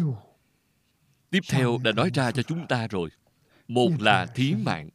[1.29, 3.09] tiếp theo đã nói ra cho chúng ta rồi.
[3.67, 4.89] Một là thí mạng.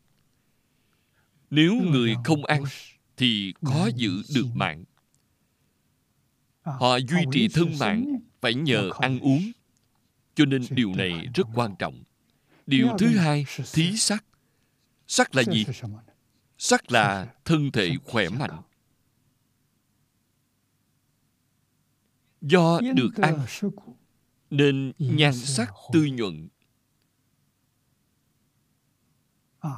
[1.50, 2.64] Nếu người không ăn
[3.16, 4.84] thì khó giữ được mạng.
[6.62, 9.52] Họ duy trì thân mạng phải nhờ ăn uống.
[10.34, 12.02] Cho nên điều này rất quan trọng.
[12.66, 14.24] Điều thứ hai thí sắc.
[15.06, 15.66] Sắc là gì?
[16.58, 18.62] sắc là thân thể khỏe mạnh.
[22.40, 23.46] do được ăn
[24.50, 26.48] nên nhan sắc tươi nhuận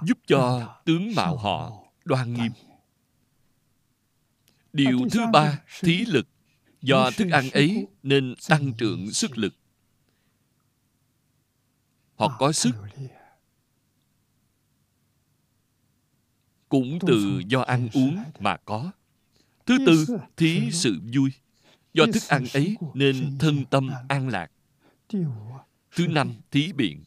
[0.03, 2.53] giúp cho tướng mạo họ đoan nghiêm.
[4.73, 6.29] Điều thứ ba thí lực.
[6.83, 9.55] do thức ăn ấy nên tăng trưởng sức lực.
[12.17, 12.71] Họ có sức
[16.69, 18.91] cũng từ do ăn uống mà có.
[19.67, 20.07] Thứ tư
[20.37, 21.33] thí sự vui.
[21.95, 24.51] Do thức ăn ấy nên thân tâm an lạc
[25.91, 27.05] thứ năm, thí biện.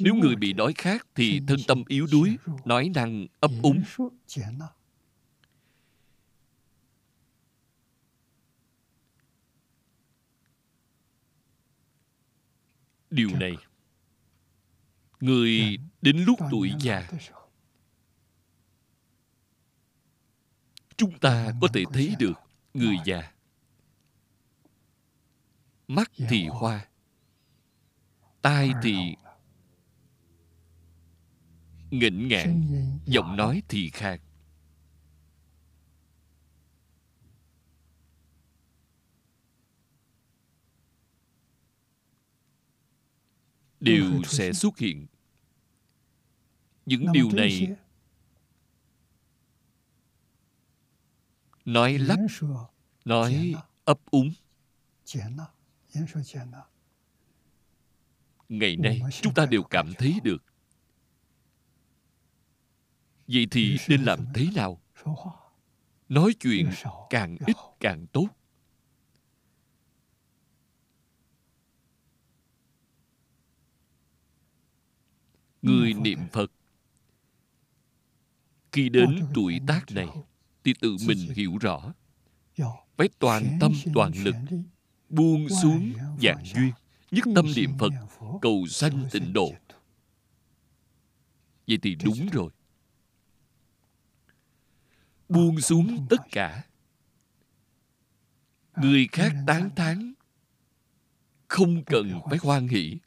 [0.00, 3.82] Nếu người bị đói khát thì thân tâm yếu đuối, nói năng ấp úng.
[13.10, 13.56] Điều này,
[15.20, 17.08] người đến lúc tuổi già,
[20.96, 22.34] chúng ta có thể thấy được
[22.74, 23.32] người già.
[25.88, 26.87] Mắt thì hoa
[28.42, 29.16] tai thì
[31.90, 32.62] nghịnh ngạn
[33.06, 34.20] giọng nói thì khác.
[43.80, 45.06] Đều sẽ xuất hiện.
[46.86, 47.76] Những điều này
[51.64, 52.16] nói lắp
[53.04, 53.54] nói
[53.84, 54.32] ấp úng
[58.48, 60.44] ngày nay chúng ta đều cảm thấy được.
[63.28, 64.80] Vậy thì nên làm thế nào?
[66.08, 66.70] nói chuyện
[67.10, 68.28] càng ít càng tốt.
[75.62, 76.50] Người niệm phật
[78.72, 80.08] khi đến tuổi tác này
[80.64, 81.94] thì tự mình hiểu rõ.
[82.96, 84.34] Phải toàn tâm toàn lực
[85.08, 85.92] buông xuống
[86.22, 86.72] dạng duyên
[87.10, 87.92] nhất tâm niệm phật
[88.42, 89.52] cầu sanh tịnh độ.
[91.66, 92.50] vậy thì đúng rồi.
[95.28, 96.64] Buông xuống tất cả.
[98.76, 100.12] Người khác tán thán.
[101.48, 102.98] không cần phải hoan hỷ.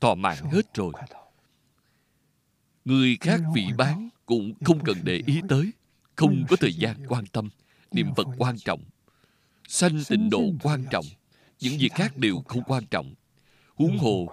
[0.00, 0.92] Thọ mạng hết rồi.
[2.84, 5.70] người khác vị bán cũng không cần để ý tới.
[6.16, 7.48] không có thời gian quan tâm.
[7.90, 8.84] Niệm phật quan trọng.
[9.68, 11.04] Sanh tịnh độ quan trọng.
[11.60, 13.14] những việc khác đều không quan trọng
[13.74, 14.28] huống hồ.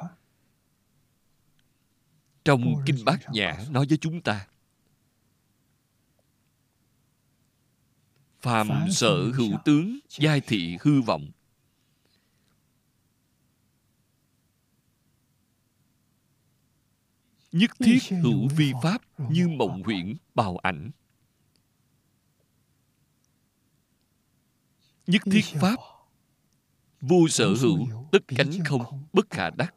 [2.45, 4.47] Trong kinh bát nhã nói với chúng ta
[8.41, 11.31] phàm sở hữu tướng giai thị hư vọng.
[17.51, 20.91] Nhất thiết hữu vi pháp như mộng huyễn bào ảnh.
[25.07, 25.75] Nhất thiết pháp
[27.01, 29.75] vô sở hữu tất cánh không bất khả đắc.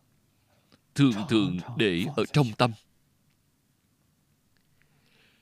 [0.94, 2.72] Thường thường để ở trong tâm.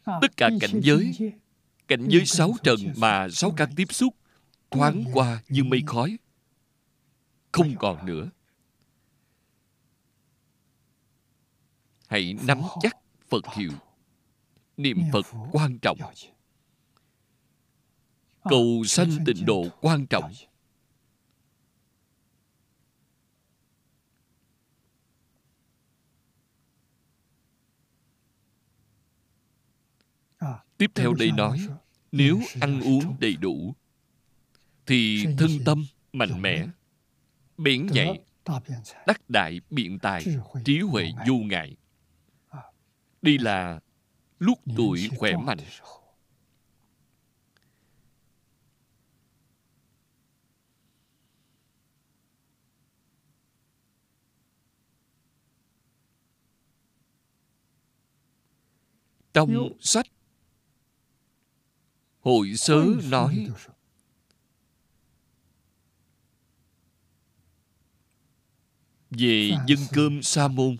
[0.04, 1.32] Tất cả cảnh giới
[1.88, 4.14] cảnh giới sáu trần mà sáu căn tiếp xúc
[4.70, 6.18] thoáng qua như mây khói.
[7.52, 8.30] không còn nữa.
[12.08, 12.96] Hãy nắm chắc
[13.28, 13.72] phật hiệu.
[14.76, 15.98] Niệm phật quan trọng.
[18.44, 20.32] cầu sanh tịnh độ quan trọng
[30.80, 31.68] tiếp theo đây nói
[32.12, 33.74] nếu ăn uống đầy đủ
[34.86, 36.66] thì thân tâm mạnh mẽ
[37.58, 38.20] bén nhạy
[39.06, 40.24] đắc đại biện tài
[40.64, 41.76] trí huệ vô ngại.
[43.22, 43.80] Đây là
[44.38, 45.58] lúc tuổi khỏe mạnh.
[59.32, 60.06] trong sách
[62.20, 63.48] hội sớ nói.
[69.10, 70.76] về dân cơm sa môn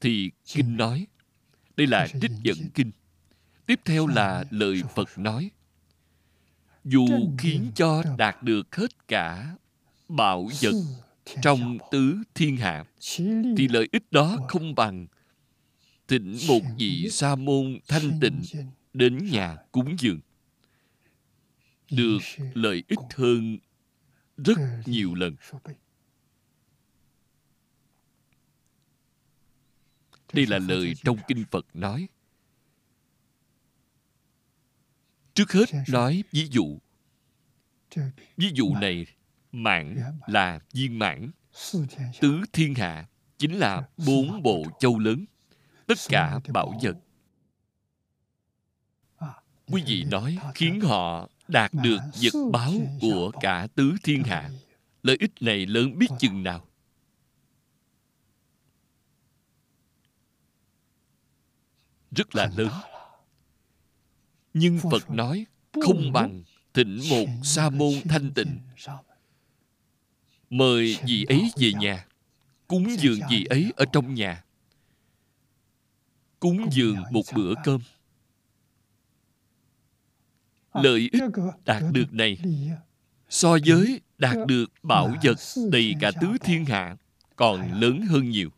[0.00, 1.06] thì kinh nói
[1.76, 2.90] đây là trích dẫn kinh.
[3.66, 5.50] Tiếp theo là lời phật nói
[6.84, 7.06] dù
[7.38, 9.56] khiến cho đạt được hết cả
[10.08, 10.74] bảo vật
[11.42, 12.84] trong tứ thiên hạ
[13.56, 15.06] thì lợi ích đó không bằng
[16.08, 18.42] thỉnh một vị sa môn thanh tịnh
[18.92, 20.20] đến nhà cúng dường.
[21.90, 22.18] Được
[22.54, 23.58] lợi ích hơn
[24.36, 25.36] rất nhiều lần.
[30.32, 32.08] Đây là lời trong kinh phật nói.
[35.34, 36.78] Trước hết nói ví dụ.
[38.36, 39.06] Ví dụ này
[39.52, 39.96] mạng
[40.26, 41.30] là viên mãn,
[42.20, 43.08] tứ thiên hạ
[43.38, 45.24] chính là bốn bộ châu lớn
[45.86, 46.96] tất cả bảo vật.
[49.66, 54.50] Quý vị nói khiến họ đạt được vật báo của cả tứ thiên hạ.
[55.02, 56.68] lợi ích này lớn biết chừng nào?
[62.10, 62.70] Rất là lớn.
[64.54, 66.42] nhưng phật nói không bằng
[66.74, 68.58] thịnh một sa môn thanh tịnh.
[70.50, 72.06] mời vị ấy về nhà
[72.68, 74.45] cúng dường vị ấy ở trong nhà
[76.40, 77.80] cúng dường một bữa cơm.
[80.74, 81.22] Lợi ích
[81.64, 82.38] đạt được này.
[83.28, 85.38] so với đạt được bảo vật
[85.70, 86.96] đầy cả tứ thiên hạ
[87.36, 88.50] còn lớn hơn nhiều.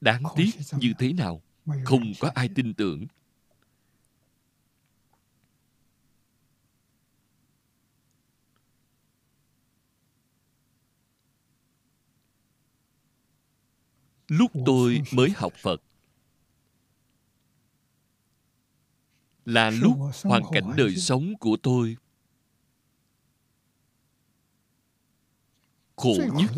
[0.00, 1.42] Đáng tiếc như thế nào
[1.84, 3.06] không có ai tin tưởng
[14.30, 15.82] lúc tôi mới học phật.
[19.44, 21.96] Là lúc hoàn cảnh đời sống của tôi
[25.96, 26.50] khổ nhất.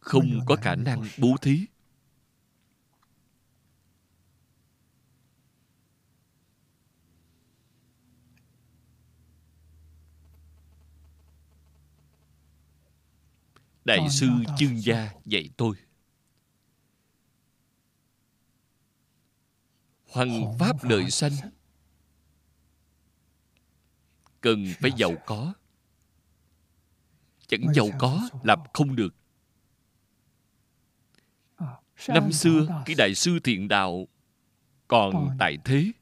[0.00, 1.66] không có khả năng bố thí
[13.86, 15.76] đại sư chương gia dạy tôi.
[20.10, 21.32] Hoằng pháp lợi sanh.
[24.40, 25.54] cần phải giàu có.
[27.46, 29.14] Chẳng giàu có làm không được.
[32.08, 34.08] Năm xưa cái đại sư thiện đạo
[34.88, 35.92] còn tại thế.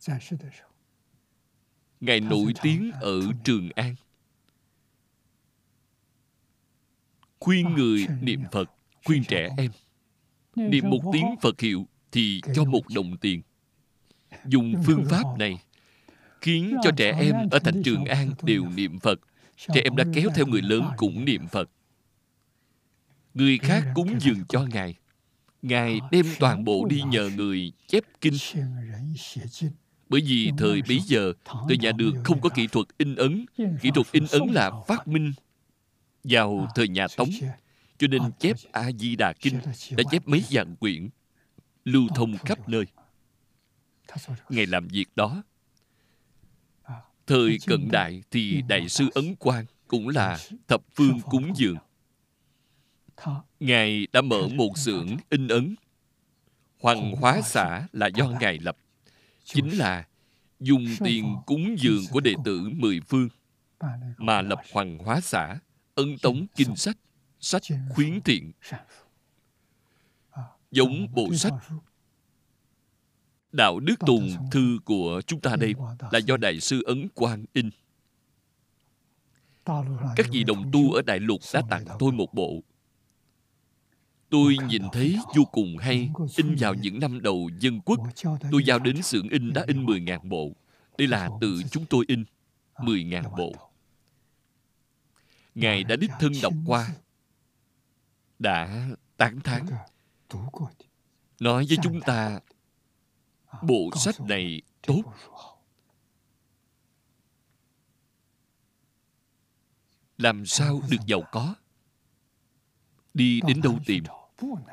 [2.01, 3.95] ngài nổi tiếng ở trường an
[7.45, 8.71] khuyên người niệm phật
[9.05, 9.71] khuyên trẻ em
[10.57, 13.43] niệm một tiếng phật hiệu thì cho một đồng tiền.
[14.47, 15.59] Dùng phương pháp này
[16.41, 19.21] khiến cho trẻ em ở thành trường an đều niệm phật.
[19.75, 21.71] Trẻ em đã kéo theo người lớn cũng niệm phật.
[23.35, 24.95] Người khác cúng dường cho ngài.
[25.63, 28.35] Ngài đem toàn bộ đi nhờ người chép kinh.
[30.09, 31.33] Bởi vì thời bấy giờ
[31.69, 33.47] thời nhà đường không có kỹ thuật in ấn.
[33.57, 35.33] Kỹ thuật in ấn là phát minh
[36.25, 37.31] vào thời nhà tống.
[37.99, 39.61] cho nên chép a di đà kinh
[39.97, 41.09] đã chép mấy vạn quyển
[41.85, 42.85] lưu thông khắp nơi.
[44.49, 45.43] Ngài làm việc đó.
[47.27, 50.39] Thời cận đại thì đại sư ấn quang cũng là
[50.69, 51.77] thập phương cúng dường.
[53.61, 55.75] Ngài đã mở một xưởng in ấn.
[56.81, 58.77] Hoàng hóa xã là do ngài lập.
[59.45, 60.05] Chính là
[60.61, 63.29] dùng tiền cúng dường của đệ tử mười phương
[64.17, 65.59] mà lập hoàng hóa xã
[65.95, 66.99] ân tống kinh sách
[67.41, 67.63] sách
[67.95, 68.53] khuyến thiện
[70.71, 71.53] giống bộ sách.
[73.53, 75.75] Đạo đức tùng thư của chúng ta đây
[76.11, 77.71] là do đại sư ấn quang in.
[80.17, 82.63] Các vị đồng tu ở đại lục đã tặng tôi một bộ.
[84.31, 88.01] Tôi nhìn thấy vô cùng hay, in vào những năm đầu dân quốc.
[88.51, 90.53] Tôi giao đến xưởng in đã in 10.000 bộ.
[90.99, 92.25] Đây là từ chúng tôi in
[92.77, 93.74] 10.000 bộ
[95.55, 96.91] ngài đã đích thân đọc qua.
[98.39, 99.67] Đã tán thán.
[101.41, 102.41] Nói với chúng ta,
[103.63, 105.03] bộ sách này tốt.
[110.19, 111.55] Làm sao được giàu có?
[113.15, 114.05] Đi đến đâu tìm?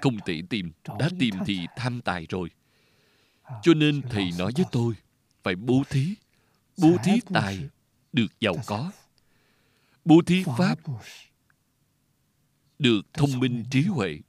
[0.02, 0.72] Không thể tìm.
[1.00, 2.50] Đã tìm thì tham tài rồi.
[3.62, 4.94] Cho nên thầy nói với tôi,
[5.44, 6.16] phải bố thí.
[6.78, 7.70] Bố thí tài
[8.14, 8.92] được giàu có
[10.06, 10.80] bố thí pháp
[12.80, 14.20] được thông minh trí huệ.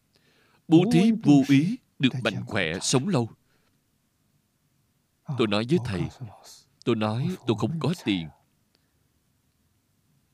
[0.69, 3.31] Bố thí vô ý được mạnh khỏe sống lâu.
[5.39, 6.03] Tôi nói với thầy
[6.85, 8.29] tôi nói tôi không có tiền.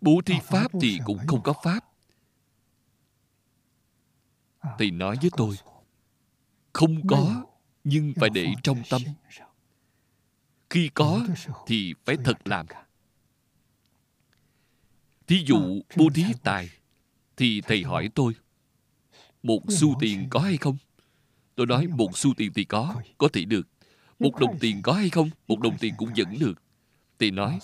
[0.01, 1.85] bố thí pháp thì cũng không có pháp.
[4.79, 5.57] Thầy nói với tôi
[6.73, 7.47] không có
[7.85, 9.03] nhưng phải để trong tâm.
[10.71, 11.27] khi có
[11.67, 12.67] thì phải thật làm
[15.29, 16.71] thí dụ bố thí tài
[17.37, 18.35] thì thầy hỏi tôi
[19.43, 20.77] một xu tiền có hay không?
[21.55, 23.69] Tôi nói một xu tiền thì có có thể được.
[24.19, 25.31] Một đồng tiền có hay không?
[25.49, 26.63] Một đồng tiền cũng vẫn được.
[27.19, 27.59] Thầy nói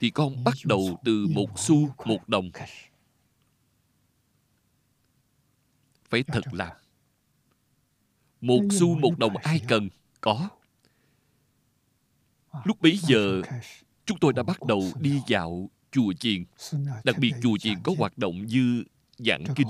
[0.00, 2.50] thì con bắt đầu từ một xu một đồng.
[6.08, 6.76] Phải thật làm
[8.40, 9.88] một xu một đồng ai cần
[10.20, 10.48] có.
[12.64, 13.42] Lúc bấy giờ
[14.06, 16.44] chúng tôi đã bắt đầu đi dạo chùa chiền
[17.04, 18.84] đặc biệt chùa chiền có hoạt động như
[19.18, 19.68] giảng kinh.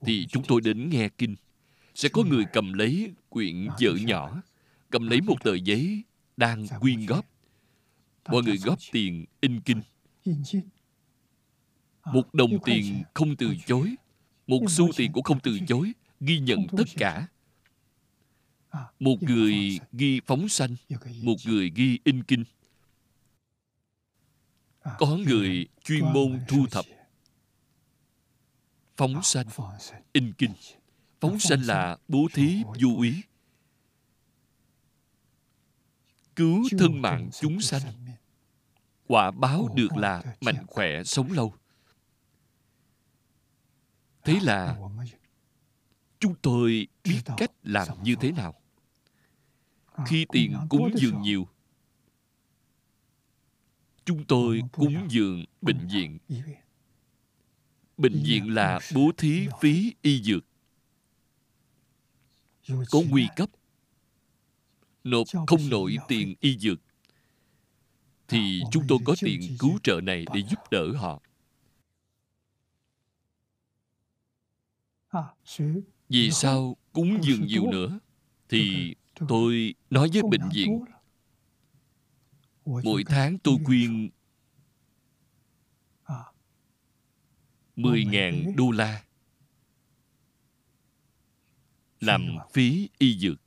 [0.00, 1.36] thì chúng tôi đến nghe kinh.
[1.94, 4.42] Sẽ có người cầm lấy quyển vở nhỏ
[4.90, 6.02] cầm lấy một tờ giấy
[6.36, 7.26] đang quyên góp.
[8.28, 9.80] mọi người góp tiền in kinh.
[12.04, 13.94] Một đồng tiền không từ chối.
[14.46, 15.92] Một xu tiền cũng không từ chối.
[16.20, 17.26] Ghi nhận tất cả.
[19.00, 20.76] Một người ghi phóng sanh.
[21.22, 22.44] Một người ghi in kinh
[24.98, 26.84] có người chuyên môn thu thập.
[28.96, 29.46] phóng sanh
[30.12, 30.54] in kinh.
[31.20, 33.22] Phóng sanh là bố thí du ý
[36.36, 37.82] cứu thân mạng chúng sanh.
[39.06, 41.54] Quả báo được là mạnh khỏe sống lâu.
[44.24, 44.78] Thế là
[46.20, 48.54] chúng tôi biết cách làm như thế nào.
[50.06, 51.48] Khi tiền cúng dường nhiều
[54.08, 56.18] chúng tôi cúng dường bệnh viện.
[57.96, 60.44] Bệnh viện là bố thí phí y dược.
[62.90, 63.50] Có nguy cấp.
[65.04, 66.78] Nộp không nổi tiền y dược.
[68.28, 71.22] Thì chúng tôi có tiền cứu trợ này để giúp đỡ họ.
[76.08, 77.98] Vì sao cúng dường nhiều nữa?
[78.48, 78.94] Thì
[79.28, 80.84] tôi nói với bệnh viện
[82.68, 84.10] mỗi tháng tôi quyên
[87.76, 89.04] 10.000 đô la.
[92.00, 93.40] Làm phí y dược.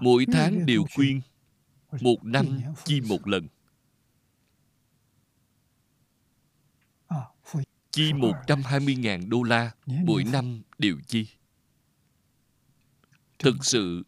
[0.00, 1.20] Mỗi tháng đều quyên
[2.00, 3.48] một năm chi một lần.
[7.90, 11.26] Chi 120.000 đô la mỗi năm đều chi.
[13.38, 14.02] Thực sự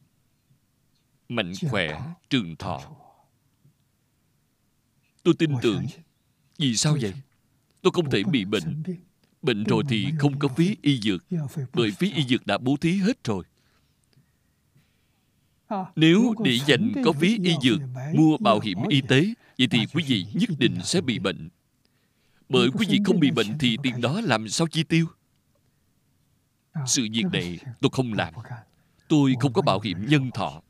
[1.36, 2.00] mạnh khỏe,
[2.30, 2.80] trường thọ.
[5.22, 5.86] Tôi tin tưởng.
[6.58, 7.12] Vì sao vậy?
[7.82, 8.82] Tôi không thể bị bệnh.
[9.42, 11.24] Bệnh rồi thì không có phí y dược.
[11.72, 13.44] Bởi phí y dược đã bố thí hết rồi.
[15.96, 17.80] Nếu để dành có phí y dược
[18.14, 19.24] mua bảo hiểm y tế,
[19.58, 21.48] vậy thì quý vị nhất định sẽ bị bệnh.
[22.48, 25.06] Bởi quý vị không bị bệnh thì tiền đó làm sao chi tiêu?
[26.86, 28.34] Sự việc này tôi không làm.
[29.08, 30.62] Tôi không có bảo hiểm nhân thọ.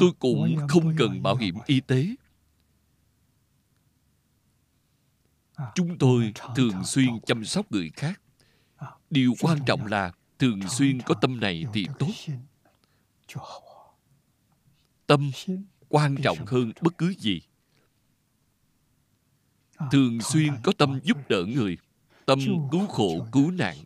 [0.00, 2.06] Tôi cũng không cần bảo hiểm y tế.
[5.74, 8.20] Chúng tôi thường xuyên chăm sóc người khác.
[9.10, 12.10] Điều quan trọng là thường xuyên có tâm này thì tốt.
[15.06, 15.30] Tâm
[15.88, 17.40] quan trọng hơn bất cứ gì.
[19.92, 21.78] Thường xuyên có tâm giúp đỡ người.
[22.26, 22.38] Tâm
[22.70, 23.76] cứu khổ cứu nạn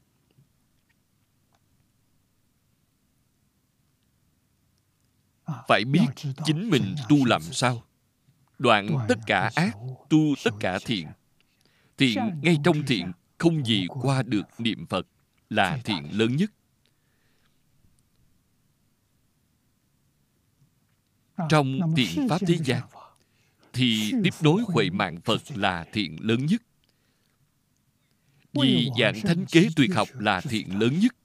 [5.69, 6.07] phải biết
[6.45, 7.83] chính mình tu làm sao?
[8.59, 9.77] đoạn tất cả ác
[10.09, 11.07] tu tất cả thiện.
[11.99, 15.07] thiện ngay trong thiện không gì qua được niệm phật
[15.51, 16.51] là thiện lớn nhất.
[21.49, 22.83] Trong thiện pháp thế gian
[23.73, 26.63] thì tiếp nối huệ mạng phật là thiện lớn nhất.
[28.53, 31.17] Vì dạng thánh kế tuyệt học là thiện lớn nhất.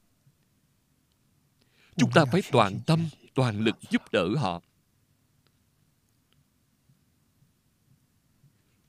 [1.95, 4.61] Chúng ta phải toàn tâm toàn lực giúp đỡ họ.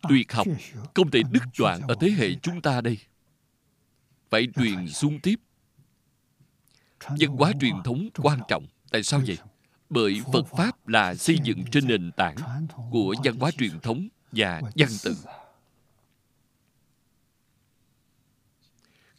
[0.09, 0.47] Tuyệt học
[0.95, 2.99] không thể đứt đoạn ở thế hệ chúng ta đây.
[4.31, 5.41] Phải truyền xuống tiếp.
[7.01, 8.67] Văn hóa truyền thống quan trọng.
[8.91, 9.39] Tại sao vậy?
[9.91, 12.37] Bởi Phật Pháp là xây dựng trên nền tảng
[12.91, 15.17] của văn hóa truyền thống và văn tự.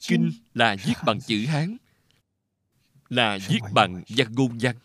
[0.07, 1.77] Kinh là viết bằng chữ Hán,
[3.09, 4.75] là viết bằng văn ngôn văn.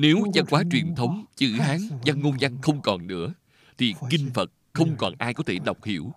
[0.00, 3.34] Nếu văn hóa truyền thống, chữ Hán, văn ngôn văn không còn nữa,
[3.78, 6.12] thì kinh Phật không còn ai có thể đọc hiểu.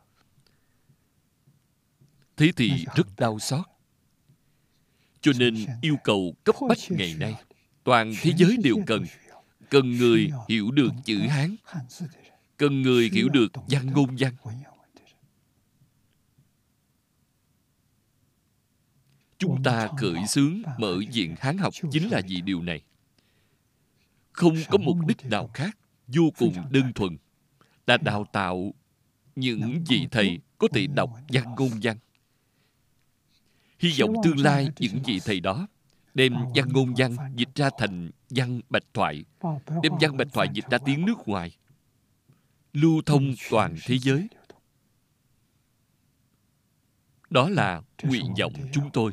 [2.37, 3.65] Thế thì rất đau xót.
[5.21, 7.35] Cho nên yêu cầu cấp bách ngày nay
[7.83, 9.05] toàn thế giới đều cần
[9.69, 11.55] cần người hiểu được chữ hán
[12.57, 14.33] cần người hiểu được văn ngôn văn.
[19.37, 22.81] Chúng ta khởi xướng mở diện hán học chính là vì điều này
[24.33, 25.77] không có mục đích nào khác
[26.07, 27.17] vô cùng đơn thuần
[27.87, 28.73] là đào tạo
[29.35, 31.97] những vị thầy có thể đọc văn ngôn văn.
[33.79, 35.67] Hy vọng tương lai những vị thầy đó
[36.13, 39.25] đem văn ngôn văn dịch ra thành văn bạch thoại
[39.83, 41.51] đem văn bạch thoại dịch ra tiếng nước ngoài
[42.73, 44.27] lưu thông toàn thế giới.
[47.29, 47.49] đó.
[47.49, 49.11] Là nguyện vọng chúng tôi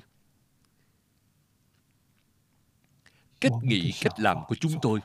[3.41, 5.01] cách nghĩ cách làm của chúng tôi.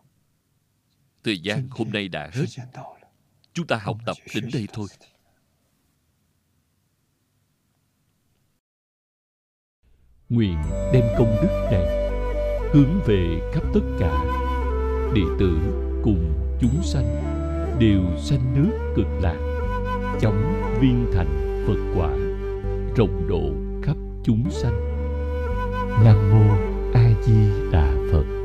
[1.23, 2.45] Thời gian hôm nay đã hết.
[3.53, 4.87] chúng ta học tập đến đây thôi.
[10.29, 10.57] Nguyện
[10.93, 12.05] đem công đức này
[12.73, 14.23] hướng về khắp tất cả
[15.15, 15.57] đệ tử
[16.03, 17.05] cùng chúng sanh
[17.79, 19.37] đều sanh nước cực lạc
[20.21, 22.09] chóng viên thành phật quả
[22.95, 23.51] rộng độ
[23.83, 24.79] khắp chúng sanh.
[26.03, 26.64] Nam mô
[26.95, 27.33] a di
[27.71, 28.44] đà phật.